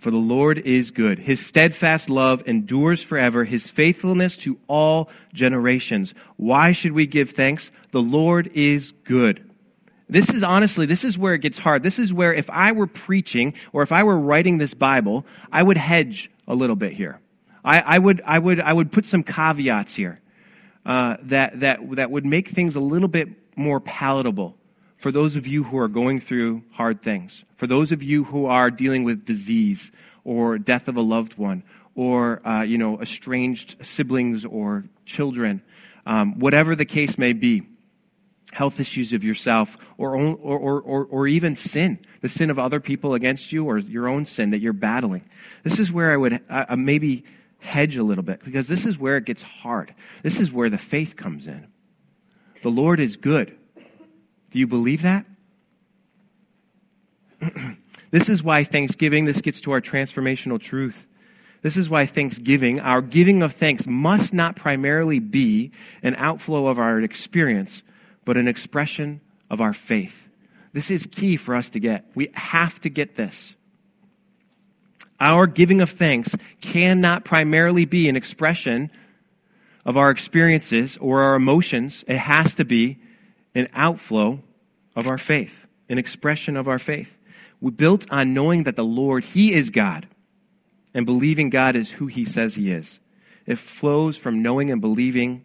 for 0.00 0.10
the 0.10 0.16
Lord 0.16 0.58
is 0.58 0.90
good. 0.90 1.18
His 1.18 1.44
steadfast 1.44 2.08
love 2.08 2.42
endures 2.46 3.02
forever, 3.02 3.44
his 3.44 3.66
faithfulness 3.66 4.36
to 4.38 4.58
all 4.68 5.10
generations. 5.32 6.14
Why 6.36 6.72
should 6.72 6.92
we 6.92 7.06
give 7.06 7.30
thanks? 7.30 7.70
The 7.90 8.00
Lord 8.00 8.50
is 8.54 8.92
good. 9.04 9.44
This 10.08 10.30
is 10.30 10.42
honestly, 10.42 10.86
this 10.86 11.04
is 11.04 11.18
where 11.18 11.34
it 11.34 11.40
gets 11.40 11.58
hard. 11.58 11.82
This 11.82 11.98
is 11.98 12.14
where 12.14 12.32
if 12.32 12.48
I 12.48 12.72
were 12.72 12.86
preaching 12.86 13.54
or 13.72 13.82
if 13.82 13.92
I 13.92 14.04
were 14.04 14.18
writing 14.18 14.58
this 14.58 14.72
Bible, 14.72 15.26
I 15.52 15.62
would 15.62 15.76
hedge 15.76 16.30
a 16.46 16.54
little 16.54 16.76
bit 16.76 16.92
here. 16.92 17.20
I, 17.64 17.80
I 17.80 17.98
would, 17.98 18.22
I, 18.24 18.38
would, 18.38 18.60
I 18.60 18.72
would 18.72 18.90
put 18.92 19.04
some 19.04 19.22
caveats 19.22 19.94
here 19.94 20.20
uh, 20.86 21.16
that, 21.24 21.60
that, 21.60 21.80
that 21.96 22.10
would 22.10 22.24
make 22.24 22.48
things 22.48 22.76
a 22.76 22.80
little 22.80 23.08
bit 23.08 23.28
more 23.56 23.80
palatable 23.80 24.56
for 24.98 25.12
those 25.12 25.36
of 25.36 25.46
you 25.46 25.64
who 25.64 25.78
are 25.78 25.88
going 25.88 26.20
through 26.20 26.62
hard 26.72 27.02
things, 27.02 27.44
for 27.56 27.66
those 27.66 27.92
of 27.92 28.02
you 28.02 28.24
who 28.24 28.46
are 28.46 28.70
dealing 28.70 29.04
with 29.04 29.24
disease 29.24 29.90
or 30.24 30.58
death 30.58 30.88
of 30.88 30.96
a 30.96 31.00
loved 31.00 31.38
one 31.38 31.62
or, 31.94 32.46
uh, 32.46 32.62
you 32.62 32.78
know, 32.78 33.00
estranged 33.00 33.76
siblings 33.82 34.44
or 34.44 34.84
children, 35.06 35.62
um, 36.06 36.38
whatever 36.38 36.74
the 36.76 36.84
case 36.84 37.16
may 37.16 37.32
be, 37.32 37.62
health 38.52 38.80
issues 38.80 39.12
of 39.12 39.22
yourself 39.22 39.76
or, 39.98 40.16
or, 40.16 40.80
or, 40.80 41.04
or, 41.04 41.28
even 41.28 41.54
sin, 41.54 41.98
the 42.22 42.28
sin 42.28 42.50
of 42.50 42.58
other 42.58 42.80
people 42.80 43.14
against 43.14 43.52
you 43.52 43.66
or 43.66 43.78
your 43.78 44.08
own 44.08 44.24
sin 44.24 44.50
that 44.50 44.58
you're 44.58 44.72
battling. 44.72 45.22
This 45.64 45.78
is 45.78 45.92
where 45.92 46.12
I 46.12 46.16
would 46.16 46.40
uh, 46.48 46.64
uh 46.70 46.76
maybe 46.76 47.24
hedge 47.58 47.96
a 47.96 48.02
little 48.02 48.24
bit 48.24 48.42
because 48.42 48.66
this 48.66 48.86
is 48.86 48.96
where 48.96 49.16
it 49.16 49.26
gets 49.26 49.42
hard. 49.42 49.94
This 50.22 50.40
is 50.40 50.50
where 50.50 50.70
the 50.70 50.78
faith 50.78 51.14
comes 51.14 51.46
in. 51.46 51.66
The 52.62 52.70
Lord 52.70 53.00
is 53.00 53.16
good. 53.16 53.56
Do 54.50 54.58
you 54.58 54.66
believe 54.66 55.02
that? 55.02 55.26
this 58.10 58.28
is 58.28 58.42
why 58.42 58.64
Thanksgiving, 58.64 59.24
this 59.24 59.40
gets 59.40 59.60
to 59.62 59.72
our 59.72 59.80
transformational 59.80 60.60
truth. 60.60 61.06
This 61.62 61.76
is 61.76 61.90
why 61.90 62.06
Thanksgiving, 62.06 62.80
our 62.80 63.02
giving 63.02 63.42
of 63.42 63.54
thanks, 63.54 63.86
must 63.86 64.32
not 64.32 64.56
primarily 64.56 65.18
be 65.18 65.72
an 66.02 66.14
outflow 66.16 66.68
of 66.68 66.78
our 66.78 67.00
experience, 67.00 67.82
but 68.24 68.36
an 68.36 68.46
expression 68.46 69.20
of 69.50 69.60
our 69.60 69.74
faith. 69.74 70.14
This 70.72 70.90
is 70.90 71.06
key 71.10 71.36
for 71.36 71.56
us 71.56 71.70
to 71.70 71.80
get. 71.80 72.04
We 72.14 72.30
have 72.34 72.80
to 72.82 72.88
get 72.88 73.16
this. 73.16 73.54
Our 75.20 75.48
giving 75.48 75.80
of 75.80 75.90
thanks 75.90 76.34
cannot 76.60 77.24
primarily 77.24 77.84
be 77.84 78.08
an 78.08 78.16
expression 78.16 78.90
of 79.84 79.96
our 79.96 80.10
experiences 80.10 80.96
or 81.00 81.22
our 81.22 81.34
emotions. 81.34 82.04
It 82.06 82.18
has 82.18 82.54
to 82.56 82.64
be 82.64 83.00
an 83.54 83.68
outflow 83.74 84.40
of 84.94 85.06
our 85.06 85.18
faith, 85.18 85.52
an 85.88 85.98
expression 85.98 86.56
of 86.56 86.68
our 86.68 86.78
faith. 86.78 87.16
We 87.60 87.70
built 87.70 88.10
on 88.10 88.34
knowing 88.34 88.64
that 88.64 88.76
the 88.76 88.84
Lord, 88.84 89.24
He 89.24 89.52
is 89.52 89.70
God, 89.70 90.06
and 90.94 91.06
believing 91.06 91.50
God 91.50 91.76
is 91.76 91.90
who 91.90 92.06
He 92.06 92.24
says 92.24 92.54
He 92.54 92.70
is. 92.70 93.00
It 93.46 93.58
flows 93.58 94.16
from 94.16 94.42
knowing 94.42 94.70
and 94.70 94.80
believing 94.80 95.44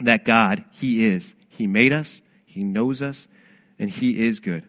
that 0.00 0.24
God, 0.24 0.64
He 0.70 1.04
is. 1.06 1.34
He 1.48 1.66
made 1.66 1.92
us, 1.92 2.20
He 2.44 2.62
knows 2.62 3.02
us, 3.02 3.26
and 3.78 3.90
He 3.90 4.26
is 4.26 4.40
good. 4.40 4.64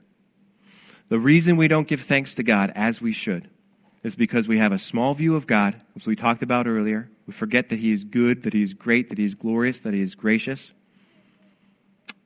The 1.09 1.19
reason 1.19 1.57
we 1.57 1.67
don't 1.67 1.87
give 1.87 2.01
thanks 2.01 2.35
to 2.35 2.43
God 2.43 2.71
as 2.75 3.01
we 3.01 3.13
should 3.13 3.49
is 4.03 4.15
because 4.15 4.47
we 4.47 4.57
have 4.57 4.71
a 4.71 4.79
small 4.79 5.13
view 5.13 5.35
of 5.35 5.47
God, 5.47 5.81
as 5.95 6.05
we 6.05 6.15
talked 6.15 6.43
about 6.43 6.67
earlier. 6.67 7.09
We 7.25 7.33
forget 7.33 7.69
that 7.69 7.79
He 7.79 7.91
is 7.91 8.03
good, 8.03 8.43
that 8.43 8.53
He 8.53 8.63
is 8.63 8.73
great, 8.73 9.09
that 9.09 9.17
He 9.17 9.25
is 9.25 9.35
glorious, 9.35 9.79
that 9.81 9.93
He 9.93 10.01
is 10.01 10.15
gracious 10.15 10.71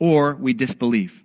or 0.02 0.34
we 0.34 0.52
disbelieve. 0.52 1.24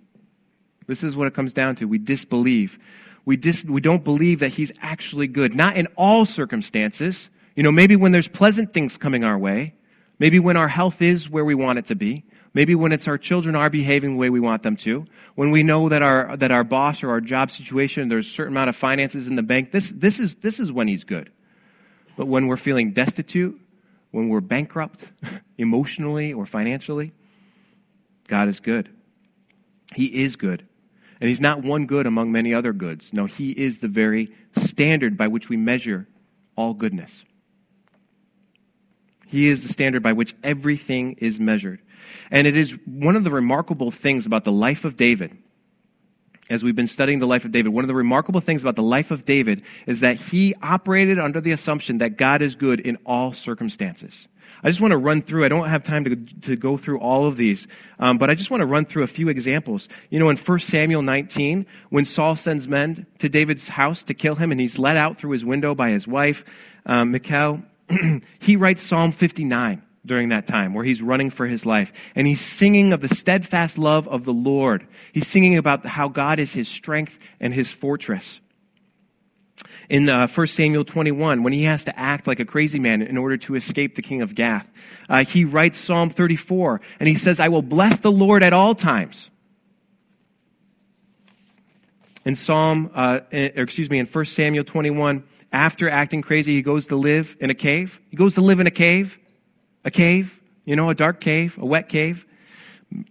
This 0.86 1.02
is 1.02 1.16
what 1.16 1.26
it 1.26 1.32
comes 1.32 1.54
down 1.54 1.76
to. 1.76 1.86
We 1.86 1.96
disbelieve. 1.96 2.78
We, 3.24 3.38
dis, 3.38 3.64
we 3.64 3.80
don't 3.80 4.04
believe 4.04 4.40
that 4.40 4.50
He's 4.50 4.70
actually 4.82 5.28
good. 5.28 5.54
Not 5.54 5.78
in 5.78 5.86
all 5.96 6.26
circumstances. 6.26 7.30
You 7.56 7.62
know, 7.62 7.72
maybe 7.72 7.96
when 7.96 8.12
there's 8.12 8.28
pleasant 8.28 8.74
things 8.74 8.98
coming 8.98 9.24
our 9.24 9.38
way, 9.38 9.74
maybe 10.18 10.38
when 10.38 10.58
our 10.58 10.68
health 10.68 11.00
is 11.00 11.28
where 11.28 11.44
we 11.44 11.54
want 11.54 11.78
it 11.78 11.86
to 11.86 11.94
be, 11.94 12.26
maybe 12.52 12.74
when 12.74 12.92
it's 12.92 13.08
our 13.08 13.16
children 13.16 13.56
are 13.56 13.70
behaving 13.70 14.12
the 14.12 14.18
way 14.18 14.28
we 14.28 14.40
want 14.40 14.62
them 14.62 14.76
to, 14.76 15.06
when 15.36 15.50
we 15.50 15.62
know 15.62 15.88
that 15.88 16.02
our, 16.02 16.36
that 16.36 16.50
our 16.50 16.62
boss 16.62 17.02
or 17.02 17.08
our 17.08 17.22
job 17.22 17.50
situation, 17.50 18.10
there's 18.10 18.26
a 18.26 18.30
certain 18.30 18.52
amount 18.52 18.68
of 18.68 18.76
finances 18.76 19.26
in 19.26 19.36
the 19.36 19.42
bank, 19.42 19.72
this, 19.72 19.90
this, 19.96 20.20
is, 20.20 20.34
this 20.36 20.60
is 20.60 20.70
when 20.70 20.86
He's 20.86 21.04
good. 21.04 21.32
But 22.18 22.26
when 22.26 22.46
we're 22.46 22.58
feeling 22.58 22.92
destitute, 22.92 23.58
when 24.10 24.28
we're 24.28 24.42
bankrupt 24.42 25.02
emotionally 25.56 26.34
or 26.34 26.44
financially, 26.44 27.14
God 28.26 28.48
is 28.48 28.60
good. 28.60 28.88
He 29.94 30.24
is 30.24 30.36
good. 30.36 30.66
And 31.20 31.28
He's 31.28 31.40
not 31.40 31.62
one 31.62 31.86
good 31.86 32.06
among 32.06 32.32
many 32.32 32.52
other 32.52 32.72
goods. 32.72 33.12
No, 33.12 33.26
He 33.26 33.50
is 33.50 33.78
the 33.78 33.88
very 33.88 34.32
standard 34.56 35.16
by 35.16 35.28
which 35.28 35.48
we 35.48 35.56
measure 35.56 36.06
all 36.56 36.74
goodness. 36.74 37.24
He 39.26 39.48
is 39.48 39.62
the 39.62 39.72
standard 39.72 40.02
by 40.02 40.12
which 40.12 40.34
everything 40.44 41.14
is 41.18 41.40
measured. 41.40 41.80
And 42.30 42.46
it 42.46 42.56
is 42.56 42.72
one 42.84 43.16
of 43.16 43.24
the 43.24 43.30
remarkable 43.30 43.90
things 43.90 44.24
about 44.24 44.44
the 44.44 44.52
life 44.52 44.84
of 44.84 44.96
David. 44.96 45.36
As 46.48 46.62
we've 46.62 46.76
been 46.76 46.86
studying 46.86 47.18
the 47.18 47.26
life 47.26 47.44
of 47.44 47.50
David, 47.50 47.72
one 47.72 47.82
of 47.82 47.88
the 47.88 47.94
remarkable 47.94 48.40
things 48.40 48.62
about 48.62 48.76
the 48.76 48.82
life 48.82 49.10
of 49.10 49.24
David 49.24 49.62
is 49.86 50.00
that 50.00 50.16
he 50.16 50.54
operated 50.62 51.18
under 51.18 51.40
the 51.40 51.50
assumption 51.50 51.98
that 51.98 52.16
God 52.16 52.40
is 52.40 52.54
good 52.54 52.78
in 52.78 52.98
all 53.04 53.32
circumstances. 53.32 54.28
I 54.62 54.68
just 54.68 54.80
want 54.80 54.92
to 54.92 54.98
run 54.98 55.22
through, 55.22 55.44
I 55.44 55.48
don't 55.48 55.68
have 55.68 55.84
time 55.84 56.04
to, 56.04 56.16
to 56.42 56.56
go 56.56 56.76
through 56.76 56.98
all 56.98 57.26
of 57.26 57.36
these, 57.36 57.66
um, 57.98 58.18
but 58.18 58.30
I 58.30 58.34
just 58.34 58.50
want 58.50 58.62
to 58.62 58.66
run 58.66 58.86
through 58.86 59.02
a 59.02 59.08
few 59.08 59.28
examples. 59.28 59.88
You 60.10 60.18
know, 60.18 60.28
in 60.28 60.36
1 60.36 60.58
Samuel 60.60 61.02
19, 61.02 61.66
when 61.90 62.04
Saul 62.04 62.36
sends 62.36 62.66
men 62.66 63.06
to 63.18 63.28
David's 63.28 63.68
house 63.68 64.02
to 64.04 64.14
kill 64.14 64.34
him, 64.34 64.50
and 64.50 64.60
he's 64.60 64.78
let 64.78 64.96
out 64.96 65.18
through 65.18 65.32
his 65.32 65.44
window 65.44 65.74
by 65.74 65.90
his 65.90 66.06
wife, 66.06 66.44
um, 66.86 67.12
Michal, 67.12 67.62
he 68.38 68.56
writes 68.56 68.82
Psalm 68.82 69.12
59 69.12 69.82
during 70.04 70.28
that 70.28 70.46
time 70.46 70.72
where 70.72 70.84
he's 70.84 71.02
running 71.02 71.30
for 71.30 71.46
his 71.46 71.66
life. 71.66 71.92
And 72.14 72.26
he's 72.26 72.40
singing 72.40 72.92
of 72.92 73.00
the 73.00 73.14
steadfast 73.14 73.76
love 73.76 74.06
of 74.08 74.24
the 74.24 74.32
Lord. 74.32 74.86
He's 75.12 75.26
singing 75.26 75.58
about 75.58 75.84
how 75.84 76.08
God 76.08 76.38
is 76.38 76.52
his 76.52 76.68
strength 76.68 77.18
and 77.40 77.52
his 77.52 77.70
fortress 77.70 78.40
in 79.88 80.08
uh, 80.08 80.26
1 80.26 80.46
Samuel 80.48 80.84
21 80.84 81.42
when 81.42 81.52
he 81.52 81.64
has 81.64 81.84
to 81.84 81.98
act 81.98 82.26
like 82.26 82.40
a 82.40 82.44
crazy 82.44 82.78
man 82.78 83.02
in 83.02 83.16
order 83.16 83.36
to 83.36 83.54
escape 83.54 83.96
the 83.96 84.02
king 84.02 84.22
of 84.22 84.34
Gath. 84.34 84.68
Uh, 85.08 85.24
he 85.24 85.44
writes 85.44 85.78
Psalm 85.78 86.10
34 86.10 86.80
and 87.00 87.08
he 87.08 87.14
says, 87.14 87.40
I 87.40 87.48
will 87.48 87.62
bless 87.62 88.00
the 88.00 88.10
Lord 88.10 88.42
at 88.42 88.52
all 88.52 88.74
times. 88.74 89.30
In 92.24 92.34
Psalm, 92.34 92.90
uh, 92.94 93.20
excuse 93.30 93.88
me, 93.88 94.00
in 94.00 94.06
1 94.06 94.24
Samuel 94.26 94.64
21, 94.64 95.22
after 95.52 95.88
acting 95.88 96.22
crazy, 96.22 96.56
he 96.56 96.62
goes 96.62 96.88
to 96.88 96.96
live 96.96 97.36
in 97.40 97.50
a 97.50 97.54
cave. 97.54 98.00
He 98.10 98.16
goes 98.16 98.34
to 98.34 98.40
live 98.40 98.58
in 98.58 98.66
a 98.66 98.70
cave, 98.72 99.16
a 99.84 99.92
cave, 99.92 100.36
you 100.64 100.74
know, 100.74 100.90
a 100.90 100.94
dark 100.94 101.20
cave, 101.20 101.56
a 101.56 101.64
wet 101.64 101.88
cave. 101.88 102.26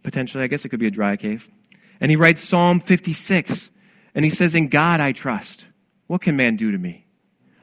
Potentially, 0.03 0.43
I 0.43 0.47
guess 0.47 0.65
it 0.65 0.69
could 0.69 0.81
be 0.81 0.87
a 0.87 0.91
dry 0.91 1.15
cave. 1.15 1.47
And 2.01 2.11
he 2.11 2.17
writes 2.17 2.43
Psalm 2.43 2.81
56, 2.81 3.69
and 4.13 4.25
he 4.25 4.31
says, 4.31 4.53
In 4.53 4.67
God 4.67 4.99
I 4.99 5.13
trust. 5.13 5.63
What 6.07 6.21
can 6.21 6.35
man 6.35 6.55
do 6.55 6.71
to 6.71 6.77
me? 6.77 7.05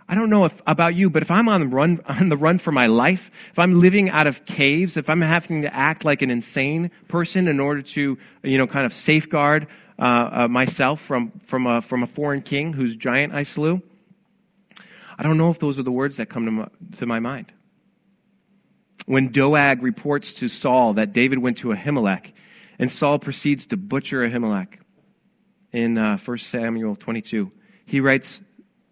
I 0.09 0.15
don't 0.15 0.29
know 0.29 0.45
if, 0.45 0.53
about 0.67 0.95
you, 0.95 1.09
but 1.09 1.23
if 1.23 1.31
I'm 1.31 1.49
on 1.49 1.61
the, 1.61 1.67
run, 1.67 2.01
on 2.07 2.29
the 2.29 2.37
run 2.37 2.59
for 2.59 2.73
my 2.73 2.87
life, 2.87 3.31
if 3.51 3.59
I'm 3.59 3.81
living 3.81 4.11
out 4.11 4.27
of 4.27 4.45
caves, 4.45 4.97
if 4.97 5.09
I'm 5.09 5.21
having 5.21 5.63
to 5.63 5.75
act 5.75 6.05
like 6.05 6.23
an 6.23 6.31
insane 6.31 6.91
person 7.09 7.49
in 7.49 7.61
order 7.61 7.83
to, 7.83 8.19
you 8.43 8.59
know, 8.59 8.67
kind 8.67 8.85
of 8.85 8.95
safeguard 8.95 9.69
uh, 9.99 10.03
uh, 10.33 10.49
myself 10.49 11.01
from, 11.01 11.33
from, 11.47 11.67
a, 11.67 11.81
from 11.81 12.03
a 12.03 12.07
foreign 12.07 12.43
king 12.43 12.73
whose 12.73 12.97
giant 12.97 13.33
I 13.33 13.45
slew, 13.45 13.81
I 15.19 15.23
don't 15.23 15.39
know 15.39 15.51
if 15.51 15.59
those 15.59 15.79
are 15.79 15.83
the 15.83 15.93
words 15.93 16.17
that 16.17 16.27
come 16.27 16.45
to 16.47 16.51
my, 16.51 16.69
to 16.99 17.07
my 17.07 17.21
mind. 17.21 17.53
When 19.07 19.29
Doeg 19.29 19.83
reports 19.83 20.35
to 20.35 20.49
Saul 20.49 20.95
that 20.95 21.13
David 21.13 21.39
went 21.39 21.59
to 21.59 21.69
Ahimelech, 21.69 22.33
and 22.79 22.91
Saul 22.91 23.19
proceeds 23.19 23.67
to 23.67 23.77
butcher 23.77 24.29
Ahimelech 24.29 24.79
in 25.73 25.99
uh, 25.99 26.19
1 26.19 26.39
Samuel 26.39 26.97
22, 26.97 27.51
he 27.87 28.01
writes, 28.01 28.41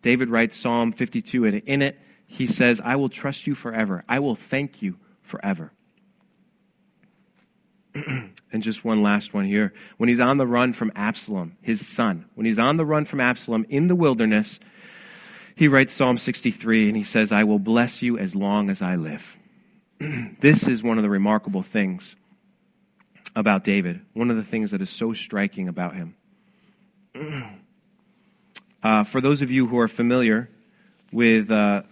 David 0.03 0.30
writes 0.30 0.57
Psalm 0.57 0.93
52, 0.93 1.45
and 1.45 1.62
in 1.66 1.82
it 1.82 1.99
he 2.26 2.47
says, 2.47 2.80
I 2.82 2.97
will 2.97 3.09
trust 3.09 3.47
you 3.47 3.55
forever. 3.55 4.05
I 4.09 4.20
will 4.20 4.36
thank 4.36 4.82
you 4.82 4.97
forever. 5.22 5.72
and 7.95 8.62
just 8.62 8.84
one 8.84 9.03
last 9.03 9.34
one 9.34 9.47
here. 9.47 9.72
When 9.97 10.09
he's 10.09 10.20
on 10.20 10.38
the 10.38 10.47
run 10.47 10.72
from 10.72 10.93
Absalom, 10.95 11.57
his 11.61 11.86
son, 11.86 12.26
when 12.34 12.47
he's 12.47 12.59
on 12.59 12.76
the 12.76 12.84
run 12.84 13.05
from 13.05 13.20
Absalom 13.20 13.66
in 13.68 13.88
the 13.88 13.97
wilderness, 13.97 14.61
he 15.57 15.68
writes 15.68 15.93
Psalm 15.93 16.18
63 16.18 16.88
and 16.88 16.97
he 16.97 17.05
says, 17.05 17.32
I 17.32 17.45
will 17.45 17.59
bless 17.59 18.01
you 18.01 18.16
as 18.16 18.34
long 18.34 18.70
as 18.70 18.80
I 18.80 18.97
live. 18.97 19.22
this 20.41 20.66
is 20.66 20.82
one 20.82 20.99
of 20.99 21.03
the 21.03 21.11
remarkable 21.11 21.62
things 21.62 22.16
about 23.36 23.64
David, 23.64 24.01
one 24.12 24.30
of 24.30 24.36
the 24.36 24.45
things 24.45 24.70
that 24.70 24.80
is 24.80 24.91
so 24.91 25.12
striking 25.12 25.68
about 25.68 25.95
him. 25.95 26.14
Uh, 28.83 29.05
for 29.05 29.20
those 29.20 29.43
of 29.43 29.51
you 29.51 29.66
who 29.66 29.78
are 29.78 29.89
familiar 29.89 30.49
with 31.12 31.51
uh, 31.51 31.83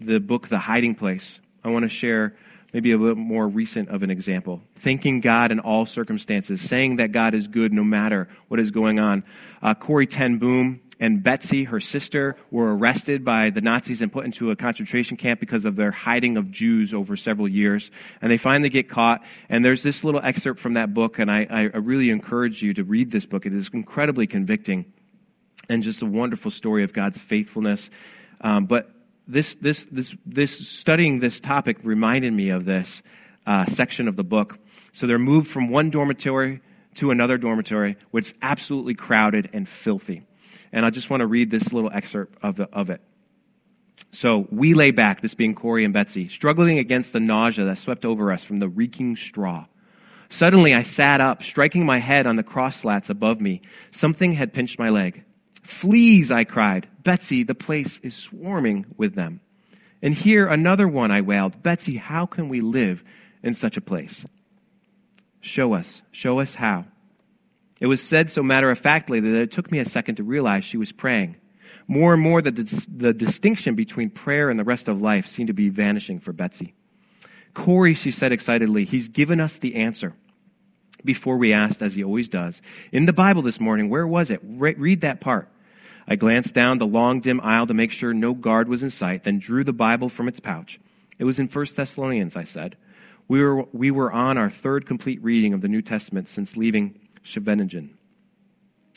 the 0.00 0.18
book 0.18 0.48
The 0.48 0.58
Hiding 0.58 0.96
Place, 0.96 1.38
I 1.62 1.68
want 1.68 1.84
to 1.84 1.88
share 1.88 2.34
maybe 2.72 2.90
a 2.90 2.98
little 2.98 3.14
more 3.14 3.46
recent 3.46 3.88
of 3.88 4.02
an 4.02 4.10
example. 4.10 4.60
Thanking 4.80 5.20
God 5.20 5.52
in 5.52 5.60
all 5.60 5.86
circumstances, 5.86 6.60
saying 6.60 6.96
that 6.96 7.12
God 7.12 7.34
is 7.34 7.46
good 7.46 7.72
no 7.72 7.84
matter 7.84 8.28
what 8.48 8.58
is 8.58 8.72
going 8.72 8.98
on. 8.98 9.22
Uh, 9.62 9.74
Corrie 9.74 10.08
Ten 10.08 10.38
Boom 10.38 10.80
and 10.98 11.22
Betsy, 11.22 11.64
her 11.64 11.78
sister, 11.78 12.36
were 12.50 12.76
arrested 12.76 13.24
by 13.24 13.50
the 13.50 13.60
Nazis 13.60 14.00
and 14.00 14.12
put 14.12 14.24
into 14.24 14.50
a 14.50 14.56
concentration 14.56 15.16
camp 15.16 15.38
because 15.38 15.64
of 15.64 15.76
their 15.76 15.92
hiding 15.92 16.36
of 16.36 16.50
Jews 16.50 16.92
over 16.92 17.16
several 17.16 17.46
years. 17.46 17.92
And 18.20 18.30
they 18.30 18.38
finally 18.38 18.70
get 18.70 18.88
caught. 18.88 19.22
And 19.48 19.64
there's 19.64 19.84
this 19.84 20.02
little 20.02 20.20
excerpt 20.20 20.58
from 20.58 20.72
that 20.72 20.94
book, 20.94 21.20
and 21.20 21.30
I, 21.30 21.46
I 21.48 21.76
really 21.76 22.10
encourage 22.10 22.60
you 22.60 22.74
to 22.74 22.82
read 22.82 23.12
this 23.12 23.24
book. 23.24 23.46
It 23.46 23.54
is 23.54 23.70
incredibly 23.72 24.26
convicting 24.26 24.86
and 25.68 25.82
just 25.82 26.02
a 26.02 26.06
wonderful 26.06 26.50
story 26.50 26.84
of 26.84 26.92
God's 26.92 27.20
faithfulness. 27.20 27.90
Um, 28.40 28.66
but 28.66 28.90
this, 29.26 29.56
this, 29.60 29.86
this, 29.90 30.14
this 30.26 30.68
studying 30.68 31.20
this 31.20 31.40
topic 31.40 31.78
reminded 31.82 32.32
me 32.32 32.50
of 32.50 32.64
this 32.64 33.02
uh, 33.46 33.66
section 33.66 34.08
of 34.08 34.16
the 34.16 34.24
book. 34.24 34.58
So 34.92 35.06
they're 35.06 35.18
moved 35.18 35.50
from 35.50 35.70
one 35.70 35.90
dormitory 35.90 36.60
to 36.96 37.10
another 37.10 37.38
dormitory, 37.38 37.96
which 38.10 38.28
is 38.28 38.34
absolutely 38.42 38.94
crowded 38.94 39.50
and 39.52 39.68
filthy. 39.68 40.22
And 40.72 40.84
I 40.84 40.90
just 40.90 41.10
want 41.10 41.20
to 41.20 41.26
read 41.26 41.50
this 41.50 41.72
little 41.72 41.90
excerpt 41.92 42.36
of, 42.42 42.56
the, 42.56 42.64
of 42.72 42.90
it. 42.90 43.00
So 44.12 44.46
we 44.50 44.74
lay 44.74 44.90
back, 44.90 45.20
this 45.20 45.34
being 45.34 45.54
Corrie 45.54 45.84
and 45.84 45.94
Betsy, 45.94 46.28
struggling 46.28 46.78
against 46.78 47.12
the 47.12 47.20
nausea 47.20 47.64
that 47.64 47.78
swept 47.78 48.04
over 48.04 48.32
us 48.32 48.44
from 48.44 48.58
the 48.58 48.68
reeking 48.68 49.16
straw. 49.16 49.66
Suddenly 50.30 50.74
I 50.74 50.82
sat 50.82 51.20
up, 51.20 51.42
striking 51.42 51.86
my 51.86 51.98
head 51.98 52.26
on 52.26 52.36
the 52.36 52.42
cross 52.42 52.76
slats 52.76 53.10
above 53.10 53.40
me. 53.40 53.62
Something 53.92 54.32
had 54.32 54.52
pinched 54.52 54.78
my 54.78 54.88
leg. 54.88 55.24
Fleas, 55.64 56.30
I 56.30 56.44
cried. 56.44 56.88
Betsy, 57.02 57.42
the 57.42 57.54
place 57.54 57.98
is 58.02 58.14
swarming 58.14 58.86
with 58.96 59.14
them. 59.14 59.40
And 60.02 60.14
here 60.14 60.46
another 60.46 60.86
one, 60.86 61.10
I 61.10 61.22
wailed. 61.22 61.62
Betsy, 61.62 61.96
how 61.96 62.26
can 62.26 62.48
we 62.48 62.60
live 62.60 63.02
in 63.42 63.54
such 63.54 63.76
a 63.76 63.80
place? 63.80 64.24
Show 65.40 65.74
us. 65.74 66.02
Show 66.12 66.40
us 66.40 66.54
how. 66.54 66.84
It 67.80 67.86
was 67.86 68.02
said 68.02 68.30
so 68.30 68.42
matter 68.42 68.70
of 68.70 68.78
factly 68.78 69.20
that 69.20 69.34
it 69.34 69.50
took 69.50 69.72
me 69.72 69.78
a 69.78 69.88
second 69.88 70.16
to 70.16 70.22
realize 70.22 70.64
she 70.64 70.76
was 70.76 70.92
praying. 70.92 71.36
More 71.86 72.14
and 72.14 72.22
more, 72.22 72.40
the, 72.40 72.50
dis- 72.50 72.86
the 72.94 73.12
distinction 73.12 73.74
between 73.74 74.10
prayer 74.10 74.50
and 74.50 74.58
the 74.58 74.64
rest 74.64 74.88
of 74.88 75.02
life 75.02 75.26
seemed 75.26 75.48
to 75.48 75.54
be 75.54 75.68
vanishing 75.70 76.20
for 76.20 76.32
Betsy. 76.32 76.74
Corrie, 77.52 77.94
she 77.94 78.10
said 78.10 78.32
excitedly, 78.32 78.84
he's 78.84 79.08
given 79.08 79.40
us 79.40 79.58
the 79.58 79.76
answer 79.76 80.14
before 81.04 81.36
we 81.36 81.52
asked, 81.52 81.82
as 81.82 81.94
he 81.94 82.02
always 82.02 82.28
does. 82.28 82.62
In 82.90 83.06
the 83.06 83.12
Bible 83.12 83.42
this 83.42 83.60
morning, 83.60 83.90
where 83.90 84.06
was 84.06 84.30
it? 84.30 84.40
Re- 84.42 84.74
read 84.74 85.02
that 85.02 85.20
part. 85.20 85.50
I 86.06 86.16
glanced 86.16 86.54
down 86.54 86.78
the 86.78 86.86
long, 86.86 87.20
dim 87.20 87.40
aisle 87.40 87.66
to 87.66 87.74
make 87.74 87.90
sure 87.90 88.12
no 88.12 88.34
guard 88.34 88.68
was 88.68 88.82
in 88.82 88.90
sight, 88.90 89.24
then 89.24 89.38
drew 89.38 89.64
the 89.64 89.72
Bible 89.72 90.08
from 90.08 90.28
its 90.28 90.40
pouch. 90.40 90.78
It 91.18 91.24
was 91.24 91.38
in 91.38 91.48
1 91.48 91.66
Thessalonians, 91.74 92.36
I 92.36 92.44
said. 92.44 92.76
We 93.28 93.42
were, 93.42 93.62
we 93.72 93.90
were 93.90 94.12
on 94.12 94.36
our 94.36 94.50
third 94.50 94.86
complete 94.86 95.22
reading 95.22 95.54
of 95.54 95.62
the 95.62 95.68
New 95.68 95.80
Testament 95.80 96.28
since 96.28 96.56
leaving 96.56 96.98
Scheveningen. 97.24 97.96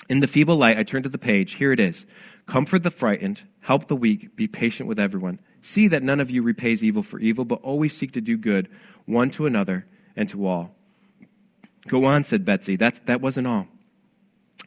In 0.10 0.20
the 0.20 0.28
feeble 0.28 0.58
light, 0.58 0.78
I 0.78 0.84
turned 0.84 1.04
to 1.04 1.10
the 1.10 1.18
page. 1.18 1.54
Here 1.56 1.72
it 1.72 1.80
is 1.80 2.06
Comfort 2.46 2.84
the 2.84 2.92
frightened, 2.92 3.44
help 3.60 3.88
the 3.88 3.96
weak, 3.96 4.36
be 4.36 4.48
patient 4.48 4.88
with 4.88 5.00
everyone. 5.00 5.40
See 5.62 5.88
that 5.90 6.04
none 6.04 6.20
of 6.20 6.30
you 6.30 6.42
repays 6.42 6.84
evil 6.84 7.04
for 7.04 7.20
evil, 7.20 7.44
but 7.44 7.62
always 7.62 7.96
seek 7.96 8.14
to 8.14 8.22
do 8.22 8.38
good, 8.38 8.70
one 9.06 9.30
to 9.32 9.46
another 9.46 9.86
and 10.16 10.30
to 10.30 10.48
all. 10.48 10.74
Go 11.88 12.06
on, 12.06 12.24
said 12.24 12.46
Betsy. 12.46 12.76
That, 12.78 13.06
that 13.06 13.22
wasn't 13.22 13.48
all. 13.48 13.68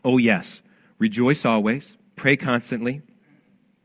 Oh, 0.04 0.18
yes. 0.18 0.60
Rejoice 0.98 1.44
always 1.44 1.96
Pray 2.20 2.36
constantly. 2.36 3.00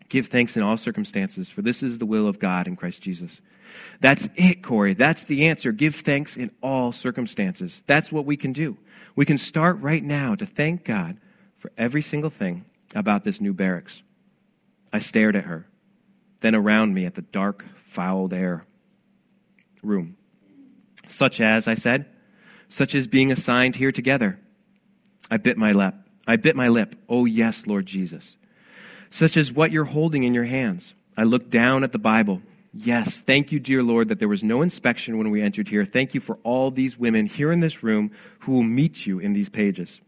Give 0.10 0.28
thanks 0.28 0.58
in 0.58 0.62
all 0.62 0.76
circumstances, 0.76 1.48
for 1.48 1.62
this 1.62 1.82
is 1.82 2.00
the 2.00 2.06
will 2.06 2.28
of 2.28 2.38
God 2.38 2.68
in 2.68 2.76
Christ 2.76 3.02
Jesus. 3.02 3.40
That's 4.02 4.28
it, 4.36 4.62
Corrie. 4.62 4.94
That's 4.94 5.24
the 5.24 5.48
answer. 5.48 5.72
Give 5.72 5.96
thanks 5.96 6.36
in 6.36 6.52
all 6.62 6.92
circumstances. 6.92 7.82
That's 7.88 8.12
what 8.12 8.26
we 8.26 8.36
can 8.36 8.52
do. 8.52 8.78
We 9.16 9.26
can 9.26 9.38
start 9.38 9.80
right 9.80 10.04
now 10.04 10.36
to 10.36 10.46
thank 10.46 10.84
God 10.84 11.16
for 11.60 11.72
every 11.78 12.02
single 12.02 12.30
thing 12.30 12.66
about 12.94 13.24
this 13.24 13.40
new 13.40 13.54
barracks. 13.54 14.04
I 14.92 15.00
stared 15.00 15.38
at 15.38 15.46
her, 15.46 15.66
then 16.42 16.56
around 16.56 16.94
me 16.94 17.06
at 17.06 17.16
the 17.16 17.22
dark, 17.22 17.64
fouled 17.88 18.34
air 18.34 18.66
room. 19.82 20.18
Such 21.08 21.40
as, 21.40 21.70
I 21.70 21.76
said, 21.76 22.06
such 22.68 22.96
as 22.96 23.08
being 23.08 23.32
assigned 23.32 23.78
here 23.78 23.94
together. 23.94 24.42
I 25.32 25.38
bit 25.38 25.58
my 25.58 25.72
lip. 25.72 25.96
I 26.28 26.36
bit 26.36 26.56
my 26.56 26.68
lip. 26.68 26.96
Oh, 27.08 27.26
yes, 27.26 27.68
Lord 27.68 27.86
Jesus. 27.86 28.36
Such 29.12 29.38
as 29.38 29.52
what 29.52 29.72
you're 29.72 29.86
holding 29.86 30.24
in 30.24 30.34
your 30.34 30.46
hands. 30.46 30.94
I 31.18 31.24
looked 31.24 31.50
down 31.50 31.84
at 31.84 31.92
the 31.92 32.00
Bible. 32.00 32.42
Yes, 32.74 33.22
thank 33.22 33.54
you, 33.54 33.60
dear 33.60 33.82
Lord, 33.82 34.10
that 34.10 34.20
there 34.20 34.28
was 34.28 34.44
no 34.44 34.62
inspection 34.62 35.18
when 35.18 35.32
we 35.32 35.42
entered 35.42 35.70
here. 35.70 35.86
Thank 35.86 36.14
you 36.14 36.20
for 36.20 36.38
all 36.44 36.72
these 36.72 36.98
women 36.98 37.26
here 37.26 37.54
in 37.54 37.62
this 37.62 37.84
room 37.84 38.12
who 38.40 38.52
will 38.52 38.64
meet 38.64 39.06
you 39.06 39.20
in 39.20 39.32
these 39.32 39.48
pages. 39.48 40.02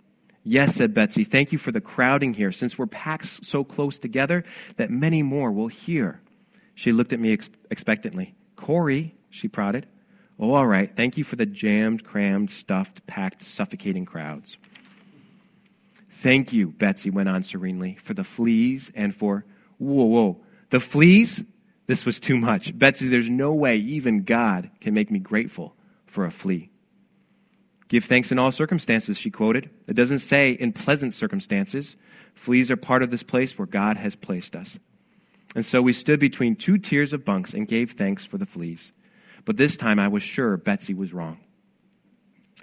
Yes, 0.43 0.75
said 0.75 0.93
Betsy, 0.93 1.23
thank 1.23 1.51
you 1.51 1.57
for 1.57 1.71
the 1.71 1.81
crowding 1.81 2.33
here, 2.33 2.51
since 2.51 2.77
we're 2.77 2.87
packed 2.87 3.45
so 3.45 3.63
close 3.63 3.97
together 3.99 4.43
that 4.75 4.89
many 4.89 5.23
more 5.23 5.51
will 5.51 5.69
hear. 5.69 6.19
She 6.75 6.91
looked 6.91 7.13
at 7.13 7.19
me 7.19 7.33
ex- 7.33 7.49
expectantly. 7.71 8.35
Corrie, 8.57 9.15
she 9.29 9.47
prodded. 9.47 9.87
Oh, 10.39 10.53
all 10.53 10.67
right. 10.67 10.93
Thank 10.95 11.17
you 11.17 11.23
for 11.23 11.35
the 11.35 11.45
jammed, 11.45 12.03
crammed, 12.03 12.51
stuffed, 12.51 13.05
packed, 13.07 13.47
suffocating 13.47 14.05
crowds. 14.05 14.57
Thank 16.21 16.53
you, 16.53 16.67
Betsy 16.67 17.09
went 17.09 17.29
on 17.29 17.43
serenely, 17.43 17.97
for 18.03 18.13
the 18.13 18.23
fleas 18.23 18.91
and 18.95 19.15
for. 19.15 19.45
Whoa, 19.77 20.05
whoa. 20.05 20.41
The 20.71 20.79
fleas? 20.79 21.43
This 21.85 22.05
was 22.05 22.19
too 22.19 22.37
much. 22.37 22.77
Betsy, 22.77 23.07
there's 23.07 23.29
no 23.29 23.53
way 23.53 23.77
even 23.77 24.23
God 24.23 24.69
can 24.81 24.93
make 24.93 25.09
me 25.09 25.19
grateful 25.19 25.75
for 26.05 26.25
a 26.25 26.31
flea. 26.31 26.69
Give 27.87 28.03
thanks 28.03 28.31
in 28.31 28.39
all 28.39 28.51
circumstances, 28.51 29.17
she 29.17 29.31
quoted. 29.31 29.69
It 29.87 29.93
doesn't 29.93 30.19
say 30.19 30.51
in 30.51 30.73
pleasant 30.73 31.13
circumstances. 31.13 31.95
Fleas 32.35 32.69
are 32.69 32.75
part 32.77 33.03
of 33.03 33.11
this 33.11 33.23
place 33.23 33.57
where 33.57 33.65
God 33.65 33.95
has 33.97 34.15
placed 34.15 34.55
us. 34.55 34.77
And 35.55 35.65
so 35.65 35.81
we 35.81 35.93
stood 35.93 36.19
between 36.19 36.55
two 36.55 36.77
tiers 36.77 37.13
of 37.13 37.23
bunks 37.23 37.53
and 37.53 37.67
gave 37.67 37.91
thanks 37.91 38.25
for 38.25 38.37
the 38.37 38.45
fleas. 38.45 38.91
But 39.45 39.55
this 39.55 39.77
time 39.77 39.99
I 39.99 40.09
was 40.09 40.23
sure 40.23 40.57
Betsy 40.57 40.93
was 40.93 41.13
wrong. 41.13 41.39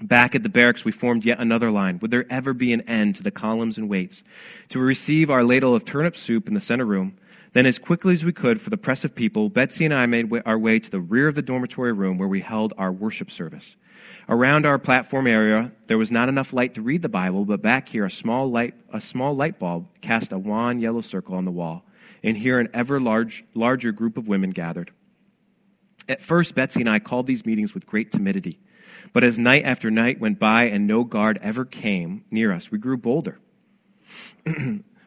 Back 0.02 0.34
at 0.34 0.42
the 0.42 0.48
barracks, 0.48 0.84
we 0.84 0.90
formed 0.90 1.24
yet 1.24 1.38
another 1.38 1.70
line. 1.70 2.00
Would 2.00 2.10
there 2.10 2.26
ever 2.28 2.52
be 2.52 2.72
an 2.72 2.80
end 2.82 3.14
to 3.16 3.22
the 3.22 3.30
columns 3.30 3.78
and 3.78 3.88
waits? 3.88 4.24
To 4.70 4.80
receive 4.80 5.30
our 5.30 5.44
ladle 5.44 5.74
of 5.74 5.84
turnip 5.84 6.16
soup 6.16 6.48
in 6.48 6.54
the 6.54 6.60
center 6.60 6.84
room. 6.84 7.16
Then, 7.52 7.66
as 7.66 7.78
quickly 7.78 8.14
as 8.14 8.24
we 8.24 8.32
could, 8.32 8.60
for 8.60 8.70
the 8.70 8.76
press 8.76 9.04
of 9.04 9.14
people, 9.14 9.48
Betsy 9.48 9.84
and 9.84 9.94
I 9.94 10.06
made 10.06 10.28
our 10.44 10.58
way 10.58 10.80
to 10.80 10.90
the 10.90 10.98
rear 10.98 11.28
of 11.28 11.36
the 11.36 11.42
dormitory 11.42 11.92
room 11.92 12.18
where 12.18 12.26
we 12.28 12.40
held 12.40 12.74
our 12.76 12.90
worship 12.90 13.30
service. 13.30 13.76
Around 14.28 14.66
our 14.66 14.78
platform 14.80 15.28
area, 15.28 15.70
there 15.86 15.98
was 15.98 16.10
not 16.10 16.28
enough 16.28 16.52
light 16.52 16.74
to 16.74 16.82
read 16.82 17.02
the 17.02 17.08
Bible, 17.08 17.44
but 17.44 17.62
back 17.62 17.88
here, 17.88 18.04
a 18.04 18.10
small 18.10 18.50
light, 18.50 18.74
a 18.92 19.00
small 19.00 19.36
light 19.36 19.60
bulb 19.60 19.86
cast 20.00 20.32
a 20.32 20.38
wan 20.38 20.80
yellow 20.80 21.02
circle 21.02 21.36
on 21.36 21.44
the 21.44 21.52
wall. 21.52 21.84
And 22.24 22.36
here, 22.36 22.58
an 22.58 22.68
ever 22.74 23.00
large, 23.00 23.44
larger 23.54 23.92
group 23.92 24.16
of 24.16 24.26
women 24.26 24.50
gathered. 24.50 24.90
At 26.08 26.22
first, 26.22 26.56
Betsy 26.56 26.80
and 26.80 26.90
I 26.90 26.98
called 26.98 27.28
these 27.28 27.46
meetings 27.46 27.74
with 27.74 27.86
great 27.86 28.10
timidity. 28.10 28.58
But 29.12 29.24
as 29.24 29.38
night 29.38 29.64
after 29.64 29.90
night 29.90 30.20
went 30.20 30.38
by 30.38 30.64
and 30.64 30.86
no 30.86 31.04
guard 31.04 31.38
ever 31.42 31.64
came 31.64 32.24
near 32.30 32.52
us, 32.52 32.70
we 32.70 32.78
grew 32.78 32.96
bolder. 32.96 33.38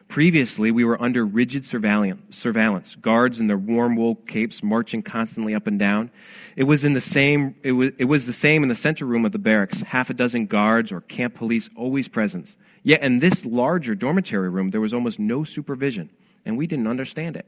Previously, 0.08 0.70
we 0.70 0.84
were 0.84 1.00
under 1.00 1.24
rigid 1.24 1.66
surveillance, 1.66 2.94
guards 2.94 3.40
in 3.40 3.46
their 3.46 3.58
warm 3.58 3.94
wool 3.94 4.14
capes 4.14 4.62
marching 4.62 5.02
constantly 5.02 5.54
up 5.54 5.66
and 5.66 5.78
down. 5.78 6.10
It 6.56 6.64
was, 6.64 6.82
in 6.82 6.94
the 6.94 7.00
same, 7.02 7.56
it, 7.62 7.72
was, 7.72 7.90
it 7.98 8.06
was 8.06 8.24
the 8.24 8.32
same 8.32 8.62
in 8.62 8.70
the 8.70 8.74
center 8.74 9.04
room 9.04 9.26
of 9.26 9.32
the 9.32 9.38
barracks, 9.38 9.80
half 9.80 10.08
a 10.08 10.14
dozen 10.14 10.46
guards 10.46 10.92
or 10.92 11.02
camp 11.02 11.34
police 11.34 11.68
always 11.76 12.08
present. 12.08 12.56
Yet 12.82 13.02
in 13.02 13.18
this 13.18 13.44
larger 13.44 13.94
dormitory 13.94 14.48
room, 14.48 14.70
there 14.70 14.80
was 14.80 14.94
almost 14.94 15.18
no 15.18 15.44
supervision, 15.44 16.08
and 16.46 16.56
we 16.56 16.66
didn't 16.66 16.86
understand 16.86 17.36
it. 17.36 17.46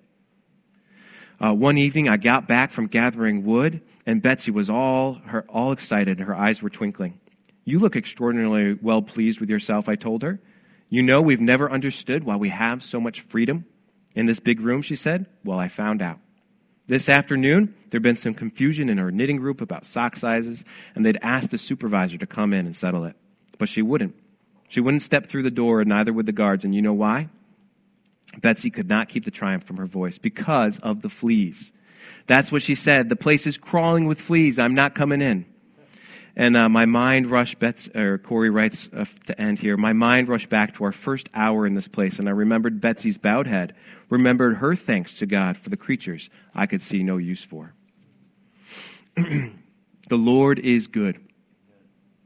Uh, 1.43 1.55
one 1.55 1.79
evening, 1.79 2.11
I 2.11 2.19
got 2.19 2.47
back 2.47 2.73
from 2.73 2.89
gathering 2.89 3.43
wood, 3.47 3.81
and 4.07 4.23
Betsy 4.23 4.51
was 4.51 4.71
all, 4.71 5.15
her, 5.27 5.45
all 5.49 5.73
excited, 5.73 6.21
her 6.21 6.35
eyes 6.35 6.63
were 6.63 6.71
twinkling. 6.71 7.21
You 7.65 7.79
look 7.79 7.97
extraordinarily 7.97 8.79
well 8.81 9.03
pleased 9.03 9.41
with 9.41 9.51
yourself, 9.51 9.89
I 9.89 9.95
told 9.95 10.23
her. 10.23 10.41
You 10.89 11.03
know, 11.03 11.21
we've 11.21 11.41
never 11.41 11.71
understood 11.71 12.25
why 12.25 12.37
we 12.37 12.49
have 12.49 12.83
so 12.83 13.01
much 13.01 13.21
freedom 13.23 13.65
in 14.15 14.27
this 14.27 14.41
big 14.41 14.61
room, 14.61 14.83
she 14.83 14.97
said. 14.97 15.27
Well, 15.45 15.59
I 15.59 15.69
found 15.69 16.03
out. 16.03 16.19
This 16.89 17.09
afternoon, 17.09 17.75
there'd 17.91 18.03
been 18.03 18.17
some 18.17 18.35
confusion 18.35 18.89
in 18.89 18.99
her 18.99 19.13
knitting 19.13 19.37
group 19.37 19.61
about 19.61 19.87
sock 19.87 20.17
sizes, 20.17 20.65
and 20.95 21.07
they'd 21.07 21.19
asked 21.23 21.51
the 21.51 21.59
supervisor 21.59 22.19
to 22.19 22.27
come 22.27 22.53
in 22.53 22.67
and 22.67 22.75
settle 22.75 23.05
it. 23.05 23.15
But 23.59 23.69
she 23.69 23.83
wouldn't. 23.83 24.17
She 24.69 24.81
wouldn't 24.81 25.03
step 25.03 25.29
through 25.29 25.45
the 25.45 25.51
door, 25.51 25.81
and 25.81 25.89
neither 25.89 26.13
would 26.13 26.27
the 26.27 26.33
guards. 26.33 26.65
And 26.65 26.75
you 26.75 26.83
know 26.83 26.93
why? 26.93 27.29
Betsy 28.39 28.71
could 28.71 28.89
not 28.89 29.09
keep 29.09 29.25
the 29.25 29.31
triumph 29.31 29.65
from 29.65 29.77
her 29.77 29.87
voice 29.87 30.19
because 30.19 30.79
of 30.81 31.03
the 31.03 31.09
fleas. 31.09 31.71
That's 32.27 32.53
what 32.53 32.63
she 32.63 32.75
said. 32.75 33.09
The 33.09 33.17
place 33.17 33.47
is 33.47 33.59
crawling 33.59 34.07
with 34.07 34.21
fleas. 34.21 34.59
I'm 34.59 34.75
not 34.75 34.95
coming 34.95 35.23
in. 35.23 35.47
And 36.37 36.57
uh, 36.57 36.69
my 36.69 36.87
mind 36.87 37.31
rushed, 37.31 37.59
Bets, 37.59 37.89
or 37.95 38.19
Corrie 38.19 38.51
writes 38.51 38.89
uh, 38.97 39.05
to 39.27 39.41
end 39.41 39.59
here, 39.59 39.77
my 39.77 39.93
mind 39.93 40.29
rushed 40.29 40.49
back 40.49 40.75
to 40.77 40.85
our 40.85 40.93
first 40.93 41.29
hour 41.35 41.67
in 41.67 41.75
this 41.75 41.89
place, 41.89 42.19
and 42.19 42.29
I 42.29 42.33
remembered 42.33 42.81
Betsy's 42.81 43.19
bowed 43.19 43.47
head, 43.47 43.75
remembered 44.09 44.59
her 44.59 44.77
thanks 44.77 45.15
to 45.19 45.27
God 45.27 45.59
for 45.59 45.71
the 45.71 45.77
creatures 45.77 46.31
I 46.55 46.67
could 46.67 46.83
see 46.83 47.03
no 47.03 47.17
use 47.17 47.43
for. 47.43 47.75
the 49.17 49.53
Lord 50.11 50.59
is 50.61 50.87
good. 50.87 51.21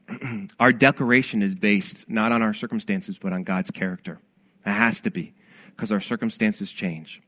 our 0.61 0.73
declaration 0.73 1.43
is 1.43 1.55
based 1.55 2.09
not 2.09 2.31
on 2.31 2.43
our 2.43 2.55
circumstances, 2.55 3.19
but 3.19 3.33
on 3.33 3.43
God's 3.43 3.71
character. 3.71 4.21
It 4.67 4.73
has 4.73 5.01
to 5.03 5.11
be, 5.11 5.35
because 5.71 5.91
our 5.91 6.01
circumstances 6.01 6.71
change. 6.71 7.23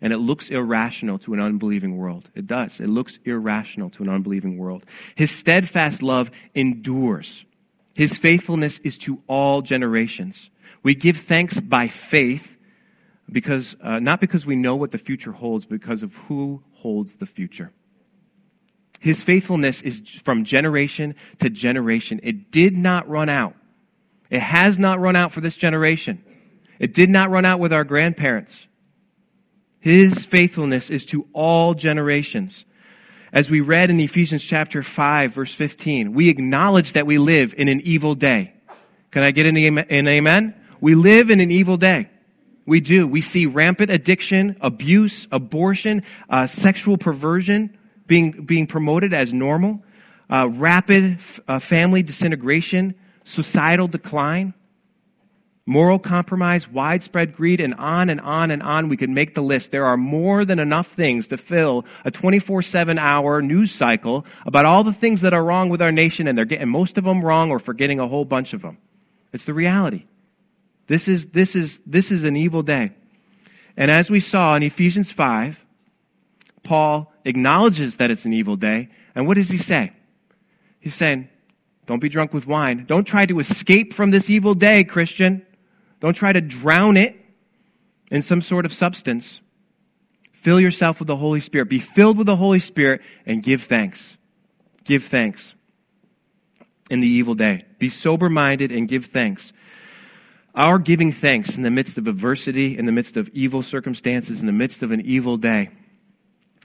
And 0.00 0.12
it 0.12 0.18
looks 0.18 0.50
irrational 0.50 1.18
to 1.20 1.32
an 1.32 1.40
unbelieving 1.40 1.96
world. 1.96 2.30
It 2.34 2.46
does. 2.46 2.80
It 2.80 2.88
looks 2.88 3.18
irrational 3.24 3.90
to 3.90 4.02
an 4.02 4.08
unbelieving 4.08 4.58
world. 4.58 4.84
His 5.14 5.30
steadfast 5.30 6.02
love 6.02 6.30
endures. 6.54 7.44
His 7.94 8.16
faithfulness 8.16 8.78
is 8.84 8.98
to 8.98 9.22
all 9.26 9.62
generations. 9.62 10.50
We 10.82 10.94
give 10.94 11.16
thanks 11.18 11.58
by 11.58 11.88
faith 11.88 12.56
because 13.30 13.74
uh, 13.82 13.98
not 13.98 14.20
because 14.20 14.46
we 14.46 14.54
know 14.54 14.76
what 14.76 14.92
the 14.92 14.98
future 14.98 15.32
holds, 15.32 15.64
because 15.64 16.02
of 16.02 16.14
who 16.28 16.62
holds 16.74 17.14
the 17.16 17.26
future. 17.26 17.72
His 19.00 19.22
faithfulness 19.22 19.82
is 19.82 20.02
from 20.24 20.44
generation 20.44 21.14
to 21.40 21.50
generation. 21.50 22.20
It 22.22 22.50
did 22.50 22.76
not 22.76 23.08
run 23.08 23.28
out. 23.28 23.54
It 24.30 24.40
has 24.40 24.78
not 24.78 25.00
run 25.00 25.16
out 25.16 25.32
for 25.32 25.40
this 25.40 25.56
generation. 25.56 26.24
It 26.78 26.94
did 26.94 27.10
not 27.10 27.30
run 27.30 27.44
out 27.44 27.60
with 27.60 27.72
our 27.72 27.84
grandparents. 27.84 28.66
His 29.86 30.24
faithfulness 30.24 30.90
is 30.90 31.06
to 31.06 31.28
all 31.32 31.72
generations. 31.72 32.64
As 33.32 33.48
we 33.48 33.60
read 33.60 33.88
in 33.88 34.00
Ephesians 34.00 34.42
chapter 34.42 34.82
5, 34.82 35.32
verse 35.32 35.52
15, 35.52 36.12
we 36.12 36.28
acknowledge 36.28 36.94
that 36.94 37.06
we 37.06 37.18
live 37.18 37.54
in 37.56 37.68
an 37.68 37.80
evil 37.82 38.16
day. 38.16 38.52
Can 39.12 39.22
I 39.22 39.30
get 39.30 39.46
an 39.46 39.56
amen? 39.56 40.54
We 40.80 40.96
live 40.96 41.30
in 41.30 41.38
an 41.38 41.52
evil 41.52 41.76
day. 41.76 42.08
We 42.66 42.80
do. 42.80 43.06
We 43.06 43.20
see 43.20 43.46
rampant 43.46 43.92
addiction, 43.92 44.56
abuse, 44.60 45.28
abortion, 45.30 46.02
uh, 46.28 46.48
sexual 46.48 46.98
perversion 46.98 47.78
being, 48.08 48.32
being 48.44 48.66
promoted 48.66 49.14
as 49.14 49.32
normal, 49.32 49.84
uh, 50.28 50.48
rapid 50.48 51.18
f- 51.20 51.38
uh, 51.46 51.58
family 51.60 52.02
disintegration, 52.02 52.96
societal 53.24 53.86
decline 53.86 54.52
moral 55.66 55.98
compromise, 55.98 56.68
widespread 56.68 57.34
greed, 57.34 57.60
and 57.60 57.74
on 57.74 58.08
and 58.08 58.20
on 58.20 58.50
and 58.50 58.62
on. 58.62 58.88
We 58.88 58.96
could 58.96 59.10
make 59.10 59.34
the 59.34 59.42
list. 59.42 59.72
There 59.72 59.84
are 59.84 59.96
more 59.96 60.44
than 60.44 60.58
enough 60.58 60.86
things 60.94 61.26
to 61.28 61.36
fill 61.36 61.84
a 62.04 62.10
24 62.10 62.62
7 62.62 62.98
hour 62.98 63.42
news 63.42 63.72
cycle 63.72 64.24
about 64.46 64.64
all 64.64 64.84
the 64.84 64.92
things 64.92 65.20
that 65.22 65.34
are 65.34 65.44
wrong 65.44 65.68
with 65.68 65.82
our 65.82 65.92
nation, 65.92 66.28
and 66.28 66.38
they're 66.38 66.44
getting 66.44 66.68
most 66.68 66.96
of 66.96 67.04
them 67.04 67.22
wrong 67.22 67.50
or 67.50 67.58
forgetting 67.58 67.98
a 67.98 68.08
whole 68.08 68.24
bunch 68.24 68.52
of 68.52 68.62
them. 68.62 68.78
It's 69.32 69.44
the 69.44 69.54
reality. 69.54 70.04
This 70.86 71.08
is, 71.08 71.26
this 71.26 71.56
is, 71.56 71.80
this 71.84 72.10
is 72.10 72.24
an 72.24 72.36
evil 72.36 72.62
day. 72.62 72.92
And 73.76 73.90
as 73.90 74.08
we 74.08 74.20
saw 74.20 74.54
in 74.54 74.62
Ephesians 74.62 75.10
5, 75.10 75.58
Paul 76.62 77.12
acknowledges 77.24 77.96
that 77.96 78.10
it's 78.10 78.24
an 78.24 78.32
evil 78.32 78.56
day. 78.56 78.88
And 79.14 79.26
what 79.26 79.34
does 79.34 79.50
he 79.50 79.58
say? 79.58 79.92
He's 80.80 80.94
saying, 80.94 81.28
Don't 81.86 82.00
be 82.00 82.08
drunk 82.08 82.32
with 82.32 82.46
wine. 82.46 82.84
Don't 82.86 83.04
try 83.04 83.26
to 83.26 83.40
escape 83.40 83.94
from 83.94 84.10
this 84.10 84.30
evil 84.30 84.54
day, 84.54 84.84
Christian. 84.84 85.45
Don't 86.00 86.14
try 86.14 86.32
to 86.32 86.40
drown 86.40 86.96
it 86.96 87.16
in 88.10 88.22
some 88.22 88.42
sort 88.42 88.66
of 88.66 88.72
substance. 88.72 89.40
Fill 90.32 90.60
yourself 90.60 90.98
with 91.00 91.08
the 91.08 91.16
Holy 91.16 91.40
Spirit. 91.40 91.68
Be 91.68 91.80
filled 91.80 92.18
with 92.18 92.26
the 92.26 92.36
Holy 92.36 92.60
Spirit 92.60 93.00
and 93.24 93.42
give 93.42 93.64
thanks. 93.64 94.16
Give 94.84 95.04
thanks 95.04 95.54
in 96.90 97.00
the 97.00 97.08
evil 97.08 97.34
day. 97.34 97.64
Be 97.78 97.90
sober 97.90 98.28
minded 98.28 98.70
and 98.70 98.88
give 98.88 99.06
thanks. 99.06 99.52
Our 100.54 100.78
giving 100.78 101.12
thanks 101.12 101.56
in 101.56 101.62
the 101.62 101.70
midst 101.70 101.98
of 101.98 102.06
adversity, 102.06 102.78
in 102.78 102.86
the 102.86 102.92
midst 102.92 103.16
of 103.16 103.28
evil 103.30 103.62
circumstances, 103.62 104.40
in 104.40 104.46
the 104.46 104.52
midst 104.52 104.82
of 104.82 104.90
an 104.90 105.02
evil 105.02 105.36
day, 105.36 105.70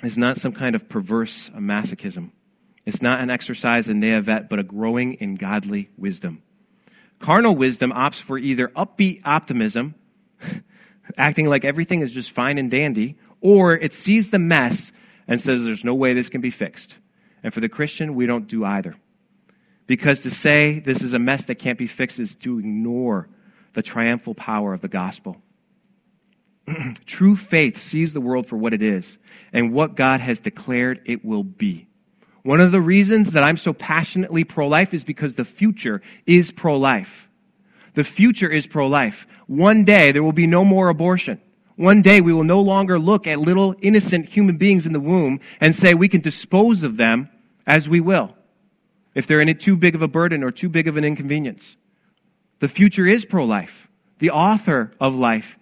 is 0.03 0.17
not 0.17 0.37
some 0.37 0.53
kind 0.53 0.75
of 0.75 0.87
perverse 0.87 1.49
masochism. 1.55 2.31
It's 2.85 3.01
not 3.01 3.19
an 3.19 3.29
exercise 3.29 3.89
in 3.89 3.99
naivete, 3.99 4.47
but 4.49 4.59
a 4.59 4.63
growing 4.63 5.15
in 5.15 5.35
godly 5.35 5.89
wisdom. 5.97 6.41
Carnal 7.21 7.55
wisdom 7.55 7.91
opts 7.91 8.15
for 8.15 8.37
either 8.37 8.67
upbeat 8.69 9.21
optimism, 9.23 9.95
acting 11.17 11.45
like 11.45 11.63
everything 11.63 12.01
is 12.01 12.11
just 12.11 12.31
fine 12.31 12.57
and 12.57 12.69
dandy, 12.69 13.15
or 13.39 13.73
it 13.73 13.93
sees 13.93 14.29
the 14.29 14.39
mess 14.39 14.91
and 15.27 15.39
says 15.39 15.63
there's 15.63 15.83
no 15.83 15.93
way 15.93 16.13
this 16.13 16.29
can 16.29 16.41
be 16.41 16.51
fixed. 16.51 16.95
And 17.43 17.53
for 17.53 17.59
the 17.59 17.69
Christian, 17.69 18.15
we 18.15 18.25
don't 18.25 18.47
do 18.47 18.65
either. 18.65 18.95
Because 19.87 20.21
to 20.21 20.31
say 20.31 20.79
this 20.79 21.01
is 21.01 21.13
a 21.13 21.19
mess 21.19 21.45
that 21.45 21.55
can't 21.55 21.77
be 21.77 21.87
fixed 21.87 22.19
is 22.19 22.35
to 22.37 22.59
ignore 22.59 23.29
the 23.73 23.81
triumphal 23.81 24.35
power 24.35 24.73
of 24.73 24.81
the 24.81 24.87
gospel. 24.87 25.37
True 27.05 27.35
faith 27.35 27.79
sees 27.79 28.13
the 28.13 28.21
world 28.21 28.47
for 28.47 28.57
what 28.57 28.73
it 28.73 28.81
is 28.81 29.17
and 29.53 29.73
what 29.73 29.95
God 29.95 30.19
has 30.19 30.39
declared 30.39 31.01
it 31.05 31.23
will 31.23 31.43
be. 31.43 31.87
One 32.43 32.59
of 32.59 32.71
the 32.71 32.81
reasons 32.81 33.33
that 33.33 33.43
I'm 33.43 33.57
so 33.57 33.73
passionately 33.73 34.43
pro 34.43 34.67
life 34.67 34.93
is 34.93 35.03
because 35.03 35.35
the 35.35 35.45
future 35.45 36.01
is 36.25 36.51
pro 36.51 36.77
life. 36.77 37.27
The 37.93 38.03
future 38.03 38.49
is 38.49 38.67
pro 38.67 38.87
life. 38.87 39.27
One 39.47 39.83
day 39.83 40.11
there 40.11 40.23
will 40.23 40.31
be 40.31 40.47
no 40.47 40.65
more 40.65 40.89
abortion. 40.89 41.39
One 41.75 42.01
day 42.01 42.21
we 42.21 42.33
will 42.33 42.43
no 42.43 42.61
longer 42.61 42.99
look 42.99 43.27
at 43.27 43.39
little 43.39 43.75
innocent 43.81 44.27
human 44.27 44.57
beings 44.57 44.85
in 44.85 44.93
the 44.93 44.99
womb 44.99 45.39
and 45.59 45.75
say 45.75 45.93
we 45.93 46.09
can 46.09 46.21
dispose 46.21 46.83
of 46.83 46.97
them 46.97 47.29
as 47.65 47.87
we 47.87 47.99
will 47.99 48.35
if 49.13 49.27
they're 49.27 49.41
in 49.41 49.57
too 49.57 49.75
big 49.75 49.95
of 49.95 50.01
a 50.01 50.07
burden 50.07 50.43
or 50.43 50.51
too 50.51 50.69
big 50.69 50.87
of 50.87 50.97
an 50.97 51.03
inconvenience. 51.03 51.75
The 52.59 52.67
future 52.67 53.07
is 53.07 53.25
pro 53.25 53.45
life. 53.45 53.87
The 54.19 54.29
author 54.29 54.93
of 54.99 55.15
life, 55.15 55.57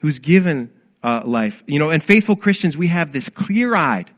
who's 0.00 0.18
given 0.18 0.70
uh, 1.02 1.22
life. 1.24 1.62
You 1.66 1.78
know, 1.78 1.90
and 1.90 2.02
faithful 2.02 2.36
Christians, 2.36 2.76
we 2.76 2.88
have 2.88 3.12
this 3.12 3.28
clear 3.28 3.74
eyed 3.74 4.10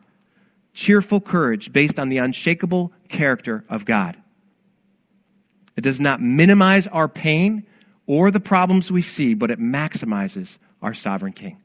cheerful 0.76 1.22
courage 1.22 1.72
based 1.72 1.98
on 1.98 2.10
the 2.10 2.18
unshakable 2.18 2.92
character 3.08 3.64
of 3.68 3.86
God. 3.86 4.14
It 5.74 5.80
does 5.80 6.00
not 6.00 6.22
minimize 6.22 6.86
our 6.86 7.08
pain 7.08 7.66
or 8.06 8.30
the 8.30 8.40
problems 8.40 8.92
we 8.92 9.02
see, 9.02 9.34
but 9.34 9.50
it 9.50 9.58
maximizes 9.58 10.58
our 10.82 10.94
sovereign 10.94 11.32
King. 11.32 11.58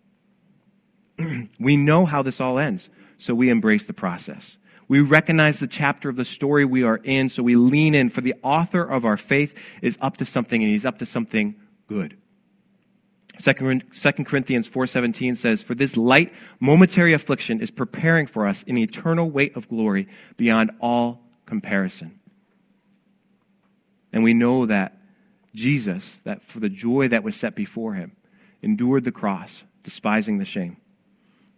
we 1.59 1.75
know 1.75 2.05
how 2.05 2.23
this 2.23 2.39
all 2.39 2.57
ends, 2.57 2.89
so 3.19 3.35
we 3.35 3.49
embrace 3.49 3.85
the 3.85 3.93
process. 3.93 4.57
We 4.87 5.01
recognize 5.01 5.59
the 5.59 5.67
chapter 5.67 6.09
of 6.09 6.15
the 6.15 6.25
story 6.25 6.65
we 6.65 6.83
are 6.83 6.97
in, 6.97 7.27
so 7.29 7.43
we 7.43 7.55
lean 7.55 7.93
in, 7.93 8.09
for 8.09 8.21
the 8.21 8.35
author 8.43 8.81
of 8.81 9.05
our 9.05 9.17
faith 9.17 9.53
is 9.81 9.97
up 10.01 10.17
to 10.17 10.25
something, 10.25 10.63
and 10.63 10.71
he's 10.71 10.85
up 10.85 10.99
to 10.99 11.05
something 11.05 11.55
good. 11.87 12.17
Second 13.39 14.25
Corinthians 14.25 14.67
4:17 14.67 15.35
says, 15.35 15.63
"For 15.63 15.73
this 15.73 15.97
light 15.97 16.33
momentary 16.59 17.13
affliction 17.13 17.61
is 17.61 17.71
preparing 17.71 18.27
for 18.27 18.47
us 18.47 18.63
an 18.67 18.77
eternal 18.77 19.31
weight 19.31 19.55
of 19.55 19.67
glory 19.67 20.07
beyond 20.37 20.71
all 20.79 21.23
comparison." 21.45 22.19
And 24.13 24.23
we 24.23 24.33
know 24.33 24.65
that 24.65 24.97
Jesus, 25.55 26.19
that 26.23 26.43
for 26.43 26.59
the 26.59 26.69
joy 26.69 27.07
that 27.07 27.23
was 27.23 27.35
set 27.35 27.55
before 27.55 27.93
him, 27.93 28.11
endured 28.61 29.03
the 29.03 29.11
cross, 29.11 29.63
despising 29.83 30.37
the 30.37 30.45
shame. 30.45 30.77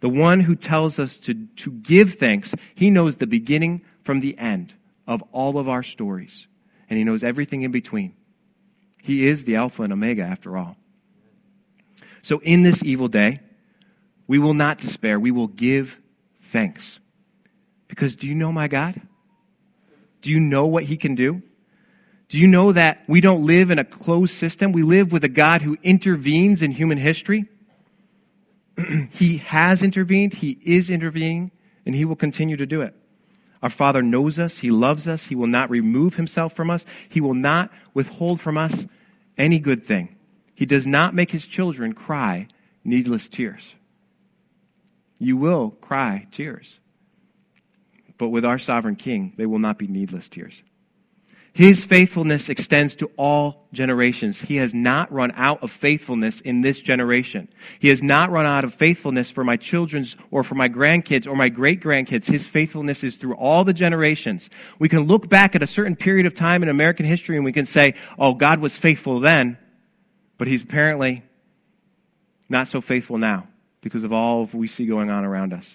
The 0.00 0.08
one 0.08 0.40
who 0.40 0.54
tells 0.54 0.98
us 0.98 1.18
to, 1.18 1.34
to 1.34 1.70
give 1.70 2.14
thanks, 2.14 2.54
he 2.74 2.90
knows 2.90 3.16
the 3.16 3.26
beginning 3.26 3.82
from 4.02 4.20
the 4.20 4.36
end 4.38 4.74
of 5.06 5.22
all 5.32 5.58
of 5.58 5.68
our 5.68 5.82
stories, 5.82 6.46
and 6.88 6.98
he 6.98 7.04
knows 7.04 7.24
everything 7.24 7.62
in 7.62 7.70
between. 7.70 8.14
He 9.02 9.26
is 9.26 9.44
the 9.44 9.56
Alpha 9.56 9.82
and 9.82 9.92
Omega, 9.92 10.22
after 10.22 10.56
all. 10.56 10.76
So 12.24 12.40
in 12.40 12.62
this 12.62 12.82
evil 12.82 13.06
day, 13.06 13.40
we 14.26 14.38
will 14.38 14.54
not 14.54 14.78
despair. 14.78 15.20
We 15.20 15.30
will 15.30 15.46
give 15.46 15.98
thanks. 16.50 16.98
Because 17.86 18.16
do 18.16 18.26
you 18.26 18.34
know 18.34 18.50
my 18.50 18.66
God? 18.66 19.00
Do 20.22 20.30
you 20.30 20.40
know 20.40 20.64
what 20.64 20.84
he 20.84 20.96
can 20.96 21.14
do? 21.14 21.42
Do 22.30 22.38
you 22.38 22.46
know 22.46 22.72
that 22.72 23.02
we 23.06 23.20
don't 23.20 23.44
live 23.44 23.70
in 23.70 23.78
a 23.78 23.84
closed 23.84 24.32
system? 24.32 24.72
We 24.72 24.82
live 24.82 25.12
with 25.12 25.22
a 25.22 25.28
God 25.28 25.60
who 25.60 25.76
intervenes 25.82 26.62
in 26.62 26.70
human 26.70 26.96
history. 26.96 27.44
he 29.10 29.36
has 29.38 29.82
intervened, 29.82 30.32
he 30.32 30.58
is 30.64 30.88
intervening, 30.88 31.50
and 31.84 31.94
he 31.94 32.06
will 32.06 32.16
continue 32.16 32.56
to 32.56 32.64
do 32.64 32.80
it. 32.80 32.94
Our 33.62 33.68
Father 33.68 34.00
knows 34.00 34.38
us, 34.38 34.58
he 34.58 34.70
loves 34.70 35.06
us, 35.06 35.26
he 35.26 35.34
will 35.34 35.46
not 35.46 35.68
remove 35.68 36.14
himself 36.14 36.54
from 36.54 36.70
us, 36.70 36.86
he 37.08 37.20
will 37.20 37.34
not 37.34 37.70
withhold 37.92 38.40
from 38.40 38.56
us 38.56 38.86
any 39.36 39.58
good 39.58 39.86
thing. 39.86 40.13
He 40.54 40.66
does 40.66 40.86
not 40.86 41.14
make 41.14 41.30
his 41.30 41.44
children 41.44 41.92
cry 41.92 42.48
needless 42.84 43.28
tears. 43.28 43.74
You 45.18 45.36
will 45.36 45.70
cry 45.80 46.26
tears. 46.30 46.78
But 48.18 48.28
with 48.28 48.44
our 48.44 48.58
sovereign 48.58 48.96
king, 48.96 49.32
they 49.36 49.46
will 49.46 49.58
not 49.58 49.78
be 49.78 49.86
needless 49.86 50.28
tears. 50.28 50.62
His 51.54 51.84
faithfulness 51.84 52.48
extends 52.48 52.96
to 52.96 53.12
all 53.16 53.68
generations. 53.72 54.40
He 54.40 54.56
has 54.56 54.74
not 54.74 55.12
run 55.12 55.32
out 55.36 55.62
of 55.62 55.70
faithfulness 55.70 56.40
in 56.40 56.62
this 56.62 56.80
generation. 56.80 57.48
He 57.78 57.88
has 57.88 58.02
not 58.02 58.32
run 58.32 58.44
out 58.44 58.64
of 58.64 58.74
faithfulness 58.74 59.30
for 59.30 59.44
my 59.44 59.56
children's 59.56 60.16
or 60.32 60.42
for 60.42 60.56
my 60.56 60.68
grandkids 60.68 61.28
or 61.28 61.36
my 61.36 61.48
great 61.48 61.80
grandkids. 61.80 62.26
His 62.26 62.44
faithfulness 62.44 63.04
is 63.04 63.14
through 63.14 63.36
all 63.36 63.62
the 63.62 63.72
generations. 63.72 64.50
We 64.80 64.88
can 64.88 65.02
look 65.02 65.28
back 65.28 65.54
at 65.54 65.62
a 65.62 65.66
certain 65.68 65.94
period 65.94 66.26
of 66.26 66.34
time 66.34 66.64
in 66.64 66.68
American 66.68 67.06
history 67.06 67.36
and 67.36 67.44
we 67.44 67.52
can 67.52 67.66
say, 67.66 67.94
oh, 68.18 68.34
God 68.34 68.58
was 68.58 68.76
faithful 68.76 69.20
then, 69.20 69.56
but 70.44 70.50
he's 70.50 70.60
apparently 70.60 71.22
not 72.50 72.68
so 72.68 72.82
faithful 72.82 73.16
now 73.16 73.48
because 73.80 74.04
of 74.04 74.12
all 74.12 74.46
we 74.52 74.68
see 74.68 74.84
going 74.84 75.08
on 75.08 75.24
around 75.24 75.54
us. 75.54 75.74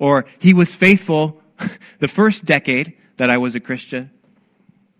Or 0.00 0.24
he 0.40 0.52
was 0.52 0.74
faithful 0.74 1.40
the 2.00 2.08
first 2.08 2.44
decade 2.44 2.94
that 3.18 3.30
I 3.30 3.36
was 3.36 3.54
a 3.54 3.60
Christian, 3.60 4.10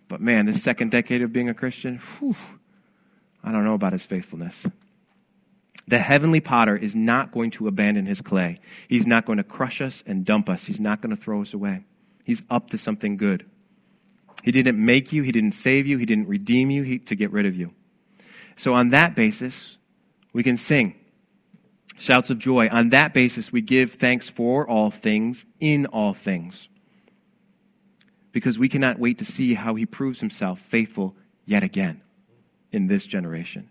but 0.07 0.21
man, 0.21 0.45
this 0.45 0.63
second 0.63 0.91
decade 0.91 1.21
of 1.21 1.33
being 1.33 1.49
a 1.49 1.53
Christian, 1.53 1.99
whew, 2.19 2.37
I 3.43 3.51
don't 3.51 3.65
know 3.65 3.73
about 3.73 3.91
his 3.91 4.03
faithfulness. 4.03 4.65
The 5.89 5.99
heavenly 5.99 6.39
potter 6.39 6.77
is 6.77 6.95
not 6.95 7.33
going 7.33 7.51
to 7.51 7.67
abandon 7.67 8.05
his 8.05 8.21
clay. 8.21 8.61
He's 8.87 9.05
not 9.05 9.25
going 9.25 9.39
to 9.39 9.43
crush 9.43 9.81
us 9.81 10.03
and 10.07 10.23
dump 10.23 10.47
us. 10.47 10.63
He's 10.63 10.79
not 10.79 11.01
going 11.01 11.13
to 11.13 11.21
throw 11.21 11.41
us 11.41 11.53
away. 11.53 11.83
He's 12.23 12.41
up 12.49 12.69
to 12.69 12.77
something 12.77 13.17
good. 13.17 13.45
He 14.41 14.53
didn't 14.53 14.77
make 14.77 15.11
you, 15.11 15.21
he 15.21 15.33
didn't 15.33 15.51
save 15.51 15.85
you, 15.85 15.97
he 15.97 16.05
didn't 16.05 16.29
redeem 16.29 16.69
you 16.71 16.99
to 16.99 17.15
get 17.15 17.33
rid 17.33 17.45
of 17.45 17.57
you. 17.57 17.73
So, 18.57 18.73
on 18.73 18.89
that 18.89 19.15
basis, 19.15 19.77
we 20.33 20.43
can 20.43 20.57
sing 20.57 20.95
shouts 21.97 22.29
of 22.29 22.39
joy. 22.39 22.69
On 22.69 22.89
that 22.89 23.13
basis, 23.13 23.51
we 23.51 23.61
give 23.61 23.93
thanks 23.93 24.29
for 24.29 24.67
all 24.69 24.91
things, 24.91 25.45
in 25.59 25.85
all 25.87 26.13
things 26.13 26.67
because 28.35 28.59
we 28.59 28.67
cannot 28.67 28.99
wait 28.99 29.19
to 29.19 29.23
see 29.23 29.53
how 29.53 29.75
he 29.75 29.85
proves 29.85 30.19
himself 30.19 30.59
faithful 30.67 31.15
yet 31.45 31.63
again 31.63 32.01
in 32.69 32.85
this 32.85 33.05
generation. 33.05 33.69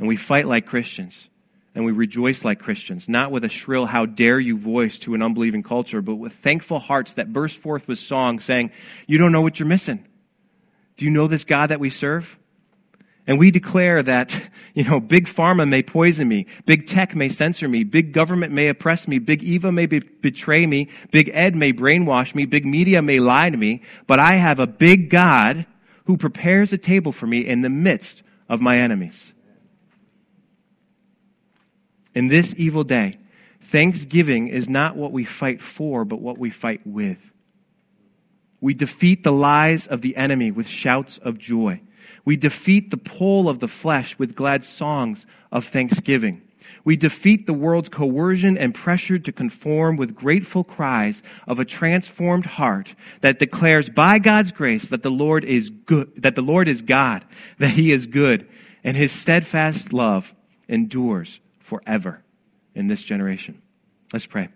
And 0.00 0.08
we 0.08 0.16
fight 0.16 0.46
like 0.46 0.66
Christians 0.66 1.28
and 1.76 1.84
we 1.84 1.92
rejoice 1.92 2.44
like 2.44 2.58
Christians, 2.58 3.08
not 3.08 3.30
with 3.30 3.44
a 3.44 3.48
shrill, 3.48 3.86
how 3.86 4.06
dare 4.06 4.40
you 4.40 4.58
voice 4.58 4.98
to 5.00 5.14
an 5.14 5.22
unbelieving 5.22 5.62
culture, 5.62 6.02
but 6.02 6.16
with 6.16 6.32
thankful 6.32 6.80
hearts 6.80 7.14
that 7.14 7.32
burst 7.32 7.58
forth 7.58 7.86
with 7.86 8.00
song 8.00 8.40
saying, 8.40 8.72
You 9.06 9.16
don't 9.16 9.30
know 9.30 9.42
what 9.42 9.60
you're 9.60 9.68
missing. 9.68 10.04
Do 10.96 11.04
you 11.04 11.12
know 11.12 11.28
this 11.28 11.44
God 11.44 11.68
that 11.68 11.78
we 11.78 11.90
serve? 11.90 12.36
And 13.26 13.38
we 13.38 13.50
declare 13.50 14.02
that, 14.02 14.34
you 14.74 14.84
know, 14.84 14.98
big 14.98 15.26
pharma 15.26 15.68
may 15.68 15.82
poison 15.82 16.26
me, 16.28 16.46
big 16.66 16.86
tech 16.86 17.14
may 17.14 17.28
censor 17.28 17.68
me, 17.68 17.84
big 17.84 18.12
government 18.12 18.52
may 18.52 18.68
oppress 18.68 19.06
me, 19.06 19.18
big 19.18 19.42
Eva 19.42 19.70
may 19.70 19.86
be- 19.86 20.00
betray 20.00 20.66
me, 20.66 20.88
big 21.10 21.30
Ed 21.32 21.54
may 21.54 21.72
brainwash 21.72 22.34
me, 22.34 22.46
big 22.46 22.66
media 22.66 23.02
may 23.02 23.20
lie 23.20 23.50
to 23.50 23.56
me, 23.56 23.82
but 24.06 24.18
I 24.18 24.36
have 24.36 24.58
a 24.58 24.66
big 24.66 25.10
God 25.10 25.66
who 26.06 26.16
prepares 26.16 26.72
a 26.72 26.78
table 26.78 27.12
for 27.12 27.26
me 27.26 27.46
in 27.46 27.60
the 27.62 27.68
midst 27.68 28.22
of 28.48 28.60
my 28.60 28.78
enemies. 28.78 29.32
In 32.14 32.26
this 32.26 32.54
evil 32.56 32.82
day, 32.82 33.18
thanksgiving 33.62 34.48
is 34.48 34.68
not 34.68 34.96
what 34.96 35.12
we 35.12 35.24
fight 35.24 35.62
for, 35.62 36.04
but 36.04 36.20
what 36.20 36.38
we 36.38 36.50
fight 36.50 36.80
with. 36.84 37.18
We 38.60 38.74
defeat 38.74 39.22
the 39.22 39.32
lies 39.32 39.86
of 39.86 40.02
the 40.02 40.16
enemy 40.16 40.50
with 40.50 40.66
shouts 40.66 41.18
of 41.18 41.38
joy. 41.38 41.80
We 42.24 42.36
defeat 42.36 42.90
the 42.90 42.96
pull 42.96 43.48
of 43.48 43.60
the 43.60 43.68
flesh 43.68 44.18
with 44.18 44.34
glad 44.34 44.64
songs 44.64 45.26
of 45.52 45.66
thanksgiving. 45.66 46.42
We 46.84 46.96
defeat 46.96 47.46
the 47.46 47.52
world's 47.52 47.88
coercion 47.88 48.56
and 48.56 48.74
pressure 48.74 49.18
to 49.18 49.32
conform 49.32 49.96
with 49.96 50.14
grateful 50.14 50.64
cries 50.64 51.22
of 51.46 51.58
a 51.58 51.64
transformed 51.64 52.46
heart 52.46 52.94
that 53.20 53.38
declares 53.38 53.88
by 53.88 54.18
God's 54.18 54.52
grace 54.52 54.88
that 54.88 55.02
the 55.02 55.10
Lord 55.10 55.44
is 55.44 55.70
good, 55.70 56.10
that 56.16 56.34
the 56.34 56.42
Lord 56.42 56.68
is 56.68 56.82
God, 56.82 57.24
that 57.58 57.70
he 57.70 57.92
is 57.92 58.06
good, 58.06 58.48
and 58.82 58.96
his 58.96 59.12
steadfast 59.12 59.92
love 59.92 60.32
endures 60.68 61.40
forever 61.58 62.22
in 62.74 62.88
this 62.88 63.02
generation. 63.02 63.60
Let's 64.12 64.26
pray. 64.26 64.48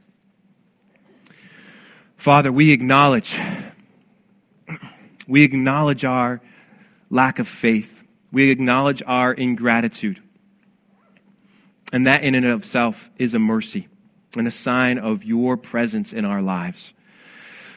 Father, 2.16 2.50
we 2.50 2.72
acknowledge 2.72 3.38
we 5.28 5.42
acknowledge 5.42 6.04
our 6.04 6.40
lack 7.10 7.38
of 7.38 7.48
faith. 7.48 7.90
We 8.32 8.50
acknowledge 8.50 9.02
our 9.06 9.32
ingratitude. 9.32 10.20
And 11.92 12.06
that, 12.06 12.24
in 12.24 12.34
and 12.34 12.46
of 12.46 12.62
itself, 12.62 13.08
is 13.18 13.34
a 13.34 13.38
mercy 13.38 13.88
and 14.36 14.48
a 14.48 14.50
sign 14.50 14.98
of 14.98 15.24
your 15.24 15.56
presence 15.56 16.12
in 16.12 16.24
our 16.24 16.42
lives. 16.42 16.92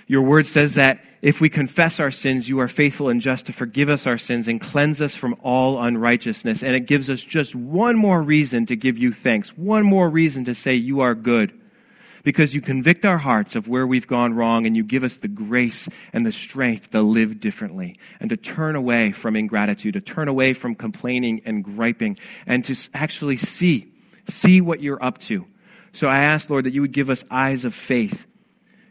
Your 0.08 0.24
word 0.24 0.48
says 0.48 0.74
that 0.76 1.04
if 1.22 1.42
we 1.42 1.50
confess 1.50 2.00
our 2.00 2.12
sins, 2.12 2.48
you 2.48 2.60
are 2.60 2.68
faithful 2.68 3.10
and 3.10 3.22
just 3.22 3.48
to 3.48 3.54
forgive 3.54 3.90
us 3.90 4.08
our 4.08 4.18
sins 4.18 4.48
and 4.48 4.62
cleanse 4.62 5.02
us 5.02 5.16
from 5.16 5.36
all 5.44 5.82
unrighteousness. 5.82 6.64
And 6.64 6.76
it 6.76 6.82
gives 6.82 7.10
us 7.10 7.22
just 7.22 7.56
one 7.56 7.96
more 7.96 8.22
reason 8.22 8.66
to 8.68 8.76
give 8.76 8.98
you 8.98 9.12
thanks, 9.12 9.50
one 9.58 9.84
more 9.84 10.10
reason 10.10 10.46
to 10.46 10.56
say 10.56 10.76
you 10.76 11.02
are 11.02 11.16
good 11.16 11.57
because 12.28 12.54
you 12.54 12.60
convict 12.60 13.06
our 13.06 13.18
hearts 13.18 13.56
of 13.56 13.70
where 13.70 13.88
we've 13.88 14.06
gone 14.06 14.34
wrong 14.34 14.66
and 14.66 14.76
you 14.76 14.84
give 14.84 15.06
us 15.06 15.16
the 15.16 15.30
grace 15.30 15.88
and 16.12 16.26
the 16.26 16.32
strength 16.34 16.92
to 16.92 17.02
live 17.02 17.40
differently 17.40 17.98
and 18.20 18.30
to 18.30 18.36
turn 18.36 18.76
away 18.76 19.14
from 19.14 19.38
ingratitude, 19.38 19.94
to 19.94 20.02
turn 20.02 20.28
away 20.28 20.54
from 20.54 20.76
complaining 20.76 21.42
and 21.46 21.64
griping, 21.64 22.18
and 22.46 22.66
to 22.66 22.76
actually 22.94 23.38
see, 23.38 23.94
see 24.28 24.60
what 24.60 24.82
you're 24.82 25.02
up 25.02 25.20
to. 25.20 25.46
So 25.94 26.08
I 26.10 26.24
ask, 26.24 26.50
Lord, 26.50 26.66
that 26.66 26.74
you 26.74 26.82
would 26.82 26.92
give 26.92 27.10
us 27.10 27.24
eyes 27.32 27.64
of 27.64 27.74
faith. 27.74 28.26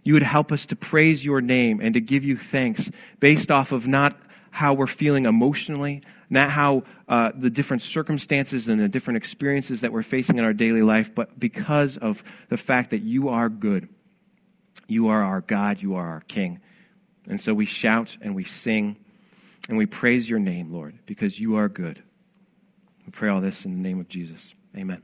You 0.02 0.14
would 0.14 0.22
help 0.22 0.50
us 0.50 0.64
to 0.64 0.74
praise 0.74 1.22
your 1.22 1.42
name 1.42 1.80
and 1.82 1.92
to 1.92 2.00
give 2.00 2.24
you 2.24 2.38
thanks 2.38 2.88
based 3.20 3.50
off 3.50 3.70
of 3.70 3.86
not 3.86 4.18
how 4.50 4.72
we're 4.72 4.86
feeling 4.86 5.26
emotionally, 5.26 6.00
not 6.28 6.50
how 6.50 6.82
uh, 7.08 7.32
the 7.36 7.50
different 7.50 7.82
circumstances 7.82 8.68
and 8.68 8.80
the 8.80 8.88
different 8.88 9.16
experiences 9.16 9.80
that 9.82 9.92
we're 9.92 10.02
facing 10.02 10.38
in 10.38 10.44
our 10.44 10.52
daily 10.52 10.82
life, 10.82 11.14
but 11.14 11.38
because 11.38 11.96
of 11.96 12.22
the 12.48 12.56
fact 12.56 12.90
that 12.90 13.02
you 13.02 13.28
are 13.28 13.48
good. 13.48 13.88
You 14.88 15.08
are 15.08 15.22
our 15.22 15.40
God, 15.40 15.80
you 15.80 15.96
are 15.96 16.06
our 16.08 16.20
King. 16.20 16.60
And 17.28 17.40
so 17.40 17.54
we 17.54 17.66
shout 17.66 18.16
and 18.20 18.34
we 18.34 18.44
sing 18.44 18.96
and 19.68 19.76
we 19.76 19.86
praise 19.86 20.28
your 20.28 20.38
name, 20.38 20.72
Lord, 20.72 20.98
because 21.06 21.38
you 21.38 21.56
are 21.56 21.68
good. 21.68 22.02
We 23.04 23.12
pray 23.12 23.28
all 23.28 23.40
this 23.40 23.64
in 23.64 23.72
the 23.72 23.88
name 23.88 24.00
of 24.00 24.08
Jesus. 24.08 24.52
Amen. 24.76 24.94